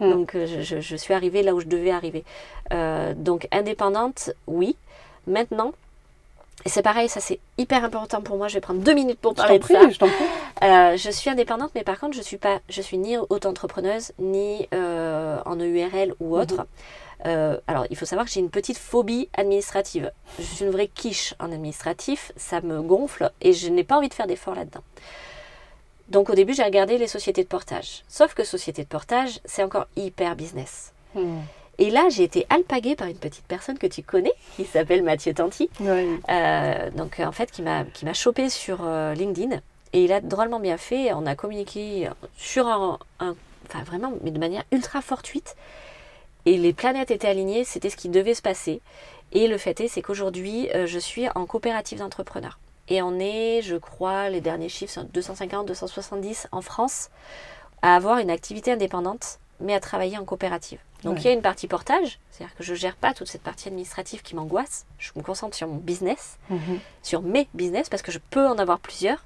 Hmm. 0.00 0.10
Donc, 0.10 0.34
euh, 0.34 0.46
je, 0.62 0.96
suis 0.96 1.14
arrivée 1.14 1.42
là 1.42 1.54
où 1.54 1.60
je 1.60 1.66
devais 1.66 1.90
arriver. 1.90 2.24
Euh, 2.72 3.14
donc, 3.14 3.46
indépendante, 3.52 4.30
oui. 4.46 4.76
Maintenant, 5.26 5.72
et 6.64 6.68
c'est 6.68 6.82
pareil, 6.82 7.08
ça 7.08 7.20
c'est 7.20 7.40
hyper 7.58 7.84
important 7.84 8.22
pour 8.22 8.36
moi. 8.36 8.48
Je 8.48 8.54
vais 8.54 8.60
prendre 8.60 8.80
deux 8.80 8.94
minutes 8.94 9.18
pour 9.18 9.34
parler 9.34 9.58
de 9.58 9.64
ça. 9.64 9.88
Je, 9.88 9.98
prie. 9.98 10.10
Euh, 10.62 10.96
je 10.96 11.10
suis 11.10 11.30
indépendante, 11.30 11.70
mais 11.74 11.82
par 11.82 11.98
contre, 11.98 12.16
je 12.16 12.22
suis 12.22 12.36
pas, 12.36 12.60
je 12.68 12.80
suis 12.80 12.98
ni 12.98 13.16
auto-entrepreneuse 13.16 14.12
ni 14.18 14.68
en 14.72 15.56
EURL 15.56 16.14
ou 16.20 16.36
autre. 16.36 16.66
Mhm. 17.24 17.58
alors, 17.66 17.86
il 17.90 17.96
faut 17.96 18.06
savoir 18.06 18.26
que 18.26 18.32
j'ai 18.32 18.40
une 18.40 18.50
petite 18.50 18.78
phobie 18.78 19.28
administrative. 19.36 20.12
Je 20.38 20.44
suis 20.44 20.64
une 20.64 20.70
vraie 20.70 20.88
quiche 20.88 21.34
en 21.40 21.52
administratif. 21.52 22.32
Ça 22.36 22.60
me 22.60 22.82
gonfle 22.82 23.30
et 23.40 23.52
je 23.52 23.68
n'ai 23.68 23.84
pas 23.84 23.96
envie 23.96 24.08
de 24.08 24.14
faire 24.14 24.26
d'efforts 24.26 24.54
là-dedans. 24.54 24.82
Donc 26.08 26.30
au 26.30 26.34
début, 26.34 26.54
j'ai 26.54 26.62
regardé 26.62 26.98
les 26.98 27.06
sociétés 27.06 27.42
de 27.42 27.48
portage. 27.48 28.02
Sauf 28.08 28.34
que 28.34 28.44
société 28.44 28.82
de 28.82 28.88
portage, 28.88 29.40
c'est 29.44 29.62
encore 29.62 29.86
hyper 29.96 30.36
business. 30.36 30.92
Hmm. 31.14 31.40
Et 31.78 31.90
là, 31.90 32.08
j'ai 32.08 32.22
été 32.22 32.46
alpaguée 32.50 32.94
par 32.94 33.08
une 33.08 33.16
petite 33.16 33.44
personne 33.46 33.78
que 33.78 33.86
tu 33.86 34.02
connais, 34.02 34.32
qui 34.56 34.64
s'appelle 34.64 35.02
Mathieu 35.02 35.34
Tanti. 35.34 35.68
Euh, 35.80 36.90
donc 36.90 37.20
en 37.20 37.32
fait, 37.32 37.50
qui 37.50 37.62
m'a 37.62 37.84
qui 37.84 38.04
m'a 38.04 38.14
chopé 38.14 38.48
sur 38.48 38.80
euh, 38.82 39.14
LinkedIn. 39.14 39.60
Et 39.92 40.04
il 40.04 40.12
a 40.12 40.20
drôlement 40.20 40.60
bien 40.60 40.76
fait. 40.76 41.12
On 41.12 41.26
a 41.26 41.36
communiqué 41.36 42.08
sur 42.36 42.66
un, 42.66 42.98
enfin 43.20 43.84
vraiment, 43.84 44.12
mais 44.22 44.30
de 44.30 44.38
manière 44.38 44.64
ultra 44.72 45.00
fortuite. 45.00 45.56
Et 46.46 46.58
les 46.58 46.72
planètes 46.72 47.10
étaient 47.10 47.28
alignées. 47.28 47.64
C'était 47.64 47.90
ce 47.90 47.96
qui 47.96 48.08
devait 48.08 48.34
se 48.34 48.42
passer. 48.42 48.80
Et 49.32 49.48
le 49.48 49.58
fait 49.58 49.80
est, 49.80 49.88
c'est 49.88 50.02
qu'aujourd'hui, 50.02 50.68
euh, 50.74 50.86
je 50.86 50.98
suis 50.98 51.28
en 51.34 51.46
coopérative 51.46 51.98
d'entrepreneurs. 51.98 52.58
Et 52.88 53.02
on 53.02 53.18
est, 53.18 53.62
je 53.62 53.76
crois, 53.76 54.28
les 54.28 54.40
derniers 54.40 54.68
chiffres 54.68 54.92
sont 54.92 55.08
250, 55.12 55.66
270 55.66 56.48
en 56.52 56.60
France, 56.60 57.10
à 57.82 57.96
avoir 57.96 58.18
une 58.18 58.30
activité 58.30 58.72
indépendante, 58.72 59.38
mais 59.60 59.74
à 59.74 59.80
travailler 59.80 60.18
en 60.18 60.24
coopérative. 60.24 60.78
Donc 61.02 61.20
il 61.20 61.24
y 61.26 61.28
a 61.28 61.32
une 61.32 61.42
partie 61.42 61.66
portage, 61.66 62.18
c'est-à-dire 62.30 62.56
que 62.56 62.64
je 62.64 62.72
ne 62.72 62.76
gère 62.78 62.96
pas 62.96 63.12
toute 63.12 63.28
cette 63.28 63.42
partie 63.42 63.68
administrative 63.68 64.22
qui 64.22 64.34
m'angoisse. 64.34 64.86
Je 64.98 65.10
me 65.16 65.22
concentre 65.22 65.54
sur 65.54 65.68
mon 65.68 65.76
business, 65.76 66.38
mhm. 66.48 66.80
sur 67.02 67.20
mes 67.20 67.46
business, 67.52 67.90
parce 67.90 68.02
que 68.02 68.10
je 68.10 68.18
peux 68.30 68.46
en 68.46 68.58
avoir 68.58 68.80
plusieurs. 68.80 69.24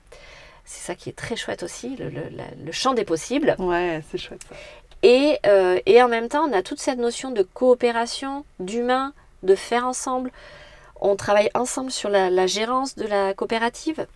C'est 0.64 0.84
ça 0.84 0.94
qui 0.94 1.08
est 1.08 1.16
très 1.16 1.36
chouette 1.36 1.62
aussi, 1.62 1.96
le, 1.96 2.72
champ 2.72 2.94
des 2.94 3.04
possibles. 3.04 3.54
Ouais, 3.58 4.02
c'est 4.10 4.18
chouette 4.18 4.44
ça. 4.48 4.56
Et, 5.02 5.38
euh, 5.46 5.78
et 5.86 6.02
en 6.02 6.08
même 6.08 6.28
temps, 6.28 6.44
on 6.48 6.52
a 6.52 6.62
toute 6.62 6.80
cette 6.80 6.98
notion 6.98 7.30
de 7.30 7.42
coopération, 7.42 8.44
d'humain, 8.58 9.14
de 9.44 9.54
faire 9.54 9.86
ensemble, 9.86 10.32
on 11.00 11.16
travaille 11.16 11.50
ensemble 11.54 11.90
sur 11.90 12.08
la, 12.08 12.46
gérance 12.46 12.96
de 12.96 13.06
la 13.06 13.34
coopérative. 13.34 14.06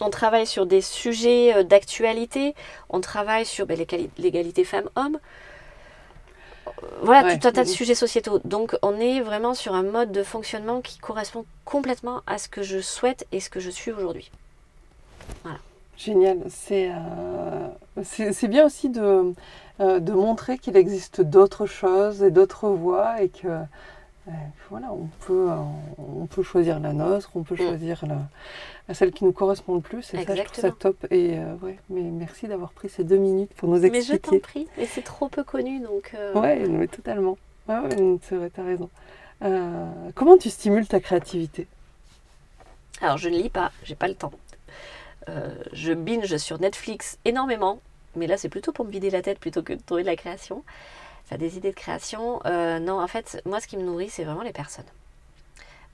On 0.00 0.10
travaille 0.10 0.46
sur 0.46 0.66
des 0.66 0.80
sujets 0.80 1.54
euh, 1.54 1.62
d'actualité. 1.62 2.54
On 2.90 3.00
travaille 3.00 3.46
sur 3.46 3.66
ben, 3.66 3.78
l'égalité 4.18 4.64
femmes-hommes. 4.64 5.18
Voilà, 7.02 7.36
tout 7.36 7.46
un 7.46 7.52
tas 7.52 7.64
de 7.64 7.68
sujets 7.68 7.94
sociétaux. 7.94 8.40
Donc, 8.44 8.76
on 8.82 8.98
est 8.98 9.20
vraiment 9.20 9.54
sur 9.54 9.74
un 9.74 9.82
mode 9.82 10.10
de 10.10 10.22
fonctionnement 10.22 10.80
qui 10.80 10.98
correspond 10.98 11.44
complètement 11.64 12.22
à 12.26 12.38
ce 12.38 12.48
que 12.48 12.62
je 12.62 12.80
souhaite 12.80 13.26
et 13.30 13.40
ce 13.40 13.50
que 13.50 13.60
je 13.60 13.70
suis 13.70 13.92
aujourd'hui. 13.92 14.30
Voilà. 15.42 15.58
Génial. 15.96 16.38
C'est 16.48 16.90
euh, 16.90 18.48
bien 18.48 18.66
aussi 18.66 18.88
de, 18.88 19.32
euh, 19.80 20.00
de 20.00 20.12
montrer 20.12 20.58
qu'il 20.58 20.76
existe 20.76 21.20
d'autres 21.20 21.66
choses 21.66 22.22
et 22.22 22.30
d'autres 22.30 22.68
voies 22.68 23.22
et 23.22 23.28
que 23.28 23.48
voilà, 24.70 24.92
on 24.92 25.06
peut, 25.26 25.50
euh, 25.50 25.56
on 25.98 26.26
peut 26.26 26.42
choisir 26.42 26.80
la 26.80 26.92
nôtre, 26.92 27.30
on 27.34 27.42
peut 27.42 27.54
Mm. 27.54 27.58
choisir 27.58 28.04
la, 28.06 28.94
celle 28.94 29.12
qui 29.12 29.24
nous 29.24 29.32
correspond 29.32 29.74
le 29.74 29.80
plus. 29.80 30.14
Et 30.14 30.24
ça, 30.24 30.34
je 30.34 30.42
trouve 30.42 30.60
ça 30.60 30.70
top. 30.70 31.06
Et 31.10 31.38
euh, 31.38 31.54
ouais, 31.62 31.78
mais 31.90 32.00
merci 32.02 32.48
d'avoir 32.48 32.72
pris 32.72 32.88
ces 32.88 33.04
deux 33.04 33.16
minutes 33.18 33.52
pour 33.54 33.68
nous 33.68 33.80
Mais 33.80 34.00
je 34.00 34.08
t'en 34.08 34.14
expliquer. 34.14 34.38
prie, 34.40 34.68
mais 34.78 34.86
c'est 34.86 35.02
trop 35.02 35.28
peu 35.28 35.44
connu 35.44 35.80
donc. 35.80 36.12
euh, 36.14 36.32
Ouais, 36.34 36.66
mais 36.68 36.86
totalement. 36.86 37.36
Ouais, 37.68 37.78
ouais, 37.80 38.18
c'est 38.22 38.36
vrai, 38.36 38.50
t'as 38.50 38.64
raison. 38.64 38.88
Euh, 39.42 39.86
comment 40.14 40.36
tu 40.38 40.48
stimules 40.50 40.86
ta 40.86 41.00
créativité? 41.00 41.66
Alors 43.00 43.18
je 43.18 43.28
ne 43.28 43.36
lis 43.36 43.50
pas, 43.50 43.72
j'ai 43.82 43.94
pas 43.96 44.08
le 44.08 44.14
temps. 44.14 44.32
Je 45.72 45.92
binge 45.94 46.36
sur 46.36 46.60
Netflix 46.60 47.18
énormément, 47.24 47.80
mais 48.14 48.26
là 48.26 48.36
c'est 48.36 48.48
plutôt 48.50 48.72
pour 48.72 48.84
me 48.84 48.90
vider 48.90 49.10
la 49.10 49.22
tête 49.22 49.38
plutôt 49.38 49.62
que 49.62 49.72
de 49.72 49.80
trouver 49.82 50.02
de 50.02 50.06
la 50.08 50.16
création. 50.16 50.62
Des 51.32 51.56
idées 51.56 51.70
de 51.70 51.76
création. 51.76 52.40
Euh, 52.46 52.78
non, 52.78 53.00
en 53.00 53.08
fait, 53.08 53.42
moi 53.44 53.60
ce 53.60 53.66
qui 53.66 53.76
me 53.76 53.82
nourrit, 53.82 54.08
c'est 54.08 54.22
vraiment 54.22 54.42
les 54.42 54.52
personnes. 54.52 54.84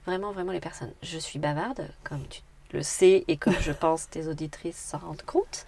Vraiment, 0.05 0.31
vraiment 0.31 0.51
les 0.51 0.59
personnes. 0.59 0.93
Je 1.01 1.17
suis 1.17 1.39
bavarde, 1.39 1.87
comme 2.03 2.27
tu 2.27 2.41
le 2.71 2.83
sais 2.83 3.23
et 3.27 3.37
comme 3.37 3.55
je 3.59 3.71
pense 3.71 4.09
tes 4.09 4.27
auditrices 4.27 4.77
s'en 4.77 4.99
rendent 4.99 5.23
compte. 5.23 5.65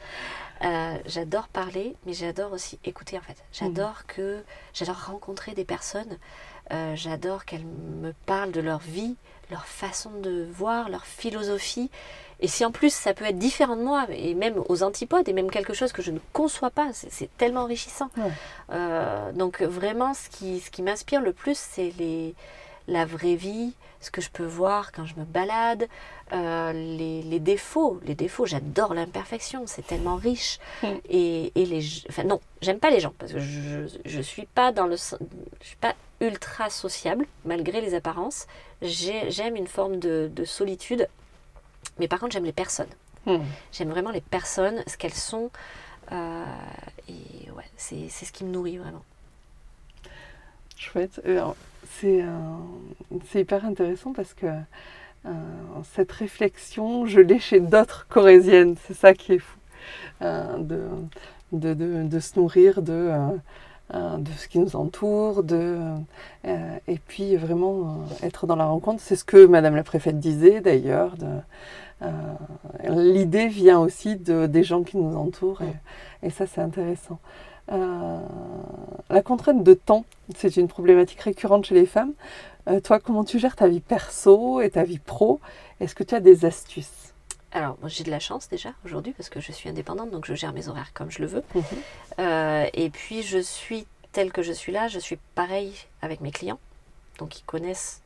Euh, 0.63 0.97
j'adore 1.05 1.47
parler, 1.49 1.95
mais 2.05 2.13
j'adore 2.13 2.53
aussi 2.53 2.79
écouter 2.85 3.17
en 3.17 3.21
fait. 3.21 3.43
J'adore 3.51 4.05
que 4.07 4.43
j'adore 4.73 5.05
rencontrer 5.07 5.53
des 5.53 5.65
personnes. 5.65 6.17
Euh, 6.71 6.95
j'adore 6.95 7.43
qu'elles 7.43 7.65
me 7.65 8.13
parlent 8.25 8.51
de 8.51 8.61
leur 8.61 8.79
vie, 8.79 9.17
leur 9.51 9.65
façon 9.65 10.11
de 10.21 10.47
voir, 10.51 10.89
leur 10.89 11.05
philosophie. 11.05 11.91
Et 12.39 12.47
si 12.47 12.63
en 12.63 12.71
plus 12.71 12.93
ça 12.93 13.13
peut 13.13 13.25
être 13.25 13.37
différent 13.37 13.75
de 13.75 13.83
moi, 13.83 14.05
et 14.09 14.35
même 14.35 14.55
aux 14.69 14.83
antipodes, 14.83 15.27
et 15.27 15.33
même 15.33 15.51
quelque 15.51 15.73
chose 15.73 15.91
que 15.91 16.01
je 16.01 16.11
ne 16.11 16.19
conçois 16.31 16.71
pas, 16.71 16.91
c'est 16.93 17.29
tellement 17.37 17.61
enrichissant. 17.61 18.09
Euh, 18.71 19.31
donc 19.33 19.61
vraiment, 19.61 20.13
ce 20.13 20.29
qui, 20.29 20.61
ce 20.61 20.71
qui 20.71 20.81
m'inspire 20.81 21.21
le 21.21 21.33
plus, 21.33 21.57
c'est 21.57 21.91
les, 21.97 22.35
la 22.87 23.05
vraie 23.05 23.35
vie, 23.35 23.73
ce 24.01 24.11
que 24.11 24.19
je 24.21 24.29
peux 24.29 24.45
voir 24.45 24.91
quand 24.91 25.05
je 25.05 25.15
me 25.15 25.23
balade, 25.23 25.87
euh, 26.33 26.73
les, 26.73 27.21
les 27.21 27.39
défauts. 27.39 27.99
Les 28.03 28.15
défauts, 28.15 28.45
j'adore 28.45 28.93
l'imperfection, 28.93 29.63
c'est 29.67 29.85
tellement 29.87 30.15
riche. 30.17 30.59
Mm. 30.81 30.87
Et, 31.09 31.51
et 31.55 31.65
les, 31.65 31.85
enfin 32.09 32.23
non, 32.23 32.41
j'aime 32.61 32.79
pas 32.79 32.89
les 32.89 32.99
gens 32.99 33.13
parce 33.17 33.31
que 33.33 33.39
je, 33.39 33.87
je 34.03 34.21
suis 34.21 34.45
pas 34.45 34.71
dans 34.71 34.87
le, 34.87 34.95
je 34.97 35.65
suis 35.67 35.77
pas 35.77 35.95
ultra 36.19 36.69
sociable 36.69 37.25
malgré 37.45 37.79
les 37.81 37.93
apparences. 37.93 38.47
J'ai- 38.81 39.31
J'aime 39.31 39.55
une 39.55 39.67
forme 39.67 39.97
de, 39.99 40.29
de 40.33 40.43
solitude, 40.45 41.07
mais 41.99 42.07
par 42.09 42.19
contre 42.19 42.33
j'aime 42.33 42.45
les 42.45 42.51
personnes. 42.53 42.87
Hmm. 43.25 43.37
J'aime 43.71 43.89
vraiment 43.89 44.11
les 44.11 44.19
personnes, 44.21 44.83
ce 44.87 44.97
qu'elles 44.97 45.13
sont. 45.13 45.49
euh, 46.11 46.43
et 47.07 47.49
ouais, 47.51 47.63
c'est 47.77 48.09
ce 48.09 48.31
qui 48.33 48.43
me 48.43 48.49
nourrit 48.51 48.77
vraiment. 48.77 49.03
Chouette. 50.77 51.21
Euh, 51.25 51.45
C'est 51.85 52.21
euh, 52.21 52.27
c'est 53.25 53.41
hyper 53.41 53.65
intéressant 53.65 54.13
parce 54.13 54.33
que 54.33 54.47
euh, 55.25 55.31
cette 55.95 56.11
réflexion, 56.11 57.05
je 57.05 57.19
l'ai 57.19 57.39
chez 57.39 57.59
d'autres 57.59 58.07
corésiennes. 58.07 58.75
C'est 58.85 58.93
ça 58.93 59.13
qui 59.13 59.33
est 59.33 59.39
fou. 59.39 59.57
Euh, 60.21 60.57
de, 61.51 62.19
se 62.19 62.39
nourrir 62.39 62.81
de, 62.81 63.11
ce 63.91 64.47
qui 64.47 64.59
nous 64.59 64.75
entoure, 64.75 65.43
et 66.43 66.99
puis 67.07 67.35
vraiment 67.35 68.05
être 68.23 68.47
dans 68.47 68.55
la 68.55 68.65
rencontre. 68.65 69.01
C'est 69.01 69.15
ce 69.15 69.23
que 69.23 69.45
Madame 69.45 69.75
la 69.75 69.83
préfète 69.83 70.19
disait 70.19 70.61
d'ailleurs. 70.61 71.15
L'idée 72.89 73.47
vient 73.47 73.79
aussi 73.79 74.15
de, 74.15 74.47
des 74.47 74.63
gens 74.63 74.83
qui 74.83 74.97
nous 74.97 75.15
entourent 75.15 75.61
et 76.23 76.29
ça 76.31 76.47
c'est 76.47 76.61
intéressant. 76.61 77.19
Euh, 77.71 78.19
la 79.09 79.21
contrainte 79.21 79.63
de 79.63 79.73
temps, 79.73 80.05
c'est 80.35 80.57
une 80.57 80.67
problématique 80.67 81.21
récurrente 81.21 81.65
chez 81.65 81.75
les 81.75 81.85
femmes. 81.85 82.13
Euh, 82.67 82.79
toi, 82.79 82.99
comment 82.99 83.23
tu 83.23 83.39
gères 83.39 83.55
ta 83.55 83.67
vie 83.67 83.79
perso 83.79 84.61
et 84.61 84.69
ta 84.69 84.83
vie 84.83 84.99
pro? 84.99 85.39
Est-ce 85.79 85.95
que 85.95 86.03
tu 86.03 86.15
as 86.15 86.19
des 86.19 86.45
astuces? 86.45 87.13
Alors, 87.51 87.77
moi, 87.81 87.89
j'ai 87.89 88.03
de 88.03 88.09
la 88.09 88.19
chance 88.19 88.49
déjà 88.49 88.69
aujourd'hui 88.83 89.13
parce 89.13 89.29
que 89.29 89.39
je 89.39 89.51
suis 89.51 89.69
indépendante, 89.69 90.09
donc 90.09 90.25
je 90.25 90.33
gère 90.33 90.53
mes 90.53 90.67
horaires 90.67 90.91
comme 90.93 91.11
je 91.11 91.19
le 91.19 91.27
veux. 91.27 91.43
Mhm. 91.53 91.63
Euh, 92.19 92.65
et 92.73 92.89
puis, 92.89 93.21
je 93.21 93.37
suis 93.37 93.85
telle 94.11 94.31
que 94.31 94.41
je 94.41 94.51
suis 94.51 94.71
là, 94.71 94.87
je 94.87 94.99
suis 94.99 95.17
pareil 95.35 95.73
avec 96.01 96.21
mes 96.21 96.31
clients. 96.31 96.59
Donc, 97.19 97.39
ils 97.39 97.43
connaissent 97.43 98.01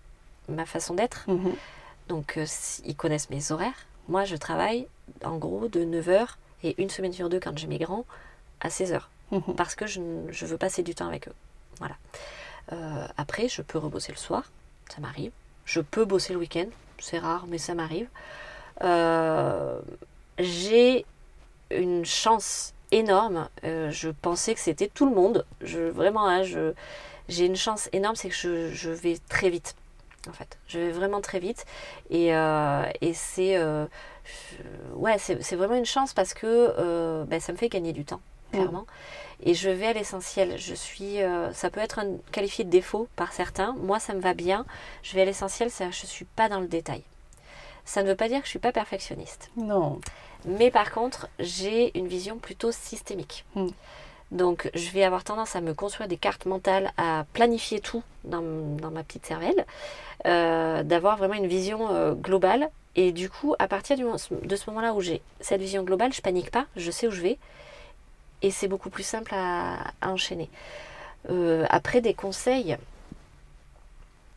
ma 0.49 0.65
façon 0.65 0.95
d'être. 0.95 1.29
Mhm. 1.29 1.53
Donc, 2.09 2.39
ils 2.85 2.95
connaissent 2.95 3.29
mes 3.29 3.51
horaires. 3.51 3.85
Moi, 4.07 4.23
je 4.23 4.35
travaille 4.35 4.87
en 5.23 5.37
gros 5.37 5.67
de 5.67 5.83
9h 5.83 6.35
et 6.63 6.81
une 6.81 6.89
semaine 6.89 7.13
sur 7.13 7.29
deux 7.29 7.39
quand 7.39 7.57
j'ai 7.57 7.67
mes 7.67 7.77
grands 7.77 8.05
à 8.61 8.69
16h. 8.69 9.01
Mhm. 9.31 9.55
Parce 9.55 9.75
que 9.75 9.85
je, 9.87 10.45
veux 10.45 10.57
passer 10.57 10.83
du 10.83 10.95
temps 10.95 11.07
avec 11.07 11.27
eux. 11.27 11.33
Voilà. 11.79 11.95
Euh, 12.71 13.07
après, 13.17 13.47
je 13.47 13.61
peux 13.61 13.77
rebosser 13.77 14.11
le 14.11 14.17
soir. 14.17 14.43
Ça 14.89 15.01
m'arrive. 15.01 15.31
Je 15.65 15.81
peux 15.81 16.05
bosser 16.05 16.33
le 16.33 16.39
week-end. 16.39 16.67
C'est 16.99 17.19
rare, 17.19 17.45
mais 17.47 17.57
ça 17.57 17.75
m'arrive. 17.75 18.07
Euh, 18.83 19.79
j'ai 20.39 21.05
une 21.71 22.05
chance 22.05 22.73
énorme. 22.91 23.49
Euh, 23.63 23.91
je 23.91 24.09
pensais 24.09 24.53
que 24.53 24.59
c'était 24.59 24.87
tout 24.87 25.05
le 25.05 25.13
monde. 25.13 25.45
Vraiment, 25.61 26.27
hein, 26.27 26.43
j'ai 27.27 27.45
une 27.45 27.57
chance 27.57 27.89
énorme, 27.91 28.15
c'est 28.15 28.29
que 28.29 28.35
je, 28.35 28.89
vais 28.89 29.17
très 29.29 29.49
vite. 29.49 29.75
En 30.29 30.33
fait, 30.33 30.57
je 30.67 30.79
vais 30.79 30.91
vraiment 30.91 31.21
très 31.21 31.39
vite. 31.39 31.65
Et, 32.09 32.31
c'est, 33.13 33.59
ouais, 34.93 35.17
c'est, 35.19 35.55
vraiment 35.55 35.75
une 35.75 35.85
chance 35.85 36.13
parce 36.13 36.33
que 36.33 37.25
ben, 37.25 37.39
ça 37.41 37.51
me 37.51 37.57
fait 37.57 37.69
gagner 37.69 37.91
du 37.91 38.05
temps, 38.05 38.21
clairement. 38.51 38.85
Et 39.43 39.53
je 39.53 39.69
vais 39.69 39.87
à 39.87 39.93
l'essentiel. 39.93 40.57
Je 40.57 40.73
suis, 40.73 41.21
euh, 41.21 41.53
ça 41.53 41.69
peut 41.69 41.79
être 41.79 41.99
un, 41.99 42.17
qualifié 42.31 42.63
de 42.63 42.69
défaut 42.69 43.07
par 43.15 43.33
certains. 43.33 43.75
Moi, 43.79 43.99
ça 43.99 44.13
me 44.13 44.19
va 44.19 44.33
bien. 44.33 44.65
Je 45.03 45.13
vais 45.13 45.21
à 45.21 45.25
l'essentiel, 45.25 45.69
c'est 45.69 45.91
je 45.91 46.05
suis 46.05 46.25
pas 46.25 46.49
dans 46.49 46.59
le 46.59 46.67
détail. 46.67 47.03
Ça 47.85 48.03
ne 48.03 48.09
veut 48.09 48.15
pas 48.15 48.27
dire 48.27 48.39
que 48.39 48.45
je 48.45 48.49
suis 48.49 48.59
pas 48.59 48.71
perfectionniste. 48.71 49.49
Non. 49.55 49.99
Mais 50.45 50.71
par 50.71 50.91
contre, 50.91 51.27
j'ai 51.39 51.97
une 51.97 52.07
vision 52.07 52.37
plutôt 52.37 52.71
systémique. 52.71 53.45
Mm. 53.55 53.67
Donc, 54.31 54.69
je 54.73 54.89
vais 54.91 55.03
avoir 55.03 55.23
tendance 55.23 55.55
à 55.55 55.61
me 55.61 55.73
construire 55.73 56.09
des 56.09 56.17
cartes 56.17 56.45
mentales, 56.45 56.91
à 56.97 57.25
planifier 57.31 57.79
tout 57.79 58.03
dans, 58.25 58.41
dans 58.41 58.91
ma 58.91 59.03
petite 59.03 59.25
cervelle, 59.25 59.65
euh, 60.25 60.83
d'avoir 60.83 61.15
vraiment 61.17 61.35
une 61.35 61.47
vision 61.47 61.89
euh, 61.91 62.13
globale. 62.13 62.69
Et 62.95 63.11
du 63.11 63.29
coup, 63.29 63.55
à 63.59 63.67
partir 63.67 63.95
du, 63.95 64.03
de 64.03 64.55
ce 64.55 64.69
moment-là 64.69 64.93
où 64.93 65.01
j'ai 65.01 65.21
cette 65.39 65.61
vision 65.61 65.83
globale, 65.83 66.11
je 66.11 66.21
panique 66.21 66.51
pas, 66.51 66.65
je 66.75 66.91
sais 66.91 67.07
où 67.07 67.11
je 67.11 67.21
vais. 67.21 67.37
Et 68.41 68.51
c'est 68.51 68.67
beaucoup 68.67 68.89
plus 68.89 69.03
simple 69.03 69.33
à, 69.33 69.91
à 70.01 70.09
enchaîner. 70.09 70.49
Euh, 71.29 71.65
après, 71.69 72.01
des 72.01 72.13
conseils, 72.13 72.77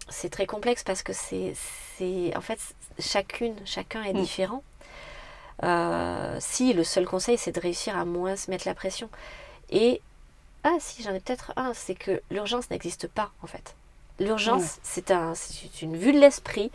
c'est 0.09 0.31
très 0.31 0.47
complexe 0.47 0.83
parce 0.83 1.03
que 1.03 1.13
c'est, 1.13 1.55
c'est 1.97 2.37
en 2.37 2.41
fait, 2.41 2.59
chacune, 2.99 3.55
chacun 3.65 4.03
est 4.05 4.13
Mm. 4.15 4.23
différent. 4.23 4.63
Euh, 5.63 6.37
si 6.41 6.73
le 6.73 6.85
seul 6.85 7.05
conseil 7.05 7.37
c'est 7.37 7.53
de 7.53 7.61
réussir 7.61 7.95
à 7.97 8.07
moins 8.07 8.35
se 8.37 8.51
mettre 8.51 8.67
la 8.67 8.75
pression. 8.75 9.11
Et 9.71 10.01
ah 10.65 10.77
si 10.81 11.03
j'en 11.03 11.13
ai 11.15 11.21
peut-être 11.21 11.53
un, 11.57 11.75
c'est 11.75 11.95
que 11.95 12.23
l'urgence 12.31 12.71
n'existe 12.71 13.09
pas 13.09 13.31
en 13.43 13.47
fait. 13.47 13.75
L'urgence 14.21 14.79
c'est 14.83 15.11
un, 15.11 15.35
c'est 15.35 15.83
une 15.83 15.97
vue 15.97 16.13
de 16.13 16.19
l'esprit. 16.21 16.71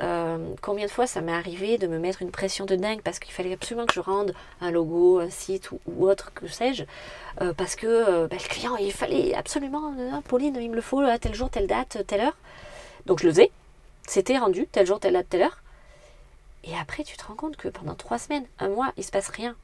Euh, 0.00 0.38
combien 0.62 0.86
de 0.86 0.90
fois 0.90 1.06
ça 1.06 1.20
m'est 1.20 1.32
arrivé 1.32 1.78
de 1.78 1.86
me 1.86 1.98
mettre 1.98 2.22
une 2.22 2.30
pression 2.30 2.66
de 2.66 2.76
dingue 2.76 3.00
parce 3.02 3.18
qu'il 3.18 3.32
fallait 3.32 3.54
absolument 3.54 3.86
que 3.86 3.94
je 3.94 4.00
rende 4.00 4.34
un 4.60 4.70
logo, 4.70 5.18
un 5.18 5.30
site 5.30 5.72
ou, 5.72 5.80
ou 5.86 6.06
autre 6.08 6.32
que 6.34 6.46
sais-je, 6.46 6.84
euh, 7.40 7.52
parce 7.54 7.74
que 7.74 7.86
euh, 7.86 8.28
bah, 8.28 8.36
le 8.38 8.48
client 8.48 8.76
il 8.76 8.92
fallait 8.92 9.34
absolument, 9.34 9.94
euh, 9.98 10.20
Pauline 10.28 10.56
il 10.60 10.70
me 10.70 10.76
le 10.76 10.82
faut 10.82 11.00
à 11.00 11.18
tel 11.18 11.34
jour, 11.34 11.48
telle 11.50 11.66
date, 11.66 12.04
telle 12.06 12.20
heure. 12.20 12.36
Donc 13.06 13.20
je 13.20 13.26
le 13.26 13.32
faisais, 13.32 13.50
c'était 14.06 14.36
rendu 14.38 14.66
tel 14.70 14.86
jour, 14.86 15.00
telle 15.00 15.14
date, 15.14 15.28
telle 15.30 15.42
heure. 15.42 15.62
Et 16.64 16.72
après, 16.78 17.02
tu 17.04 17.16
te 17.16 17.24
rends 17.24 17.34
compte 17.34 17.56
que 17.56 17.68
pendant 17.68 17.94
trois 17.94 18.18
semaines, 18.18 18.44
un 18.58 18.68
mois, 18.68 18.92
il 18.98 19.04
se 19.04 19.10
passe 19.10 19.28
rien. 19.28 19.56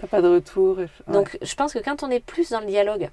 T'as 0.00 0.08
pas 0.08 0.20
de 0.20 0.26
retour. 0.28 0.80
et- 0.80 0.82
ouais. 0.84 0.88
Donc, 1.06 1.38
je 1.40 1.54
pense 1.54 1.72
que 1.72 1.78
quand 1.78 2.02
on 2.02 2.10
est 2.10 2.18
plus 2.18 2.50
dans 2.50 2.58
le 2.60 2.66
dialogue, 2.66 3.08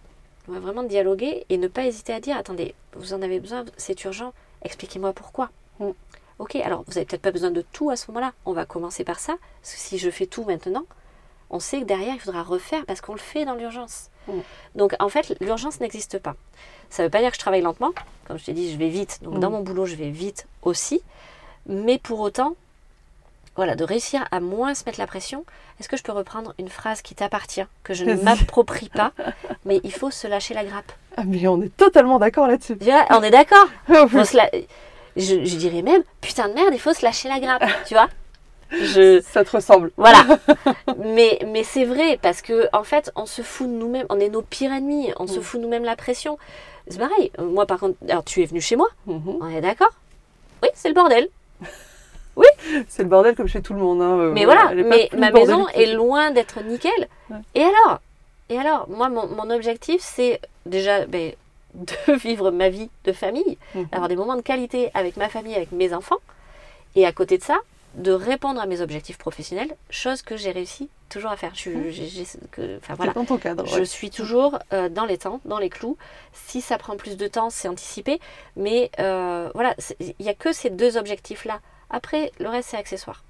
on 0.47 0.51
va 0.51 0.59
vraiment 0.59 0.83
dialoguer 0.83 1.45
et 1.49 1.57
ne 1.57 1.67
pas 1.67 1.85
hésiter 1.85 2.13
à 2.13 2.19
dire 2.19 2.37
attendez, 2.37 2.75
vous 2.95 3.13
en 3.13 3.21
avez 3.21 3.39
besoin, 3.39 3.65
c'est 3.77 4.03
urgent, 4.03 4.33
expliquez-moi 4.63 5.13
pourquoi. 5.13 5.49
Mm. 5.79 5.89
Ok, 6.39 6.55
alors 6.57 6.83
vous 6.87 6.93
n'avez 6.93 7.05
peut-être 7.05 7.21
pas 7.21 7.31
besoin 7.31 7.51
de 7.51 7.61
tout 7.71 7.89
à 7.89 7.95
ce 7.95 8.09
moment-là. 8.09 8.33
On 8.45 8.53
va 8.53 8.65
commencer 8.65 9.03
par 9.03 9.19
ça. 9.19 9.35
Parce 9.61 9.75
que 9.75 9.79
si 9.79 9.97
je 9.97 10.09
fais 10.09 10.25
tout 10.25 10.43
maintenant, 10.43 10.85
on 11.49 11.59
sait 11.59 11.79
que 11.79 11.85
derrière, 11.85 12.15
il 12.15 12.19
faudra 12.19 12.41
refaire 12.43 12.85
parce 12.85 13.01
qu'on 13.01 13.13
le 13.13 13.19
fait 13.19 13.45
dans 13.45 13.53
l'urgence. 13.55 14.09
Mm. 14.27 14.39
Donc, 14.75 14.95
en 14.99 15.09
fait, 15.09 15.35
l'urgence 15.39 15.79
n'existe 15.79 16.17
pas. 16.19 16.35
Ça 16.89 17.03
ne 17.03 17.07
veut 17.07 17.11
pas 17.11 17.19
dire 17.21 17.29
que 17.29 17.35
je 17.35 17.39
travaille 17.39 17.61
lentement. 17.61 17.91
Comme 18.25 18.39
je 18.39 18.45
t'ai 18.45 18.53
dit, 18.53 18.71
je 18.71 18.77
vais 18.77 18.89
vite. 18.89 19.19
Donc, 19.21 19.35
Mm. 19.35 19.39
dans 19.39 19.51
mon 19.51 19.61
boulot, 19.61 19.85
je 19.85 19.95
vais 19.95 20.09
vite 20.09 20.47
aussi. 20.63 21.01
Mais 21.67 21.99
pour 21.99 22.19
autant, 22.19 22.55
voilà, 23.55 23.75
de 23.75 23.83
réussir 23.83 24.25
à 24.31 24.39
moins 24.39 24.73
se 24.73 24.83
mettre 24.85 24.99
la 24.99 25.07
pression. 25.07 25.45
Est-ce 25.79 25.89
que 25.89 25.97
je 25.97 26.03
peux 26.03 26.11
reprendre 26.11 26.53
une 26.59 26.69
phrase 26.69 27.01
qui 27.01 27.15
t'appartient, 27.15 27.65
que 27.83 27.93
je 27.93 28.05
ne 28.05 28.15
m'approprie 28.15 28.89
pas, 28.89 29.11
mais 29.65 29.79
il 29.83 29.91
faut 29.91 30.11
se 30.11 30.27
lâcher 30.27 30.53
la 30.53 30.63
grappe. 30.63 30.91
Ah, 31.17 31.23
mais 31.25 31.47
on 31.47 31.61
est 31.61 31.75
totalement 31.75 32.19
d'accord 32.19 32.47
là-dessus. 32.47 32.77
On 33.11 33.21
est 33.23 33.31
d'accord 33.31 33.67
la- 34.33 34.49
je, 35.15 35.45
je 35.45 35.55
dirais 35.57 35.81
même, 35.83 36.03
putain 36.21 36.49
de 36.49 36.53
merde, 36.53 36.69
il 36.73 36.79
faut 36.79 36.93
se 36.93 37.03
lâcher 37.05 37.29
la 37.29 37.39
grappe, 37.39 37.63
tu 37.87 37.93
vois 37.93 38.07
Je... 38.71 39.21
Ça 39.21 39.43
te 39.43 39.51
ressemble. 39.55 39.91
Voilà. 39.97 40.23
mais 41.05 41.37
mais 41.47 41.63
c'est 41.63 41.85
vrai 41.85 42.17
parce 42.21 42.41
que 42.41 42.67
en 42.73 42.83
fait, 42.83 43.11
on 43.15 43.27
se 43.27 43.43
fout 43.43 43.67
de 43.67 43.73
nous-mêmes. 43.73 44.07
On 44.09 44.19
est 44.19 44.29
nos 44.29 44.41
pires 44.41 44.71
ennemis. 44.71 45.11
On 45.19 45.27
se 45.27 45.37
Mm. 45.39 45.43
fout 45.43 45.59
de 45.59 45.65
nous-mêmes 45.65 45.83
la 45.83 45.95
pression. 45.95 46.39
C'est 46.87 46.97
pareil. 46.97 47.31
Euh, 47.39 47.43
Moi, 47.43 47.67
par 47.67 47.79
contre, 47.79 47.97
alors 48.09 48.23
tu 48.23 48.41
es 48.41 48.45
venu 48.45 48.61
chez 48.61 48.75
moi. 48.75 48.87
Mhm. 49.05 49.37
On 49.41 49.47
est 49.49 49.61
d'accord? 49.61 49.91
Oui, 50.63 50.69
c'est 50.73 50.87
le 50.87 50.95
bordel. 50.95 51.27
C'est 52.87 53.03
le 53.03 53.09
bordel 53.09 53.35
comme 53.35 53.47
chez 53.47 53.61
tout 53.61 53.73
le 53.73 53.79
monde. 53.79 54.01
hein. 54.01 54.17
Euh, 54.19 54.31
Mais 54.31 54.45
voilà. 54.45 54.71
Mais 54.73 55.09
ma 55.15 55.31
maison 55.31 55.67
est 55.69 55.93
loin 55.93 56.31
d'être 56.31 56.61
nickel. 56.63 57.07
Ouais. 57.29 57.37
Et 57.55 57.61
alors? 57.63 57.99
Et 58.49 58.57
alors 58.57 58.87
Moi, 58.89 59.09
mon, 59.09 59.27
mon 59.27 59.49
objectif, 59.49 60.01
c'est 60.01 60.39
déjà 60.65 61.05
ben, 61.05 61.33
de 61.73 62.13
vivre 62.13 62.51
ma 62.51 62.69
vie 62.69 62.89
de 63.05 63.11
famille, 63.11 63.57
Mhm. 63.75 63.87
d'avoir 63.91 64.07
des 64.09 64.15
moments 64.15 64.35
de 64.35 64.41
qualité 64.41 64.91
avec 64.93 65.17
ma 65.17 65.29
famille, 65.29 65.55
avec 65.55 65.71
mes 65.71 65.93
enfants, 65.93 66.17
et 66.95 67.05
à 67.05 67.11
côté 67.11 67.37
de 67.37 67.43
ça, 67.43 67.57
de 67.95 68.11
répondre 68.11 68.59
à 68.59 68.65
mes 68.65 68.81
objectifs 68.81 69.17
professionnels, 69.19 69.75
chose 69.91 70.23
que 70.23 70.35
j'ai 70.35 70.51
réussi 70.51 70.89
toujours 71.09 71.29
à 71.31 71.37
faire. 71.37 71.51
Je, 71.53 71.69
voilà. 72.95 73.13
dans 73.13 73.25
ton 73.25 73.37
cadre. 73.37 73.65
Je 73.67 73.83
suis 73.83 74.09
toujours 74.09 74.57
euh, 74.73 74.89
dans 74.89 75.05
les 75.05 75.17
temps, 75.19 75.41
dans 75.45 75.59
les 75.59 75.69
clous. 75.69 75.95
Si 76.33 76.59
ça 76.61 76.79
prend 76.79 76.95
plus 76.95 77.17
de 77.17 77.27
temps, 77.27 77.51
c'est 77.51 77.67
anticipé. 77.67 78.19
Mais 78.55 78.89
euh, 78.99 79.49
voilà, 79.53 79.75
il 79.99 80.15
n'y 80.19 80.29
a 80.29 80.33
que 80.33 80.51
ces 80.53 80.71
deux 80.71 80.97
objectifs-là. 80.97 81.59
Après, 81.93 82.31
le 82.39 82.49
reste, 82.49 82.69
c'est 82.71 82.77
accessoire. 82.77 83.23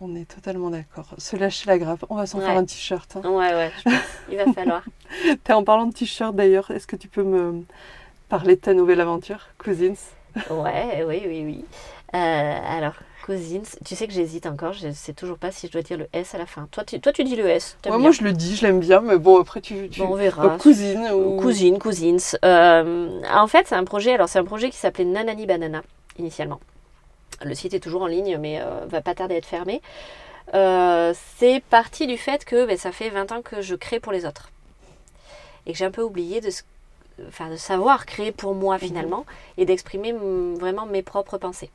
On 0.00 0.14
est 0.14 0.26
totalement 0.32 0.70
d'accord. 0.70 1.06
Se 1.18 1.36
lâcher 1.36 1.66
la 1.68 1.78
grappe. 1.78 2.04
On 2.10 2.14
va 2.16 2.26
s'en 2.26 2.38
Ouais. 2.38 2.44
faire 2.46 2.56
un 2.56 2.64
t-shirt. 2.64 3.16
hein. 3.16 3.28
Ouais, 3.28 3.52
ouais, 3.54 3.70
je 3.78 3.82
pense. 3.82 4.00
Il 4.30 4.36
va 4.36 4.44
falloir. 4.54 4.82
En 5.50 5.64
parlant 5.64 5.86
de 5.86 5.92
t-shirt 5.94 6.34
d'ailleurs. 6.36 6.70
Est-ce 6.70 6.86
que 6.86 6.96
tu 6.96 7.08
peux 7.08 7.22
me 7.24 7.62
parler 8.28 8.56
de 8.56 8.60
ta 8.60 8.74
nouvelle 8.74 9.00
aventure, 9.00 9.40
Cousins? 9.58 9.94
Ouais, 10.50 11.02
oui, 11.06 11.22
oui, 11.26 11.42
oui. 11.46 11.64
Euh, 12.14 12.58
alors, 12.78 12.92
cousins, 13.24 13.62
tu 13.86 13.96
sais 13.96 14.06
que 14.06 14.12
j'hésite 14.12 14.44
encore. 14.46 14.74
Je 14.74 14.92
sais 14.92 15.14
toujours 15.14 15.38
pas 15.38 15.50
si 15.50 15.66
je 15.66 15.72
dois 15.72 15.80
dire 15.82 15.96
le 15.96 16.08
S 16.12 16.34
à 16.34 16.38
la 16.38 16.44
fin. 16.46 16.68
Toi, 16.70 16.84
tu, 16.84 17.00
toi, 17.00 17.12
tu 17.12 17.24
dis 17.24 17.34
le 17.34 17.46
S. 17.48 17.78
Ouais. 17.86 17.96
Moi, 17.96 18.10
je 18.12 18.22
le 18.22 18.32
dis, 18.34 18.54
je 18.54 18.66
l'aime 18.66 18.80
bien, 18.80 19.00
mais 19.00 19.16
bon, 19.16 19.40
après, 19.40 19.62
tu. 19.62 19.88
tu... 19.88 20.00
Bon, 20.00 20.08
on 20.12 20.14
verra. 20.14 20.44
Euh, 20.44 20.58
cousine 20.58 21.08
ou. 21.14 21.40
Cousine, 21.40 21.78
cousins. 21.78 22.36
Euh, 22.44 23.22
en 23.32 23.46
fait, 23.46 23.66
c'est 23.66 23.74
un 23.74 23.84
projet. 23.84 24.12
Alors, 24.12 24.28
c'est 24.28 24.38
un 24.38 24.44
projet 24.44 24.68
qui 24.68 24.76
s'appelait 24.76 25.06
Nanani 25.06 25.46
Banana 25.46 25.82
initialement. 26.18 26.60
Le 27.44 27.54
site 27.54 27.74
est 27.74 27.80
toujours 27.80 28.02
en 28.02 28.06
ligne, 28.06 28.38
mais 28.38 28.60
euh, 28.60 28.86
va 28.86 29.00
pas 29.02 29.14
tarder 29.14 29.34
à 29.34 29.38
être 29.38 29.46
fermé. 29.46 29.82
Euh, 30.54 31.12
c'est 31.38 31.60
parti 31.70 32.06
du 32.06 32.16
fait 32.16 32.44
que 32.44 32.66
ben, 32.66 32.76
ça 32.78 32.92
fait 32.92 33.10
20 33.10 33.32
ans 33.32 33.42
que 33.42 33.60
je 33.62 33.74
crée 33.74 34.00
pour 34.00 34.12
les 34.12 34.24
autres 34.26 34.50
et 35.66 35.72
que 35.72 35.78
j'ai 35.78 35.84
un 35.84 35.90
peu 35.90 36.02
oublié 36.02 36.40
de, 36.40 36.48
enfin, 37.28 37.50
de 37.50 37.56
savoir 37.56 38.06
créer 38.06 38.30
pour 38.30 38.54
moi 38.54 38.78
finalement 38.78 39.26
et 39.58 39.64
d'exprimer 39.64 40.12
vraiment 40.12 40.86
mes 40.86 41.02
propres 41.02 41.36
pensées. 41.38 41.70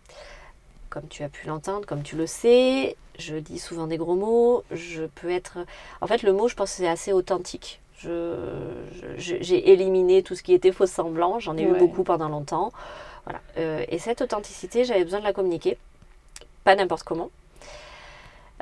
Comme 0.89 1.08
tu 1.10 1.24
as 1.24 1.30
pu 1.30 1.47
l'entendre, 1.47 1.86
comme 1.86 2.02
tu 2.04 2.16
le 2.16 2.26
sais, 2.28 2.95
je 3.20 3.36
dis 3.36 3.60
souvent 3.60 3.88
des 3.88 3.97
gros 3.97 4.16
mots. 4.16 4.64
Je 4.72 5.04
peux 5.04 5.30
être. 5.30 5.60
En 6.02 6.08
fait, 6.08 6.24
le 6.24 6.34
mot, 6.34 6.47
je 6.47 6.56
pense, 6.56 6.72
que 6.72 6.78
c'est 6.78 6.88
assez 6.88 7.14
authentique. 7.14 7.80
Je, 7.97 8.36
je- 9.18 9.36
j'ai 9.41 9.72
éliminé 9.72 10.24
tout 10.24 10.36
ce 10.36 10.43
qui 10.43 10.54
était 10.54 10.72
faux 10.72 10.88
semblant. 10.88 11.39
J'en 11.39 11.56
ai 11.58 11.64
eu 11.64 11.68
beaucoup 11.80 12.04
pendant 12.04 12.30
longtemps. 12.30 12.72
Voilà. 13.26 13.40
Euh, 13.58 13.86
et 13.88 14.00
cette 14.00 14.22
authenticité, 14.22 14.84
j'avais 14.84 15.04
besoin 15.04 15.20
de 15.20 15.26
la 15.26 15.34
communiquer. 15.34 15.78
Pas 16.64 16.76
n'importe 16.76 17.04
comment. 17.04 17.30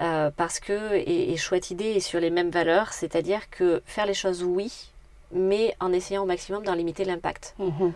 Euh, 0.01 0.31
parce 0.35 0.59
que, 0.59 0.95
et, 0.95 1.31
et 1.33 1.37
chouette 1.37 1.71
idée, 1.71 1.91
est 1.91 1.99
sur 1.99 2.19
les 2.19 2.29
mêmes 2.29 2.51
valeurs, 2.51 2.93
c'est-à-dire 2.93 3.49
que 3.49 3.81
faire 3.85 4.05
les 4.05 4.13
choses, 4.13 4.43
oui, 4.43 4.91
mais 5.31 5.75
en 5.79 5.91
essayant 5.91 6.23
au 6.23 6.25
maximum 6.25 6.63
d'en 6.63 6.73
limiter 6.73 7.03
l'impact. 7.03 7.55
Mhm. 7.59 7.93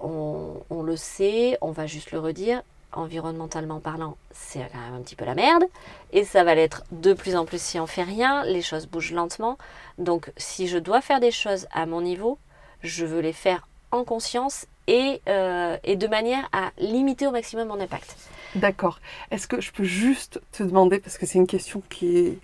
On, 0.00 0.62
on 0.68 0.82
le 0.82 0.96
sait, 0.96 1.56
on 1.60 1.70
va 1.70 1.86
juste 1.86 2.12
le 2.12 2.18
redire, 2.18 2.62
environnementalement 2.92 3.80
parlant, 3.80 4.16
c'est 4.32 4.60
quand 4.72 4.78
même 4.78 4.94
un 4.94 5.02
petit 5.02 5.16
peu 5.16 5.24
la 5.24 5.34
merde, 5.34 5.64
et 6.12 6.24
ça 6.24 6.44
va 6.44 6.54
l'être 6.54 6.82
de 6.90 7.12
plus 7.12 7.36
en 7.36 7.44
plus 7.44 7.60
si 7.60 7.78
on 7.78 7.86
fait 7.86 8.02
rien, 8.02 8.44
les 8.44 8.62
choses 8.62 8.86
bougent 8.86 9.12
lentement, 9.12 9.58
donc 9.98 10.32
si 10.36 10.68
je 10.68 10.78
dois 10.78 11.00
faire 11.00 11.20
des 11.20 11.30
choses 11.30 11.68
à 11.72 11.86
mon 11.86 12.00
niveau, 12.00 12.38
je 12.82 13.06
veux 13.06 13.20
les 13.20 13.32
faire 13.32 13.66
en 13.92 14.04
conscience 14.04 14.66
et, 14.86 15.20
euh, 15.28 15.76
et 15.84 15.96
de 15.96 16.06
manière 16.06 16.48
à 16.52 16.70
limiter 16.78 17.26
au 17.26 17.30
maximum 17.30 17.68
mon 17.68 17.80
impact. 17.80 18.16
D'accord. 18.54 18.98
Est-ce 19.30 19.46
que 19.46 19.60
je 19.60 19.70
peux 19.72 19.84
juste 19.84 20.40
te 20.52 20.62
demander, 20.62 20.98
parce 20.98 21.18
que 21.18 21.26
c'est 21.26 21.38
une 21.38 21.46
question 21.46 21.82
qui, 21.88 22.18
est, 22.18 22.38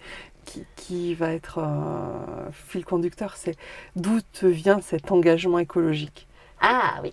qui, 0.45 0.65
qui 0.77 1.15
va 1.15 1.33
être 1.33 1.59
un 1.59 2.51
fil 2.53 2.85
conducteur, 2.85 3.37
c'est 3.37 3.57
d'où 3.97 4.21
te 4.33 4.47
vient 4.47 4.81
cet 4.81 5.11
engagement 5.11 5.59
écologique? 5.59 6.29
Ah 6.61 7.01
oui. 7.03 7.13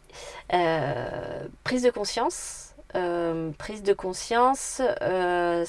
Euh, 0.54 1.48
prise 1.64 1.82
de 1.84 1.90
conscience. 1.90 2.76
euh, 2.96 3.52
prise 3.58 3.82
de 3.82 3.94
conscience. 3.94 4.82
euh, 5.02 5.66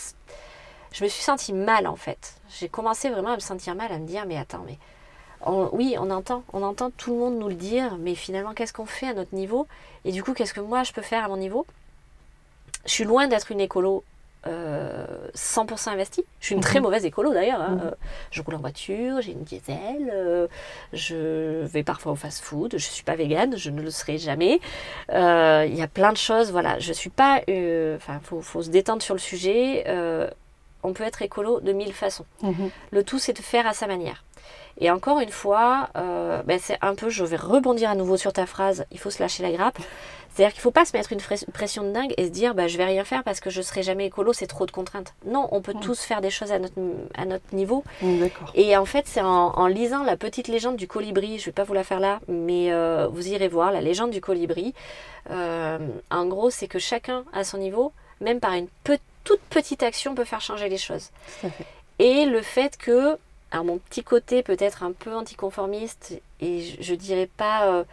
je 0.92 1.02
me 1.02 1.08
suis 1.08 1.22
sentie 1.22 1.52
mal 1.52 1.86
en 1.86 1.96
fait. 1.96 2.36
J'ai 2.48 2.68
commencé 2.68 3.08
vraiment 3.10 3.30
à 3.30 3.36
me 3.36 3.40
sentir 3.40 3.74
mal, 3.74 3.90
à 3.90 3.98
me 3.98 4.06
dire 4.06 4.26
mais 4.26 4.36
attends, 4.36 4.62
mais 4.66 4.78
on- 5.47 5.68
oui, 5.72 5.97
on 5.99 6.11
entend, 6.11 6.42
on 6.53 6.62
entend 6.62 6.90
tout 6.90 7.12
le 7.12 7.18
monde 7.18 7.38
nous 7.38 7.49
le 7.49 7.55
dire, 7.55 7.97
mais 7.99 8.14
finalement 8.14 8.53
qu'est-ce 8.55 8.72
qu'on 8.72 8.86
fait 8.86 9.09
à 9.09 9.14
notre 9.14 9.34
niveau? 9.34 9.66
Et 10.05 10.12
du 10.12 10.22
coup, 10.22 10.32
qu'est-ce 10.34 10.55
que 10.55 10.61
moi 10.61 10.82
je 10.82 10.92
peux 10.92 11.03
faire 11.03 11.24
à 11.24 11.28
mon 11.28 11.36
niveau? 11.36 11.66
Je 12.86 12.90
suis 12.92 13.05
loin 13.05 13.26
d'être 13.28 13.51
une 13.51 13.61
écolo. 13.61 14.05
euh, 14.47 15.07
100% 15.34 15.88
investie. 15.92 16.22
Je 16.38 16.45
suis 16.45 16.55
une 16.55 16.61
très 16.61 16.78
Mhm. 16.78 16.82
mauvaise 16.82 17.07
écolo 17.07 17.32
d'ailleurs. 17.32 17.62
hein. 17.62 17.76
Mhm. 17.76 17.80
Euh, 17.86 17.90
je 18.30 18.42
roule 18.42 18.57
en 18.57 18.59
voiture, 18.59 19.22
j'ai 19.22 19.32
une 19.32 19.42
diesel, 19.42 20.11
euh, 20.12 20.49
je 20.92 21.64
vais 21.64 21.82
parfois 21.82 22.12
au 22.12 22.14
fast-food, 22.14 22.72
je 22.74 22.76
suis 22.76 23.05
pas 23.05 23.14
végane, 23.16 23.57
je 23.57 23.70
ne 23.70 23.80
le 23.80 23.90
serai 23.90 24.18
jamais. 24.18 24.61
Euh, 25.11 25.64
Il 25.66 25.74
y 25.74 25.80
a 25.80 25.86
plein 25.88 26.12
de 26.12 26.18
choses, 26.18 26.53
voilà. 26.53 26.78
Je 26.78 26.92
suis 26.92 27.09
pas. 27.09 27.40
euh, 27.49 27.97
Enfin, 27.97 28.20
faut, 28.22 28.42
faut 28.42 28.62
se 28.62 28.68
détendre 28.68 29.01
sur 29.01 29.14
le 29.14 29.18
sujet. 29.20 29.84
euh, 29.88 30.28
on 30.82 30.92
peut 30.92 31.05
être 31.05 31.22
écolo 31.22 31.61
de 31.61 31.72
mille 31.72 31.95
façons. 31.95 32.26
Mhm. 32.42 32.68
Le 32.90 33.03
tout, 33.03 33.18
c'est 33.18 33.32
de 33.32 33.40
faire 33.40 33.66
à 33.66 33.72
sa 33.72 33.86
manière. 33.86 34.24
Et 34.81 34.91
encore 34.91 35.20
une 35.20 35.31
fois, 35.31 35.89
euh, 35.97 36.43
ben, 36.45 36.59
c'est 36.61 36.79
un 36.83 36.95
peu, 36.95 37.09
je 37.09 37.25
vais 37.25 37.37
rebondir 37.37 37.91
à 37.91 37.95
nouveau 37.95 38.16
sur 38.16 38.33
ta 38.33 38.47
phrase, 38.47 38.85
il 38.91 38.99
faut 38.99 39.11
se 39.11 39.22
lâcher 39.22 39.43
la 39.43 39.53
grappe. 39.53 39.79
C'est-à-dire 40.35 40.53
qu'il 40.53 40.59
ne 40.59 40.62
faut 40.62 40.70
pas 40.72 40.85
se 40.85 40.97
mettre 40.97 41.12
une 41.12 41.20
pression 41.53 41.85
de 41.85 41.93
dingue 41.93 42.12
et 42.16 42.25
se 42.25 42.31
dire, 42.31 42.57
bah, 42.57 42.66
je 42.66 42.77
vais 42.77 42.85
rien 42.85 43.05
faire 43.05 43.22
parce 43.22 43.39
que 43.39 43.51
je 43.51 43.62
serai 43.62 43.85
jamais 43.85 44.07
écolo, 44.07 44.33
c'est 44.33 44.49
trop 44.49 44.66
de 44.66 44.72
contraintes. 44.72 45.14
Non, 45.27 45.47
on 45.53 45.61
peut 45.62 45.75
Mm. 45.75 45.81
tous 45.81 46.01
faire 46.01 46.20
des 46.20 46.31
choses 46.31 46.51
à 46.51 46.59
notre, 46.59 46.75
à 47.16 47.25
notre 47.25 47.55
niveau. 47.55 47.85
Mm, 48.03 48.18
D'accord. 48.18 48.51
Et 48.57 48.77
en 48.77 48.85
fait, 48.85 49.05
c'est 49.07 49.20
en, 49.20 49.53
en 49.57 49.66
lisant 49.68 50.03
la 50.03 50.16
petite 50.16 50.49
légende 50.49 50.75
du 50.77 50.89
colibri, 50.89 51.39
je 51.39 51.45
vais 51.47 51.53
pas 51.53 51.62
vous 51.62 51.72
la 51.75 51.85
faire 51.85 52.01
là, 52.01 52.18
mais 52.27 52.72
euh, 52.72 53.07
vous 53.09 53.29
irez 53.29 53.47
voir 53.47 53.70
la 53.70 53.81
légende 53.81 54.11
du 54.11 54.20
colibri. 54.20 54.75
Euh, 55.31 55.79
en 56.11 56.27
gros, 56.27 56.51
c'est 56.51 56.66
que 56.66 56.81
chacun 56.81 57.25
à 57.33 57.45
son 57.45 57.59
niveau, 57.59 57.93
même 58.20 58.41
par 58.41 58.55
une 58.55 58.66
pe- 58.83 58.99
toute 59.22 59.41
petite 59.51 59.85
action, 59.85 60.16
peut 60.16 60.25
faire 60.25 60.41
changer 60.41 60.68
les 60.68 60.79
choses. 60.79 61.11
Et 62.01 62.27
le 62.27 62.43
fait 62.43 62.77
que, 62.77 63.16
alors 63.51 63.64
mon 63.64 63.78
petit 63.78 64.03
côté 64.03 64.42
peut-être 64.42 64.82
un 64.82 64.92
peu 64.92 65.14
anticonformiste, 65.14 66.20
et 66.40 66.62
je, 66.80 66.95
dirais 66.95 67.28
pas 67.36 67.68
euh, 67.68 67.84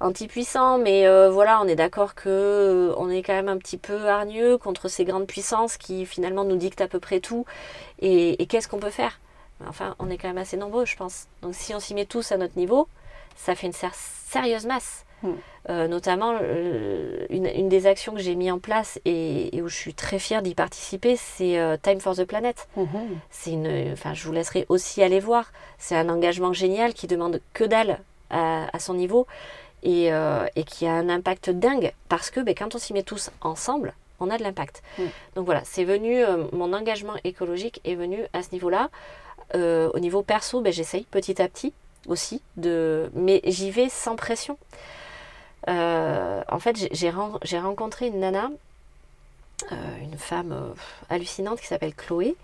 anti-puissant, 0.00 0.78
mais 0.78 1.06
euh, 1.06 1.30
voilà, 1.30 1.60
on 1.60 1.66
est 1.66 1.76
d'accord 1.76 2.14
que 2.14 2.28
euh, 2.28 2.94
on 2.98 3.10
est 3.10 3.22
quand 3.22 3.32
même 3.32 3.48
un 3.48 3.58
petit 3.58 3.78
peu 3.78 4.08
hargneux 4.08 4.58
contre 4.58 4.88
ces 4.88 5.04
grandes 5.04 5.26
puissances 5.26 5.76
qui 5.76 6.06
finalement 6.06 6.44
nous 6.44 6.56
dictent 6.56 6.80
à 6.82 6.88
peu 6.88 7.00
près 7.00 7.20
tout. 7.20 7.46
Et, 8.00 8.46
qu'est-ce 8.46 8.68
qu'on 8.68 8.78
peut 8.78 8.90
faire? 8.90 9.20
Enfin, 9.66 9.94
on 9.98 10.10
est 10.10 10.18
quand 10.18 10.28
même 10.28 10.38
assez 10.38 10.58
nombreux, 10.58 10.84
je 10.84 10.96
pense. 10.96 11.28
Donc 11.42 11.54
si 11.54 11.74
on 11.74 11.80
s'y 11.80 11.94
met 11.94 12.04
tous 12.04 12.30
à 12.32 12.36
notre 12.36 12.58
niveau, 12.58 12.88
ça 13.36 13.54
fait 13.54 13.68
une 13.68 13.72
sérieuse 13.72 14.66
masse. 14.66 15.05
Mm. 15.22 15.30
Euh, 15.68 15.88
notamment, 15.88 16.38
euh, 16.40 17.26
une, 17.28 17.46
une 17.46 17.68
des 17.68 17.86
actions 17.86 18.14
que 18.14 18.20
j'ai 18.20 18.36
mis 18.36 18.50
en 18.50 18.58
place 18.58 19.00
et, 19.04 19.56
et 19.56 19.62
où 19.62 19.68
je 19.68 19.74
suis 19.74 19.94
très 19.94 20.18
fière 20.18 20.42
d'y 20.42 20.54
participer, 20.54 21.16
c'est 21.16 21.58
euh, 21.58 21.76
Time 21.80 22.00
for 22.00 22.14
the 22.14 22.24
Planet. 22.24 22.68
Mhm. 22.76 23.18
C'est 23.30 23.50
une, 23.50 23.92
enfin, 23.92 24.14
je 24.14 24.24
vous 24.24 24.32
laisserai 24.32 24.66
aussi 24.68 25.02
aller 25.02 25.18
voir. 25.18 25.50
C'est 25.78 25.96
un 25.96 26.08
engagement 26.08 26.52
génial 26.52 26.94
qui 26.94 27.06
demande 27.06 27.40
que 27.52 27.64
dalle 27.64 27.98
à, 28.30 28.66
à 28.72 28.78
son 28.78 28.94
niveau 28.94 29.26
et, 29.82 30.06
et 30.08 30.64
qui 30.64 30.86
a 30.86 30.92
un 30.92 31.08
impact 31.08 31.50
dingue 31.50 31.92
parce 32.08 32.30
que 32.30 32.40
ben, 32.40 32.54
quand 32.54 32.74
on 32.74 32.78
s'y 32.78 32.92
met 32.92 33.02
tous 33.04 33.30
ensemble, 33.40 33.94
on 34.18 34.30
a 34.30 34.38
de 34.38 34.42
l'impact. 34.42 34.82
Mm. 34.98 35.02
Donc 35.36 35.44
voilà, 35.46 35.62
c'est 35.64 35.84
venu, 35.84 36.22
mon 36.52 36.72
engagement 36.72 37.14
écologique 37.24 37.80
est 37.84 37.94
venu 37.94 38.24
à 38.32 38.42
ce 38.42 38.50
niveau-là. 38.52 38.90
Au 39.54 39.98
niveau 39.98 40.22
perso, 40.22 40.60
ben, 40.60 40.72
j'essaye 40.72 41.04
petit 41.04 41.40
à 41.40 41.48
petit 41.48 41.72
aussi, 42.08 42.40
de, 42.56 43.10
mais 43.14 43.40
j'y 43.44 43.70
vais 43.70 43.88
sans 43.88 44.16
pression. 44.16 44.58
Euh, 45.68 46.42
en 46.48 46.58
fait, 46.58 46.76
j'ai- 46.76 46.88
j'ai 46.92 47.10
ren- 47.10 47.38
j'ai 47.42 47.58
rencontré 47.58 48.06
une 48.08 48.20
nana, 48.20 48.50
euh, 49.72 49.74
une 50.02 50.16
femme 50.18 50.52
euh, 50.52 50.72
hallucinante 51.10 51.60
qui 51.60 51.66
s'appelle 51.66 51.94
Chloé, 51.94 52.36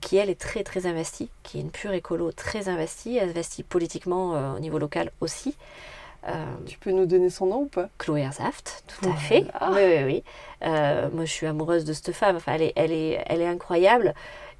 qui 0.00 0.16
elle 0.16 0.30
est 0.30 0.40
très 0.40 0.64
très 0.64 0.84
investie, 0.86 1.28
qui 1.44 1.58
est 1.58 1.60
une 1.60 1.70
pure 1.70 1.92
écolo 1.92 2.32
très 2.32 2.68
investie, 2.68 3.20
investie 3.20 3.62
politiquement 3.62 4.54
au 4.56 4.58
niveau 4.58 4.78
local 4.80 5.12
aussi. 5.20 5.54
Tu 6.66 6.76
peux 6.78 6.90
nous 6.90 7.06
donner 7.06 7.30
son 7.30 7.46
nom 7.46 7.56
ou 7.60 7.66
pas? 7.66 7.88
Chloé 7.98 8.22
Hersaft, 8.22 8.82
tout 8.88 9.08
à 9.08 9.14
fait. 9.14 9.46
Oui, 9.70 9.76
oui, 9.76 10.02
oui. 10.04 10.24
Moi, 11.14 11.24
je 11.24 11.30
suis 11.30 11.46
amoureuse 11.46 11.84
de 11.84 11.92
cette 11.92 12.10
femme. 12.10 12.34
Enfin, 12.34 12.54
elle 12.54 12.62
est, 12.62 12.72
elle 12.74 12.90
est, 12.90 13.22
elle 13.26 13.40
est 13.40 13.46
incroyable. 13.46 14.12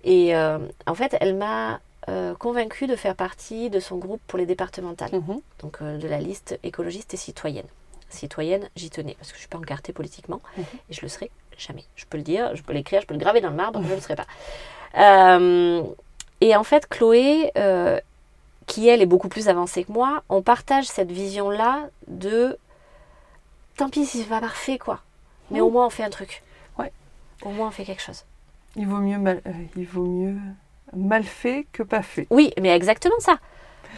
Et 0.04 0.32
en 0.36 0.94
fait, 0.94 1.16
elle 1.20 1.34
m'a 1.34 1.80
euh, 2.08 2.36
convaincue 2.36 2.86
de 2.86 2.94
faire 2.94 3.16
partie 3.16 3.68
de 3.68 3.80
son 3.80 3.96
groupe 3.96 4.20
pour 4.28 4.38
les 4.38 4.46
départementales, 4.46 5.10
Mhm. 5.12 5.40
donc 5.58 5.78
euh, 5.82 5.98
de 5.98 6.06
la 6.06 6.18
liste 6.20 6.56
écologiste 6.62 7.14
et 7.14 7.16
citoyenne. 7.16 7.66
Citoyenne, 8.08 8.68
j'y 8.76 8.90
tenais, 8.90 9.14
parce 9.18 9.28
que 9.28 9.34
je 9.34 9.38
ne 9.38 9.40
suis 9.40 9.48
pas 9.48 9.58
encartée 9.58 9.92
politiquement, 9.92 10.40
Mhm. 10.56 10.64
et 10.90 10.94
je 10.94 11.00
le 11.02 11.08
serai 11.08 11.30
jamais. 11.58 11.84
Je 11.96 12.04
peux 12.06 12.16
le 12.18 12.22
dire, 12.22 12.54
je 12.54 12.62
peux 12.62 12.72
l'écrire, 12.72 13.00
je 13.00 13.06
peux 13.06 13.14
le 13.14 13.20
graver 13.20 13.40
dans 13.40 13.50
le 13.50 13.56
marbre, 13.56 13.82
je 13.82 13.88
ne 13.88 13.94
le 13.94 14.00
serai 14.00 14.16
pas. 14.16 14.26
Euh, 14.96 15.82
et 16.40 16.54
en 16.56 16.64
fait, 16.64 16.88
Chloé, 16.88 17.50
euh, 17.56 18.00
qui 18.66 18.88
elle 18.88 19.00
est 19.02 19.06
beaucoup 19.06 19.28
plus 19.28 19.48
avancée 19.48 19.84
que 19.84 19.92
moi, 19.92 20.22
on 20.28 20.42
partage 20.42 20.84
cette 20.86 21.10
vision-là 21.10 21.88
de 22.08 22.58
tant 23.76 23.88
pis 23.90 24.06
si 24.06 24.18
c'est 24.22 24.28
pas 24.28 24.40
parfait, 24.40 24.78
quoi. 24.78 25.00
Mais 25.50 25.60
au 25.60 25.70
moins 25.70 25.86
on 25.86 25.90
fait 25.90 26.02
un 26.02 26.10
truc. 26.10 26.42
Ouais. 26.78 26.92
Au 27.42 27.50
moins 27.50 27.68
on 27.68 27.70
fait 27.70 27.84
quelque 27.84 28.02
chose. 28.02 28.24
Il 28.74 28.86
vaut 28.86 28.96
mieux 28.98 29.18
mal, 29.18 29.40
euh, 29.46 29.52
il 29.76 29.86
vaut 29.86 30.04
mieux 30.04 30.36
mal 30.94 31.24
fait 31.24 31.66
que 31.72 31.82
pas 31.82 32.02
fait. 32.02 32.26
Oui, 32.30 32.52
mais 32.60 32.74
exactement 32.74 33.18
ça. 33.20 33.38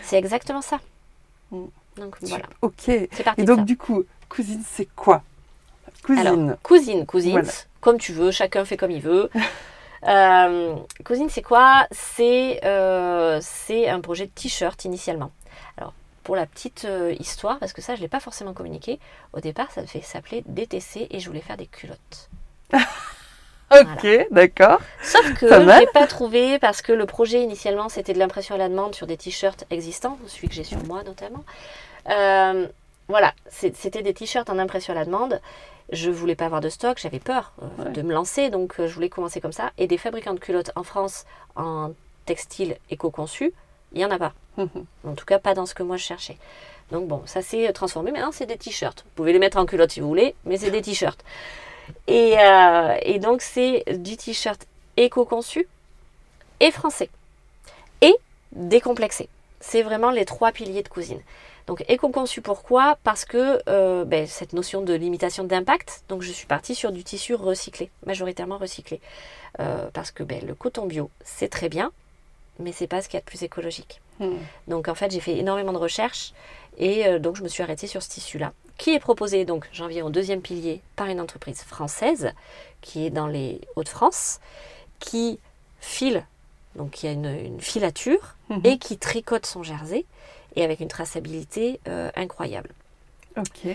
C'est 0.02 0.16
exactement 0.18 0.62
ça. 0.62 0.78
Mm. 1.50 1.64
Donc 1.98 2.16
voilà. 2.22 2.46
Ok. 2.62 2.74
C'est 2.86 3.22
parti. 3.24 3.42
Et 3.42 3.44
donc 3.44 3.64
du 3.64 3.76
coup, 3.76 4.04
cousine, 4.28 4.62
c'est 4.66 4.88
quoi? 4.94 5.22
Cousine. 6.02 6.26
Alors, 6.26 6.56
cousine, 6.62 7.06
cousine, 7.06 7.32
Voilà. 7.32 7.48
comme 7.80 7.98
tu 7.98 8.12
veux, 8.12 8.30
chacun 8.30 8.64
fait 8.64 8.76
comme 8.76 8.90
il 8.90 9.02
veut. 9.02 9.30
Euh, 10.06 10.76
cousine, 11.04 11.28
c'est 11.28 11.42
quoi? 11.42 11.86
C'est 11.90 12.60
euh, 12.64 13.40
c'est 13.42 13.88
un 13.88 14.00
projet 14.00 14.26
de 14.26 14.30
t-shirt 14.30 14.84
initialement. 14.84 15.32
Alors, 15.76 15.92
pour 16.22 16.36
la 16.36 16.46
petite 16.46 16.84
euh, 16.84 17.14
histoire, 17.18 17.58
parce 17.58 17.72
que 17.72 17.82
ça, 17.82 17.94
je 17.94 18.00
ne 18.00 18.02
l'ai 18.04 18.08
pas 18.08 18.20
forcément 18.20 18.52
communiqué, 18.52 19.00
au 19.32 19.40
départ, 19.40 19.72
ça 19.72 19.82
devait 19.82 20.02
s'appeler 20.02 20.44
DTC 20.46 21.08
et 21.10 21.18
je 21.18 21.26
voulais 21.26 21.40
faire 21.40 21.56
des 21.56 21.66
culottes. 21.66 22.30
ok, 23.72 24.28
d'accord. 24.30 24.80
Sauf 25.02 25.34
que 25.34 25.48
je 25.48 25.80
l'ai 25.80 25.86
pas 25.86 26.06
trouvé 26.06 26.58
parce 26.58 26.80
que 26.80 26.92
le 26.92 27.06
projet 27.06 27.42
initialement, 27.42 27.88
c'était 27.88 28.12
de 28.12 28.18
l'impression 28.18 28.54
à 28.54 28.58
la 28.58 28.68
demande 28.68 28.94
sur 28.94 29.06
des 29.06 29.16
t-shirts 29.16 29.64
existants, 29.70 30.18
celui 30.26 30.48
que 30.48 30.54
j'ai 30.54 30.64
sur 30.64 30.82
moi 30.84 31.02
notamment. 31.02 31.44
Euh, 32.10 32.66
voilà, 33.08 33.32
c'était 33.48 34.02
des 34.02 34.14
t-shirts 34.14 34.50
en 34.50 34.58
impression 34.58 34.92
à 34.92 34.96
la 34.96 35.04
demande. 35.04 35.40
Je 35.90 36.10
voulais 36.10 36.34
pas 36.34 36.44
avoir 36.46 36.60
de 36.60 36.68
stock, 36.68 36.98
j'avais 37.00 37.18
peur 37.20 37.52
euh, 37.62 37.84
Ouais. 37.84 37.90
de 37.92 38.02
me 38.02 38.12
lancer, 38.12 38.50
donc 38.50 38.78
euh, 38.78 38.86
je 38.86 38.94
voulais 38.94 39.08
commencer 39.08 39.40
comme 39.40 39.52
ça. 39.52 39.70
Et 39.78 39.86
des 39.86 39.96
fabricants 39.96 40.34
de 40.34 40.38
culottes 40.40 40.70
en 40.76 40.82
France 40.82 41.24
en 41.56 41.92
textile 42.26 42.76
éco-conçu, 42.90 43.52
il 43.94 44.00
y 44.00 44.04
en 44.04 44.10
a 44.10 44.18
pas. 44.18 44.32
En 44.58 45.14
tout 45.14 45.24
cas, 45.24 45.38
pas 45.38 45.54
dans 45.54 45.64
ce 45.66 45.74
que 45.74 45.82
moi 45.82 45.96
je 45.96 46.02
cherchais. 46.04 46.36
Donc 46.90 47.06
bon, 47.08 47.22
ça 47.26 47.40
s'est 47.42 47.72
transformé. 47.72 48.10
Maintenant, 48.10 48.32
c'est 48.32 48.44
des 48.46 48.56
t-shirts. 48.58 49.02
Vous 49.04 49.10
pouvez 49.14 49.32
les 49.32 49.38
mettre 49.38 49.56
en 49.56 49.64
culotte 49.66 49.92
si 49.92 50.00
vous 50.00 50.08
voulez, 50.08 50.34
mais 50.44 50.56
c'est 50.58 50.70
des 50.70 50.82
t-shirts. 50.82 51.22
Et, 52.06 52.34
euh, 52.38 52.96
et 53.02 53.18
donc, 53.18 53.40
c'est 53.40 53.84
du 53.98 54.16
t-shirt 54.18 54.66
éco-conçu 54.98 55.66
et 56.60 56.70
français. 56.70 57.08
Et 58.02 58.14
décomplexé. 58.52 59.28
C'est 59.60 59.82
vraiment 59.82 60.10
les 60.10 60.24
trois 60.24 60.52
piliers 60.52 60.82
de 60.82 60.88
cuisine. 60.88 61.20
Donc, 61.68 61.84
éco-conçu, 61.86 62.40
pourquoi? 62.40 62.96
Parce 63.04 63.26
que 63.26 63.62
euh, 63.68 64.06
ben, 64.06 64.26
cette 64.26 64.54
notion 64.54 64.80
de 64.80 64.94
limitation 64.94 65.44
d'impact, 65.44 66.02
donc 66.08 66.22
je 66.22 66.32
suis 66.32 66.46
partie 66.46 66.74
sur 66.74 66.92
du 66.92 67.04
tissu 67.04 67.34
recyclé, 67.34 67.90
majoritairement 68.06 68.56
recyclé. 68.56 69.02
Euh, 69.60 69.90
parce 69.92 70.10
que 70.10 70.22
ben, 70.22 70.44
le 70.46 70.54
coton 70.54 70.86
bio, 70.86 71.10
c'est 71.22 71.50
très 71.50 71.68
bien, 71.68 71.92
mais 72.58 72.72
c'est 72.72 72.86
pas 72.86 73.02
ce 73.02 73.08
qu'il 73.08 73.18
y 73.18 73.18
a 73.18 73.20
de 73.20 73.26
plus 73.26 73.42
écologique. 73.42 74.00
Hmm. 74.18 74.38
Donc 74.66 74.88
en 74.88 74.94
fait, 74.94 75.10
j'ai 75.10 75.20
fait 75.20 75.36
énormément 75.36 75.74
de 75.74 75.78
recherches 75.78 76.32
et 76.78 77.06
euh, 77.06 77.18
donc 77.18 77.36
je 77.36 77.42
me 77.42 77.48
suis 77.48 77.62
arrêtée 77.62 77.86
sur 77.86 78.02
ce 78.02 78.08
tissu-là, 78.08 78.54
qui 78.78 78.94
est 78.94 78.98
proposé, 78.98 79.44
donc 79.44 79.68
j'en 79.70 79.88
viens 79.88 80.06
au 80.06 80.10
deuxième 80.10 80.40
pilier, 80.40 80.80
par 80.96 81.08
une 81.08 81.20
entreprise 81.20 81.60
française 81.60 82.32
qui 82.80 83.04
est 83.04 83.10
dans 83.10 83.26
les 83.26 83.60
Hauts-de-France, 83.76 84.40
qui 85.00 85.38
file, 85.80 86.24
donc 86.76 86.92
qui 86.92 87.06
a 87.08 87.12
une, 87.12 87.26
une 87.26 87.60
filature 87.60 88.36
Mhm. 88.48 88.60
et 88.64 88.78
qui 88.78 88.98
tricote 88.98 89.46
son 89.46 89.62
jersey 89.62 90.04
et 90.58 90.64
avec 90.64 90.80
une 90.80 90.88
traçabilité 90.88 91.80
euh, 91.88 92.10
incroyable. 92.16 92.70
Ok. 93.36 93.72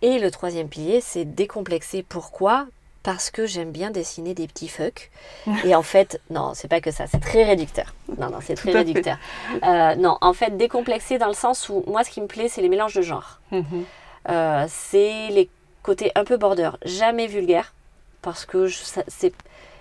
Et 0.00 0.18
le 0.18 0.30
troisième 0.30 0.68
pilier, 0.68 1.00
c'est 1.00 1.26
décomplexer. 1.26 2.02
Pourquoi? 2.02 2.66
Parce 3.02 3.30
que 3.30 3.44
j'aime 3.44 3.70
bien 3.70 3.90
dessiner 3.90 4.32
des 4.32 4.46
petits 4.48 4.68
fucks. 4.68 5.10
Et 5.64 5.74
en 5.74 5.82
fait, 5.82 6.22
non, 6.30 6.52
c'est 6.54 6.68
pas 6.68 6.80
que 6.80 6.90
ça, 6.90 7.06
c'est 7.06 7.20
très 7.20 7.44
réducteur. 7.44 7.94
Non, 8.18 8.30
non, 8.30 8.38
c'est 8.40 8.54
très 8.62 8.72
réducteur. 8.72 9.18
Euh, 9.62 9.94
non, 9.96 10.16
en 10.22 10.32
fait, 10.32 10.56
décomplexer 10.56 11.18
dans 11.18 11.28
le 11.28 11.34
sens 11.34 11.68
où 11.68 11.84
moi, 11.86 12.02
ce 12.04 12.10
qui 12.10 12.22
me 12.22 12.26
plaît, 12.26 12.48
c'est 12.48 12.62
les 12.62 12.70
mélanges 12.70 12.94
de 12.94 13.02
genres. 13.02 13.40
Mhm. 13.52 13.84
Euh, 14.30 14.64
c'est 14.68 15.28
les 15.28 15.50
côtés 15.82 16.10
un 16.14 16.24
peu 16.24 16.38
border, 16.38 16.70
jamais 16.86 17.26
vulgaire, 17.26 17.74
parce 18.22 18.46
que 18.46 18.68
c'est 19.08 19.34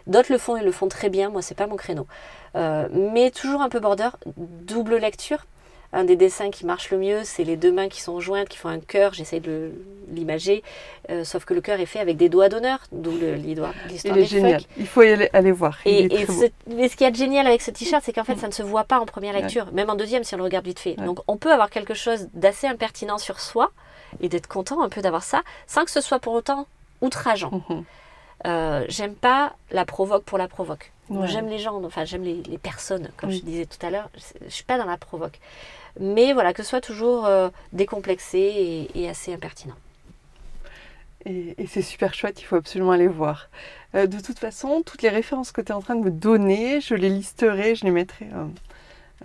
d'autres 0.06 0.34
le 0.34 0.38
font 0.38 0.58
et 0.58 0.64
le 0.64 0.74
font 0.74 0.90
très 0.90 1.08
bien. 1.08 1.30
Moi, 1.30 1.42
c'est 1.42 1.56
pas 1.56 1.68
mon 1.68 1.78
créneau. 1.78 2.06
Euh, 2.56 2.90
mais 2.92 3.32
toujours 3.32 3.62
un 3.62 3.70
peu 3.70 3.80
border, 3.80 4.10
double 4.36 4.98
lecture. 4.98 5.46
Un 5.96 6.06
des 6.06 6.16
dessins 6.16 6.50
qui 6.50 6.66
marche 6.66 6.90
le 6.90 6.98
mieux, 6.98 7.22
c'est 7.24 7.44
les 7.44 7.56
deux 7.56 7.72
mains 7.72 7.88
qui 7.88 8.02
sont 8.02 8.20
jointes, 8.20 8.50
qui 8.50 8.58
font 8.58 8.70
un 8.70 8.80
cœur. 8.80 9.14
J'essaie 9.14 9.40
de 9.40 9.72
l'imager, 10.12 10.64
euh, 11.12 11.24
sauf 11.24 11.46
que 11.46 11.54
le 11.54 11.62
cœur 11.62 11.80
est 11.80 11.86
fait 11.86 12.00
avec 12.00 12.18
des 12.18 12.30
doigts 12.30 12.50
d'honneur, 12.50 12.80
d'où 12.92 13.12
l'histoire 13.12 13.74
Il 13.90 13.96
est 13.96 14.14
des 14.14 14.26
génial. 14.26 14.62
Il 14.78 14.88
faut 14.88 15.04
y 15.04 15.10
aller, 15.12 15.30
aller 15.34 15.52
voir. 15.52 15.78
Il 15.86 16.12
Et, 16.12 16.26
ce- 16.26 16.50
mais 16.68 16.90
ce 16.90 16.96
qu'il 16.98 17.06
y 17.06 17.08
a 17.08 17.12
de 17.12 17.16
génial 17.16 17.46
avec 17.46 17.62
ce 17.62 17.70
t-shirt, 17.72 18.04
c'est 18.04 18.12
qu'en 18.12 18.24
fait, 18.24 18.38
ça 18.38 18.48
ne 18.48 18.52
se 18.54 18.64
voit 18.64 18.84
pas 18.86 19.00
en 19.00 19.06
première 19.06 19.36
Ouais. 19.36 19.42
lecture, 19.42 19.72
même 19.72 19.90
en 19.92 19.96
deuxième 19.96 20.24
si 20.24 20.34
on 20.34 20.38
le 20.40 20.44
regarde 20.44 20.66
vite 20.66 20.80
fait. 20.80 21.00
Ouais. 21.00 21.06
Donc, 21.06 21.20
on 21.28 21.38
peut 21.38 21.52
avoir 21.54 21.70
quelque 21.70 21.94
chose 21.94 22.28
d'assez 22.34 22.66
impertinent 22.68 23.20
sur 23.20 23.40
soi 23.40 23.72
et 24.20 24.30
d'être 24.30 24.48
content 24.48 24.82
un 24.82 24.90
peu 24.90 25.02
d'avoir 25.02 25.24
ça, 25.24 25.42
sans 25.68 25.86
que 25.86 25.92
ce 25.92 26.02
soit 26.02 26.20
pour 26.20 26.34
autant 26.34 26.66
outrageant. 27.02 27.62
Mhm. 27.70 27.84
Euh, 28.46 28.84
j'aime 28.90 29.14
pas 29.16 29.54
la 29.72 29.86
provoque 29.86 30.24
pour 30.24 30.38
la 30.38 30.48
provoque. 30.48 30.92
Ouais. 31.10 31.28
J'aime 31.28 31.48
les 31.48 31.60
gens, 31.60 31.82
enfin 31.84 32.04
j'aime 32.06 32.24
les, 32.24 32.42
les 32.44 32.58
personnes, 32.58 33.10
comme 33.18 33.30
Oui. 33.30 33.38
je 33.38 33.44
disais 33.50 33.66
tout 33.66 33.84
à 33.86 33.90
l'heure. 33.90 34.10
Je, 34.16 34.46
je 34.48 34.52
suis 34.54 34.64
pas 34.64 34.78
dans 34.78 34.86
la 34.86 34.98
provoque. 34.98 35.40
Mais 36.00 36.34
voilà, 36.34 36.54
que 36.54 36.64
ce 36.64 36.70
soit 36.70 36.82
toujours 36.82 37.26
euh, 37.26 37.50
décomplexé 37.72 38.40
et, 38.40 39.02
et 39.02 39.10
assez 39.10 39.34
impertinent. 39.34 39.76
Et, 41.26 41.56
et 41.58 41.68
c'est 41.68 41.82
super 41.82 42.14
chouette, 42.14 42.42
il 42.42 42.46
faut 42.46 42.56
absolument 42.58 42.92
aller 42.92 43.08
voir. 43.08 43.50
Euh, 43.96 44.08
de 44.08 44.20
toute 44.20 44.40
façon, 44.40 44.82
toutes 44.86 45.04
les 45.04 45.10
références 45.10 45.52
que 45.52 45.62
tu 45.62 45.70
es 45.70 45.76
en 45.76 45.82
train 45.82 45.96
de 45.96 46.04
me 46.04 46.12
donner, 46.12 46.82
je 46.82 46.96
les 46.96 47.10
listerai, 47.10 47.76
je 47.76 47.86
les 47.86 47.92
mettrai 47.92 48.28
euh, 48.34 48.46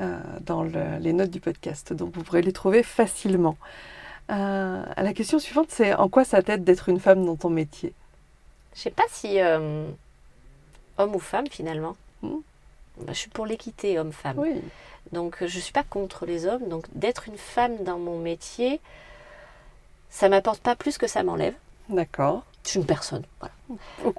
euh, 0.00 0.20
dans 0.42 0.62
le- 0.62 0.98
les 1.00 1.12
notes 1.12 1.30
du 1.30 1.40
podcast. 1.40 1.92
Donc 1.92 2.14
vous 2.14 2.22
pourrez 2.22 2.42
les 2.42 2.52
trouver 2.52 2.82
facilement. 2.82 3.56
La 4.28 5.12
question 5.14 5.38
suivante, 5.38 5.70
c'est 5.70 5.94
en 5.94 6.10
quoi 6.10 6.22
ça 6.22 6.42
t'aide 6.42 6.62
d'être 6.62 6.90
une 6.90 7.00
femme 7.00 7.24
dans 7.24 7.36
ton 7.36 7.48
métier? 7.48 7.94
Je 8.74 8.82
sais 8.82 8.90
pas 8.90 9.04
si 9.10 9.40
homme 9.40 11.14
ou 11.14 11.18
femme 11.18 11.46
finalement. 11.50 11.96
Hmm? 12.20 12.40
Bah, 13.00 13.12
je 13.12 13.18
suis 13.18 13.30
pour 13.30 13.46
l'équité 13.46 13.98
homme-femme. 13.98 14.38
Oui. 14.38 14.60
Donc 15.12 15.42
euh, 15.42 15.46
je 15.46 15.56
ne 15.56 15.62
suis 15.62 15.72
pas 15.72 15.84
contre 15.84 16.26
les 16.26 16.46
hommes. 16.46 16.68
Donc 16.68 16.84
d'être 16.94 17.28
une 17.28 17.38
femme 17.38 17.82
dans 17.84 17.98
mon 17.98 18.18
métier, 18.18 18.80
ça 20.10 20.28
m'apporte 20.28 20.60
pas 20.60 20.76
plus 20.76 20.98
que 20.98 21.06
ça 21.06 21.22
m'enlève. 21.22 21.54
D'accord. 21.88 22.44
Je 22.64 22.70
suis 22.70 22.80
une 22.80 22.86
personne. 22.86 23.24
Voilà. 23.40 23.54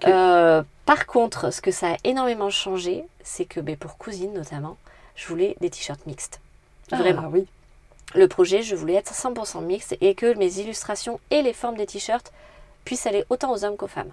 Euh, 0.08 0.64
par 0.86 1.06
contre, 1.06 1.52
ce 1.52 1.62
que 1.62 1.72
ça 1.72 1.94
a 1.94 1.98
énormément 2.04 2.50
changé, 2.50 3.06
c'est 3.24 3.46
que 3.46 3.60
ben, 3.60 3.78
pour 3.78 3.98
cousine 3.98 4.34
notamment, 4.34 4.78
je 5.16 5.28
voulais 5.28 5.56
des 5.62 5.70
t-shirts 5.70 6.06
mixtes. 6.08 6.40
Vraiment. 6.90 7.24
Ah 7.26 7.30
oui. 7.32 7.46
Le 8.16 8.28
projet, 8.28 8.64
je 8.64 8.76
voulais 8.76 8.96
être 8.96 9.14
100% 9.14 9.64
mixte 9.64 9.96
et 10.02 10.16
que 10.16 10.34
mes 10.36 10.60
illustrations 10.60 11.20
et 11.30 11.44
les 11.44 11.54
formes 11.54 11.78
des 11.78 11.86
t-shirts 11.86 12.32
puissent 12.86 13.06
aller 13.06 13.24
autant 13.30 13.52
aux 13.54 13.64
hommes 13.64 13.78
qu'aux 13.78 13.88
femmes. 13.88 14.12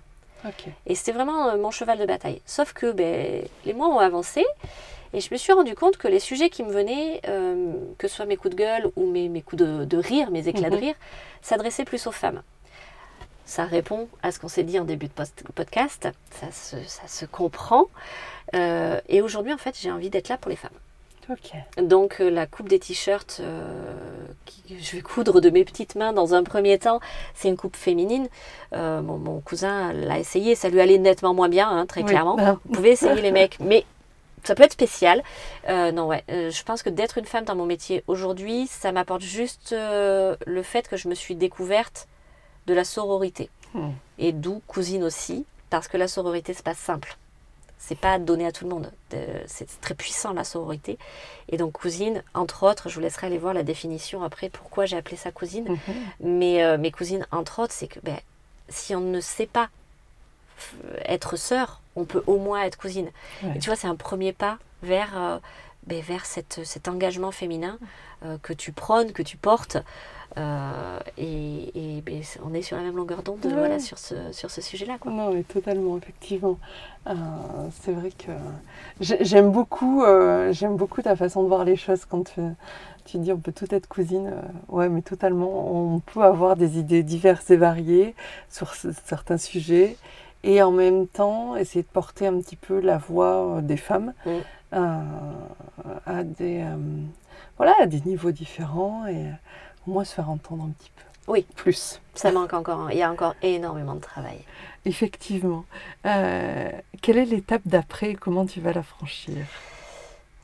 Et 0.87 0.95
c'était 0.95 1.13
vraiment 1.13 1.49
euh, 1.49 1.57
mon 1.57 1.71
cheval 1.71 1.99
de 1.99 2.07
bataille. 2.07 2.41
Sauf 2.47 2.73
que 2.73 2.93
ben, 2.93 3.43
les 3.65 3.73
mois 3.75 3.89
ont 3.89 3.99
avancé 3.99 4.45
et 5.13 5.21
je 5.21 5.29
me 5.33 5.37
suis 5.39 5.53
rendu 5.53 5.75
compte 5.75 5.97
que 5.97 6.09
les 6.09 6.21
sujets 6.21 6.51
qui 6.51 6.63
me 6.63 6.71
venaient, 6.73 7.21
euh, 7.29 7.73
que 7.99 8.07
ce 8.09 8.17
soit 8.17 8.27
mes 8.27 8.37
coups 8.37 8.55
de 8.55 8.59
gueule 8.61 8.91
ou 8.97 9.07
mes, 9.11 9.29
mes 9.29 9.43
coups 9.43 9.63
de, 9.63 9.85
de 9.85 9.97
rire, 9.97 10.31
mes 10.31 10.47
éclats 10.49 10.71
de 10.71 10.77
Mhm. 10.77 10.81
rire, 10.83 10.95
s'adressaient 11.43 11.85
plus 11.85 12.07
aux 12.07 12.13
femmes. 12.13 12.43
Ça 13.45 13.65
répond 13.65 14.09
à 14.23 14.33
ce 14.33 14.41
qu'on 14.41 14.49
s'est 14.49 14.65
dit 14.65 14.79
en 14.81 14.85
début 14.85 15.07
de 15.07 15.13
post- 15.13 15.45
podcast, 15.55 16.09
ça 16.33 16.51
se, 16.51 16.83
ça 16.89 17.07
se 17.07 17.25
comprend. 17.27 17.85
Euh, 18.55 19.01
et 19.09 19.23
aujourd'hui, 19.23 19.53
en 19.53 19.59
fait, 19.59 19.77
j'ai 19.81 19.91
envie 19.93 20.11
d'être 20.11 20.29
là 20.29 20.37
pour 20.37 20.51
les 20.51 20.57
femmes. 20.57 20.71
Donc 21.83 22.21
euh, 22.21 22.31
la 22.31 22.47
coupe 22.47 22.69
des 22.69 22.79
t-shirts, 22.79 23.39
euh, 23.41 23.63
qui- 24.45 24.79
je 24.81 24.97
vais 24.97 25.03
coudre 25.03 25.41
de 25.41 25.51
mes 25.51 25.65
petites 25.65 25.95
mains 25.95 26.13
dans 26.13 26.35
un 26.35 26.43
premier 26.43 26.79
temps, 26.79 27.01
c'est 27.35 27.49
une 27.49 27.57
coupe 27.57 27.77
féminine. 27.77 28.29
Euh, 28.73 29.03
mon, 29.03 29.19
mon 29.19 29.41
cousin 29.41 29.93
l'a 29.93 30.19
essayé, 30.19 30.55
ça 30.55 30.69
lui 30.69 30.81
allait 30.81 30.99
nettement 30.99 31.35
moins 31.35 31.49
bien, 31.49 31.69
hein, 31.69 31.87
très 31.87 32.03
Oui. 32.03 32.09
clairement. 32.09 32.37
Ah. 32.39 32.57
Vous 32.65 32.73
pouvez 32.75 32.91
essayer 32.91 33.21
les 33.21 33.33
mecs, 33.33 33.59
mais 33.61 33.85
ça 34.45 34.55
peut 34.55 34.63
être 34.63 34.73
spécial. 34.73 35.23
Euh, 35.69 35.91
non, 35.93 36.07
ouais, 36.07 36.23
je 36.29 36.63
pense 36.63 36.83
que 36.83 36.91
d'être 36.91 37.19
une 37.19 37.25
femme 37.27 37.45
dans 37.45 37.57
mon 37.57 37.67
métier 37.67 38.05
aujourd'hui, 38.07 38.67
ça 38.69 38.93
m'apporte 38.93 39.23
juste 39.23 39.73
le 39.75 40.63
fait 40.63 40.89
que 40.89 40.97
je 40.97 41.09
me 41.09 41.15
suis 41.15 41.35
découverte 41.35 42.07
de 42.67 42.75
la 42.75 42.85
sororité. 42.85 43.51
Hmm. 43.75 43.91
Et 44.19 44.33
d'où 44.33 44.63
cousine 44.67 45.03
aussi, 45.05 45.45
parce 45.71 45.89
que 45.89 45.97
la 45.97 46.09
sororité, 46.09 46.55
c'est 46.55 46.65
pas 46.65 46.75
simple. 46.75 47.17
C'est 47.79 47.99
pas 47.99 48.19
donné 48.19 48.47
à 48.47 48.53
tout 48.53 48.65
le 48.65 48.71
monde. 48.71 48.91
C'est 49.47 49.81
très 49.81 49.95
puissant 49.95 50.33
la 50.33 50.45
sororité. 50.45 50.99
Et 51.49 51.57
donc 51.57 51.73
cousine, 51.73 52.23
entre 52.35 52.65
autres, 52.65 52.89
je 52.89 52.95
vous 52.95 53.01
laisserai 53.01 53.29
aller 53.29 53.39
voir 53.39 53.55
la 53.55 53.63
définition 53.63 54.23
après 54.23 54.49
pourquoi 54.49 54.87
j'ai 54.87 54.97
appelé 54.97 55.17
ça 55.17 55.31
cousine. 55.31 55.69
Mhm. 55.69 55.79
Mais 56.21 56.65
euh, 56.65 56.79
mes 56.79 56.91
cousines, 56.91 57.27
entre 57.31 57.61
autres, 57.61 57.73
c'est 57.73 57.89
que 57.89 58.01
ben, 58.03 58.19
si 58.69 58.95
on 58.95 59.01
ne 59.01 59.21
sait 59.21 59.47
pas 59.47 59.69
être 61.05 61.37
sœur, 61.37 61.81
on 61.97 62.05
peut 62.05 62.23
au 62.27 62.39
moins 62.39 62.63
être 62.63 62.79
cousine. 62.79 63.11
Ouais. 63.43 63.57
Et 63.57 63.59
tu 63.59 63.67
vois, 63.67 63.77
c'est 63.77 63.89
un 63.89 63.97
premier 63.97 64.33
pas 64.33 64.59
vers 64.83 65.17
euh, 65.17 65.39
ben, 65.87 66.01
vers 66.01 66.27
cette, 66.27 66.61
cet 66.65 66.89
engagement 66.89 67.31
féminin 67.31 67.79
euh, 68.25 68.39
que 68.43 68.53
tu 68.53 68.73
prônes, 68.73 69.13
que 69.13 69.23
tu 69.23 69.37
portes. 69.37 69.79
Euh, 70.37 70.99
et, 71.17 72.03
ben, 72.05 72.23
on 72.45 72.53
est 72.53 72.63
sur 72.63 72.77
la 72.77 72.83
même 72.83 72.97
longueur 72.97 73.23
d'onde 73.23 73.39
voilà, 73.43 73.79
sur 73.79 73.99
ce, 73.99 74.15
sur 74.33 74.51
ce 74.51 74.61
sujet-là. 74.61 74.99
Non, 75.07 75.33
mais 75.33 75.43
totalement, 75.43 75.97
effectivement. 75.97 76.59
c'est 77.07 77.93
vrai 77.93 78.11
que 78.11 78.33
j'aime 79.01 79.51
beaucoup, 79.51 80.05
j'aime 80.51 80.77
beaucoup 80.77 81.01
ta 81.01 81.17
façon 81.17 81.43
de 81.43 81.49
voir 81.49 81.65
les 81.65 81.77
choses 81.77 82.05
quand 82.05 82.25
tu, 82.25 82.41
tu 83.05 83.19
dis 83.19 83.33
on 83.33 83.39
peut 83.39 83.53
tout 83.53 83.73
être 83.75 83.89
cousine. 83.89 84.33
ouais, 84.69 84.89
mais 84.89 85.03
totalement. 85.03 85.73
On 85.73 86.01
peut 86.01 86.23
avoir 86.23 86.57
des 86.57 86.79
idées 86.79 87.03
diverses 87.03 87.51
et 87.51 87.57
variées 87.57 88.15
sur 88.51 88.75
certains 88.75 89.39
sujets 89.39 89.97
et 90.43 90.63
en 90.63 90.71
même 90.71 91.07
temps 91.07 91.57
essayer 91.57 91.83
de 91.83 91.89
porter 91.89 92.27
un 92.27 92.41
petit 92.41 92.57
peu 92.57 92.81
la 92.81 92.99
voix 92.99 93.61
des 93.63 93.77
femmes. 93.77 94.15
Mm. 94.25 94.31
Euh, 94.77 95.01
à, 96.05 96.23
des, 96.23 96.63
euh, 96.63 96.77
voilà, 97.57 97.75
à 97.81 97.87
des 97.87 98.01
niveaux 98.05 98.31
différents 98.31 99.07
et 99.07 99.27
au 99.87 99.93
moins 99.93 100.05
se 100.05 100.15
faire 100.15 100.29
entendre 100.29 100.65
un 100.65 100.71
petit 100.71 100.91
peu. 100.95 101.03
Oui. 101.33 101.47
Plus. 101.57 102.01
Ça 102.15 102.31
manque 102.31 102.53
encore. 102.53 102.91
Il 102.93 102.99
y 102.99 103.03
a 103.03 103.11
encore 103.11 103.35
énormément 103.43 103.95
de 103.95 104.01
travail. 104.01 104.39
Effectivement. 104.85 105.65
Euh, 106.05 106.71
quelle 107.03 107.19
est 107.19 107.25
l'étape 107.25 107.63
d'après 107.65 108.11
et 108.11 108.15
comment 108.15 108.47
tu 108.47 108.61
vas 108.61 108.73
la 108.73 108.83
franchir? 108.83 109.37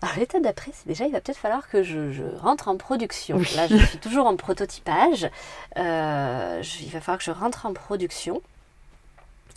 Alors 0.00 0.16
l'étape 0.16 0.42
d'après, 0.42 0.72
c'est 0.74 0.88
déjà, 0.88 1.04
il 1.06 1.12
va 1.12 1.20
peut-être 1.20 1.38
falloir 1.38 1.68
que 1.68 1.84
je, 1.84 2.22
rentre 2.38 2.66
en 2.66 2.76
production. 2.76 3.38
Là, 3.54 3.68
je 3.68 3.76
suis 3.76 3.98
toujours 3.98 4.26
en 4.26 4.36
prototypage. 4.36 5.30
il 5.76 5.80
va 5.82 7.00
falloir 7.00 7.18
que 7.18 7.24
je 7.24 7.30
rentre 7.30 7.66
en 7.66 7.72
production. 7.72 8.42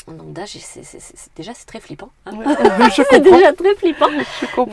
Donc 0.08 0.38
là, 0.38 0.46
déjà 1.36 1.54
c'est 1.56 1.66
très 1.66 1.80
flippant. 1.80 2.10
Hein. 2.28 2.34
c'est 3.10 3.22
déjà 3.22 3.54
très 3.54 3.76
flippant. 3.76 4.10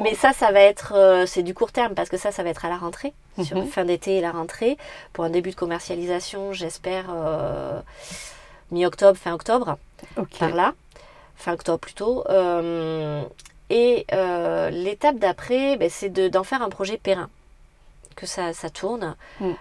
Mais 0.03 0.15
ça, 0.15 0.33
ça 0.33 0.53
va 0.53 0.61
être, 0.61 0.93
euh, 0.95 1.25
c'est 1.25 1.43
du 1.43 1.55
court 1.55 1.73
terme 1.73 1.95
parce 1.95 2.11
que 2.11 2.19
ça, 2.19 2.33
ça 2.33 2.43
va 2.43 2.51
être 2.51 2.67
à 2.67 2.69
la 2.69 2.77
rentrée, 2.77 3.15
sur 3.43 3.57
mhm. 3.57 3.67
fin 3.67 3.85
d'été 3.87 4.19
et 4.19 4.21
la 4.21 4.33
rentrée, 4.33 4.77
pour 5.15 5.25
un 5.25 5.31
début 5.31 5.51
de 5.51 5.57
commercialisation, 5.57 6.53
j'espère 6.53 7.07
euh, 7.11 7.81
mi-octobre, 8.73 9.19
fin 9.19 9.33
octobre, 9.33 9.79
par 10.39 10.51
là, 10.51 10.75
fin 11.37 11.55
octobre 11.55 11.79
plutôt. 11.79 12.25
Euh, 12.29 13.23
et 13.71 14.05
l'étape 14.71 15.17
d'après, 15.17 15.79
ben, 15.79 15.89
c'est 15.91 16.11
d'en 16.11 16.45
faire 16.45 16.61
un 16.61 16.69
projet 16.69 16.99
périn, 16.99 17.31
que 18.17 18.27
ça, 18.27 18.53
ça 18.53 18.69
tourne. 18.69 19.17
Mm. 19.41 19.53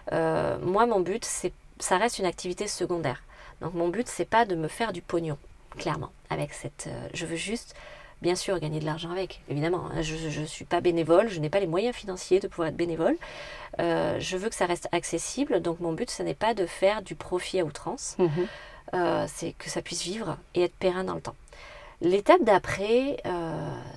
moi, 0.64 0.86
mon 0.86 1.00
but, 1.00 1.24
c'est, 1.24 1.54
ça 1.80 1.98
reste 1.98 2.20
une 2.20 2.26
activité 2.26 2.68
secondaire. 2.68 3.24
Donc 3.62 3.74
mon 3.76 3.88
but, 3.88 4.08
c'est 4.10 4.26
pas 4.26 4.44
de 4.44 4.56
me 4.56 4.68
faire 4.68 4.92
du 4.92 5.02
pognon 5.02 5.38
clairement. 5.78 6.12
Avec 6.30 6.54
cette, 6.54 6.88
euh, 6.88 7.08
je 7.14 7.26
veux 7.26 7.36
juste, 7.36 7.76
bien 8.22 8.36
sûr, 8.36 8.60
gagner 8.60 8.80
de 8.80 8.86
l'argent 8.86 9.12
avec, 9.12 9.42
évidemment. 9.50 9.86
Hein. 9.92 10.02
je 10.02 10.40
ne 10.40 10.46
suis 10.46 10.66
pas 10.66 10.82
bénévole, 10.82 11.30
je 11.30 11.40
n'ai 11.40 11.50
pas 11.50 11.60
les 11.60 11.68
moyens 11.68 11.96
financiers 11.96 12.40
de 12.40 12.48
pouvoir 12.48 12.70
être 12.70 12.76
bénévole. 12.76 13.18
Euh, 13.80 14.20
je 14.20 14.38
veux 14.38 14.50
que 14.50 14.56
ça 14.56 14.66
reste 14.66 14.88
accessible, 14.92 15.62
donc 15.62 15.80
mon 15.80 15.94
but, 15.94 16.10
ce 16.10 16.24
n'est 16.24 16.36
pas 16.36 16.54
de 16.54 16.66
faire 16.66 17.02
du 17.02 17.16
profit 17.16 17.60
à 17.60 17.66
outrance, 17.66 18.16
mhm. 18.20 18.30
euh, 18.94 19.26
c'est 19.28 19.54
que 19.54 19.70
ça 19.70 19.82
puisse 19.82 20.04
vivre 20.04 20.38
et 20.56 20.64
être 20.64 20.76
périn 20.76 21.04
dans 21.04 21.16
le 21.16 21.22
temps. 21.22 21.36
L'étape 22.04 22.44
d'après, 22.44 23.18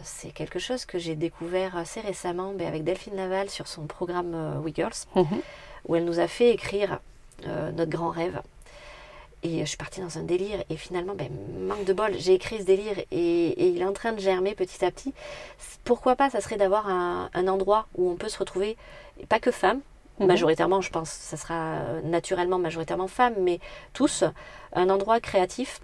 c'est 0.02 0.30
quelque 0.30 0.58
chose 0.58 0.84
que 0.84 0.98
j'ai 0.98 1.14
découvert 1.14 1.74
assez 1.74 2.02
récemment 2.02 2.52
mais 2.54 2.66
avec 2.66 2.84
Delphine 2.84 3.16
Laval 3.16 3.48
sur 3.48 3.66
son 3.66 3.86
programme 3.86 4.60
We 4.62 4.74
Girls, 4.74 5.06
mhm. 5.16 5.40
où 5.86 5.96
elle 5.96 6.04
nous 6.04 6.20
a 6.20 6.28
fait 6.28 6.50
écrire 6.50 7.00
notre 7.46 7.90
grand 7.90 8.10
rêve. 8.10 8.42
Et 9.44 9.60
je 9.60 9.64
suis 9.66 9.76
partie 9.76 10.00
dans 10.00 10.18
un 10.18 10.22
délire. 10.22 10.64
Et 10.70 10.76
finalement, 10.76 11.14
ben, 11.14 11.28
manque 11.60 11.84
de 11.84 11.92
bol, 11.92 12.12
j'ai 12.16 12.32
écrit 12.32 12.58
ce 12.58 12.64
délire 12.64 12.98
et, 13.10 13.68
il 13.70 13.80
est 13.80 13.84
en 13.84 13.92
train 13.92 14.12
de 14.12 14.18
germer 14.18 14.54
petit 14.54 14.82
à 14.84 14.90
petit. 14.90 15.12
Pourquoi 15.84 16.16
pas, 16.16 16.30
ça 16.30 16.40
serait 16.40 16.56
d'avoir 16.56 16.88
un, 16.88 17.28
endroit 17.46 17.86
où 17.96 18.10
on 18.10 18.16
peut 18.16 18.30
se 18.30 18.38
retrouver, 18.38 18.76
pas 19.28 19.38
que 19.38 19.50
femmes, 19.50 19.80
mhm. 20.18 20.26
majoritairement, 20.26 20.80
je 20.80 20.90
pense, 20.90 21.10
ça 21.10 21.36
sera 21.36 21.54
euh, 21.54 22.00
naturellement 22.02 22.58
majoritairement 22.58 23.06
femmes, 23.06 23.34
mais 23.38 23.60
tous, 23.92 24.24
un 24.72 24.88
endroit 24.88 25.20
créatif. 25.20 25.80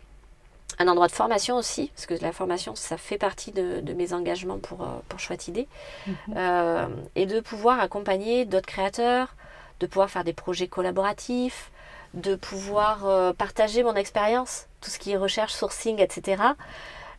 Un 0.78 0.88
endroit 0.88 1.08
de 1.08 1.12
formation 1.12 1.56
aussi, 1.56 1.90
parce 1.94 2.06
que 2.06 2.14
la 2.22 2.32
formation, 2.32 2.74
ça 2.74 2.96
fait 2.96 3.18
partie 3.18 3.52
de, 3.52 3.92
mes 3.92 4.14
engagements 4.14 4.58
pour, 4.58 4.80
euh, 4.80 4.86
pour 5.10 5.20
Chouette 5.20 5.48
Idée. 5.48 5.68
Mhm. 6.06 6.14
Euh, 6.36 6.86
et 7.14 7.26
de 7.26 7.40
pouvoir 7.40 7.80
accompagner 7.80 8.46
d'autres 8.46 8.68
créateurs, 8.68 9.34
de 9.80 9.86
pouvoir 9.86 10.08
faire 10.08 10.24
des 10.24 10.32
projets 10.32 10.68
collaboratifs, 10.68 11.70
de 12.14 12.34
pouvoir 12.34 13.06
euh, 13.06 13.32
partager 13.32 13.82
mon 13.82 13.94
expérience, 13.94 14.66
tout 14.80 14.90
ce 14.90 14.98
qui 14.98 15.12
est 15.12 15.16
recherche, 15.16 15.52
sourcing, 15.52 16.00
etc. 16.00 16.42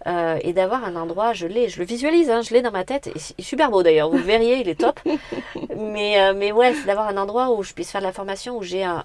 Euh, 0.08 0.40
et 0.42 0.54
d'avoir 0.54 0.84
un 0.84 0.96
endroit, 0.96 1.34
je 1.34 1.48
l'ai, 1.48 1.70
je 1.70 1.80
le 1.80 1.86
visualise, 1.86 2.30
hein, 2.30 2.42
je 2.42 2.54
l'ai 2.54 2.62
dans 2.62 2.72
ma 2.72 2.84
tête, 2.84 3.08
et 3.08 3.14
il 3.16 3.42
est 3.42 3.44
super 3.44 3.70
beau 3.70 3.84
d'ailleurs, 3.84 4.10
vous 4.10 4.18
le 4.18 4.24
verriez, 4.24 4.60
il 4.60 4.68
est 4.68 4.80
top. 4.80 5.00
mais, 5.78 6.22
euh, 6.22 6.34
mais 6.36 6.52
ouais, 6.52 6.74
c'est 6.74 6.86
d'avoir 6.86 7.08
un 7.08 7.18
endroit 7.18 7.52
où 7.52 7.64
je 7.64 7.74
puisse 7.74 7.92
faire 7.92 8.02
de 8.02 8.06
la 8.06 8.14
formation, 8.14 8.58
où 8.58 8.64
j'ai 8.64 8.84
un, 8.84 9.04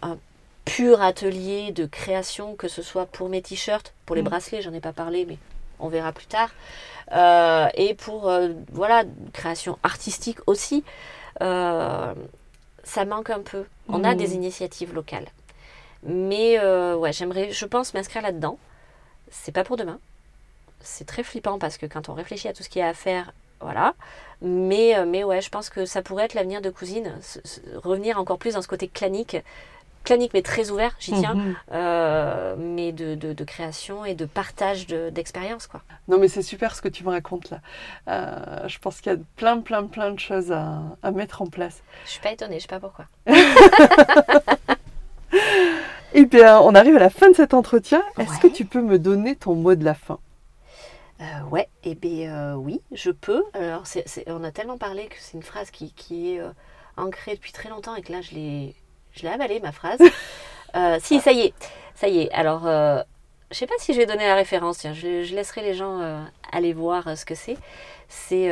pur 0.65 1.01
atelier 1.01 1.71
de 1.71 1.87
création, 1.87 2.57
que 2.57 2.67
ce 2.67 2.83
soit 2.83 3.07
pour 3.07 3.29
mes 3.29 3.41
t-shirts, 3.41 3.95
pour 4.05 4.17
les 4.17 4.23
mm. 4.23 4.27
bracelets, 4.27 4.63
j'en 4.63 4.73
ai 4.73 4.81
pas 4.81 4.93
parlé, 4.93 5.25
mais 5.25 5.39
on 5.79 5.89
verra 5.89 6.11
plus 6.13 6.27
tard, 6.27 6.51
et 7.75 7.95
pour, 7.95 8.33
voilà, 8.73 9.05
création 9.33 9.79
artistique 9.85 10.39
aussi. 10.49 10.83
ça 11.39 12.15
manque 13.07 13.31
un 13.31 13.41
peu. 13.41 13.65
On 13.89 14.03
a 14.03 14.15
mm. 14.15 14.17
des 14.17 14.35
initiatives 14.35 14.93
locales. 14.93 15.27
Mais 16.03 16.59
euh, 16.59 16.97
ouais, 16.97 17.13
j'aimerais, 17.13 17.53
je 17.53 17.65
pense, 17.65 17.95
m'inscrire 17.95 18.23
là-dedans. 18.23 18.59
C'est 19.31 19.53
pas 19.53 19.65
pour 19.65 19.77
demain. 19.77 19.99
C'est 20.81 21.07
très 21.07 21.23
flippant 21.23 21.59
parce 21.59 21.79
que 21.79 21.87
quand 21.87 22.09
on 22.09 22.15
réfléchit 22.15 22.49
à 22.49 22.53
tout 22.53 22.63
ce 22.63 22.69
qu'il 22.69 22.81
y 22.81 22.83
a 22.83 22.89
à 22.89 22.95
faire, 22.95 23.33
voilà. 23.61 23.95
Mais, 24.43 24.97
euh, 24.97 25.07
mais 25.07 25.25
ouais, 25.25 25.41
je 25.41 25.49
pense 25.49 25.71
que 25.71 25.85
ça 25.87 26.03
pourrait 26.03 26.25
être 26.25 26.35
l'avenir 26.35 26.61
de 26.61 26.71
Cousine. 26.71 27.19
revenir 27.83 28.19
encore 28.19 28.39
plus 28.39 28.55
dans 28.55 28.63
ce 28.63 28.69
côté 28.69 28.87
clanique. 28.89 29.37
Clanique, 30.05 30.33
mais 30.35 30.43
très 30.43 30.71
ouvert, 30.71 30.95
j'y 31.01 31.13
tiens. 31.19 31.35
Mhm. 31.35 31.57
Euh, 31.73 32.55
mais 32.57 32.93
de, 32.93 33.17
de, 33.17 33.45
création 33.45 34.05
et 34.05 34.15
de 34.15 34.25
partage 34.25 34.87
d'expérience, 34.87 35.67
quoi. 35.67 35.83
Non, 36.07 36.19
mais 36.19 36.29
c'est 36.29 36.43
super 36.43 36.77
ce 36.77 36.83
que 36.83 36.87
tu 36.87 37.03
me 37.03 37.11
racontes 37.11 37.51
là. 37.51 37.59
je 38.69 38.79
pense 38.79 39.01
qu'il 39.01 39.11
y 39.11 39.17
a 39.17 39.19
plein, 39.35 39.61
plein, 39.61 39.83
plein 39.85 40.13
de 40.13 40.21
choses 40.21 40.53
à, 40.53 40.81
à 41.03 41.11
mettre 41.11 41.43
en 41.43 41.47
place. 41.47 41.83
Je 42.05 42.13
suis 42.13 42.21
pas 42.21 42.31
étonnée, 42.31 42.59
je 42.59 42.63
sais 42.63 42.69
pas 42.69 42.79
pourquoi. 42.79 43.07
Eh 46.19 46.25
bien, 46.25 46.59
on 46.63 46.75
arrive 46.75 46.97
à 46.97 46.99
la 46.99 47.11
fin 47.11 47.29
de 47.29 47.37
cet 47.37 47.53
entretien. 47.53 48.03
Est-ce 48.19 48.41
que 48.41 48.47
tu 48.47 48.65
peux 48.65 48.81
me 48.81 48.99
donner 48.99 49.37
ton 49.37 49.55
mot 49.55 49.75
de 49.75 49.85
la 49.85 49.93
fin? 49.93 50.19
Euh, 51.21 51.25
ouais, 51.51 51.69
eh 51.85 51.95
bien 51.95 52.35
euh, 52.35 52.55
oui, 52.55 52.81
je 52.91 53.11
peux. 53.11 53.45
Alors, 53.53 53.83
on 54.29 54.43
a 54.43 54.51
tellement 54.51 54.79
parlé 54.79 55.09
que 55.09 55.17
c'est 55.19 55.35
une 55.35 55.43
phrase 55.43 55.71
qui, 55.71 55.93
est 56.33 56.41
euh, 56.41 56.49
ancrée 56.97 57.35
depuis 57.35 57.53
très 57.53 57.69
longtemps 57.69 57.95
et 57.97 58.01
que 58.01 58.13
là, 58.13 58.23
je 58.23 58.31
l'ai, 58.31 58.75
je 59.13 59.27
avalée, 59.27 59.61
ma 59.61 59.73
phrase. 59.73 59.99
si, 61.01 61.21
ça 61.21 61.33
y 61.33 61.41
est, 61.41 61.55
ça 61.95 62.09
y 62.09 62.21
est. 62.21 62.31
Alors, 62.33 62.63
je 62.63 63.55
sais 63.55 63.67
pas 63.67 63.75
si 63.79 63.93
je 63.93 63.99
vais 63.99 64.07
donner 64.07 64.27
la 64.27 64.37
référence, 64.37 64.87
je, 64.95 65.23
je, 65.23 65.35
laisserai 65.35 65.61
les 65.61 65.75
gens 65.75 66.01
aller 66.51 66.73
voir 66.73 67.15
ce 67.19 67.27
que 67.27 67.35
c'est. 67.35 67.59
C'est 68.09 68.51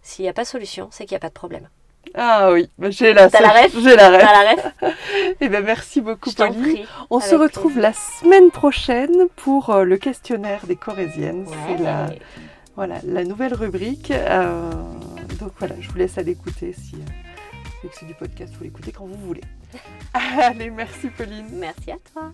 s'il 0.00 0.22
n'y 0.22 0.30
a 0.30 0.32
pas 0.32 0.44
de 0.44 0.48
solution, 0.48 0.88
c'est 0.92 1.04
qu'il 1.04 1.12
n'y 1.12 1.18
a 1.18 1.20
pas 1.20 1.28
de 1.28 1.34
problème. 1.34 1.68
Ah 2.16 2.50
oui, 2.52 2.68
bah, 2.78 2.90
j'ai 2.90 3.12
la, 3.12 3.28
la 3.28 3.48
ref 3.50 3.72
J'ai 3.78 3.94
la 3.94 4.08
ref. 4.10 4.66
Eh 5.40 5.48
bien, 5.48 5.60
merci 5.60 6.00
beaucoup, 6.00 6.30
Pauline. 6.32 6.86
On 7.10 7.20
se 7.20 7.34
retrouve 7.34 7.78
la 7.78 7.92
semaine 7.92 8.50
prochaine 8.50 9.28
pour 9.36 9.70
euh, 9.70 9.84
le 9.84 9.98
questionnaire 9.98 10.66
des 10.66 10.76
Corésiennes. 10.76 11.46
C'est 11.66 11.82
la, 11.82 12.06
voilà, 12.74 12.96
la 13.04 13.22
nouvelle 13.24 13.54
rubrique. 13.54 14.10
Euh, 14.10 14.70
donc 15.40 15.52
voilà, 15.58 15.74
je 15.80 15.88
vous 15.90 15.96
laisse 15.98 16.16
aller 16.16 16.32
écouter 16.32 16.72
si 16.72 16.94
euh, 16.96 17.88
c'est 17.92 18.06
du 18.06 18.14
podcast, 18.14 18.54
vous 18.56 18.64
l'écoutez 18.64 18.92
quand 18.92 19.04
vous 19.04 19.18
voulez. 19.26 19.42
Allez, 20.14 20.70
merci 20.70 21.08
Pauline. 21.08 21.48
Merci 21.52 21.90
à 21.90 21.96
toi. 22.12 22.32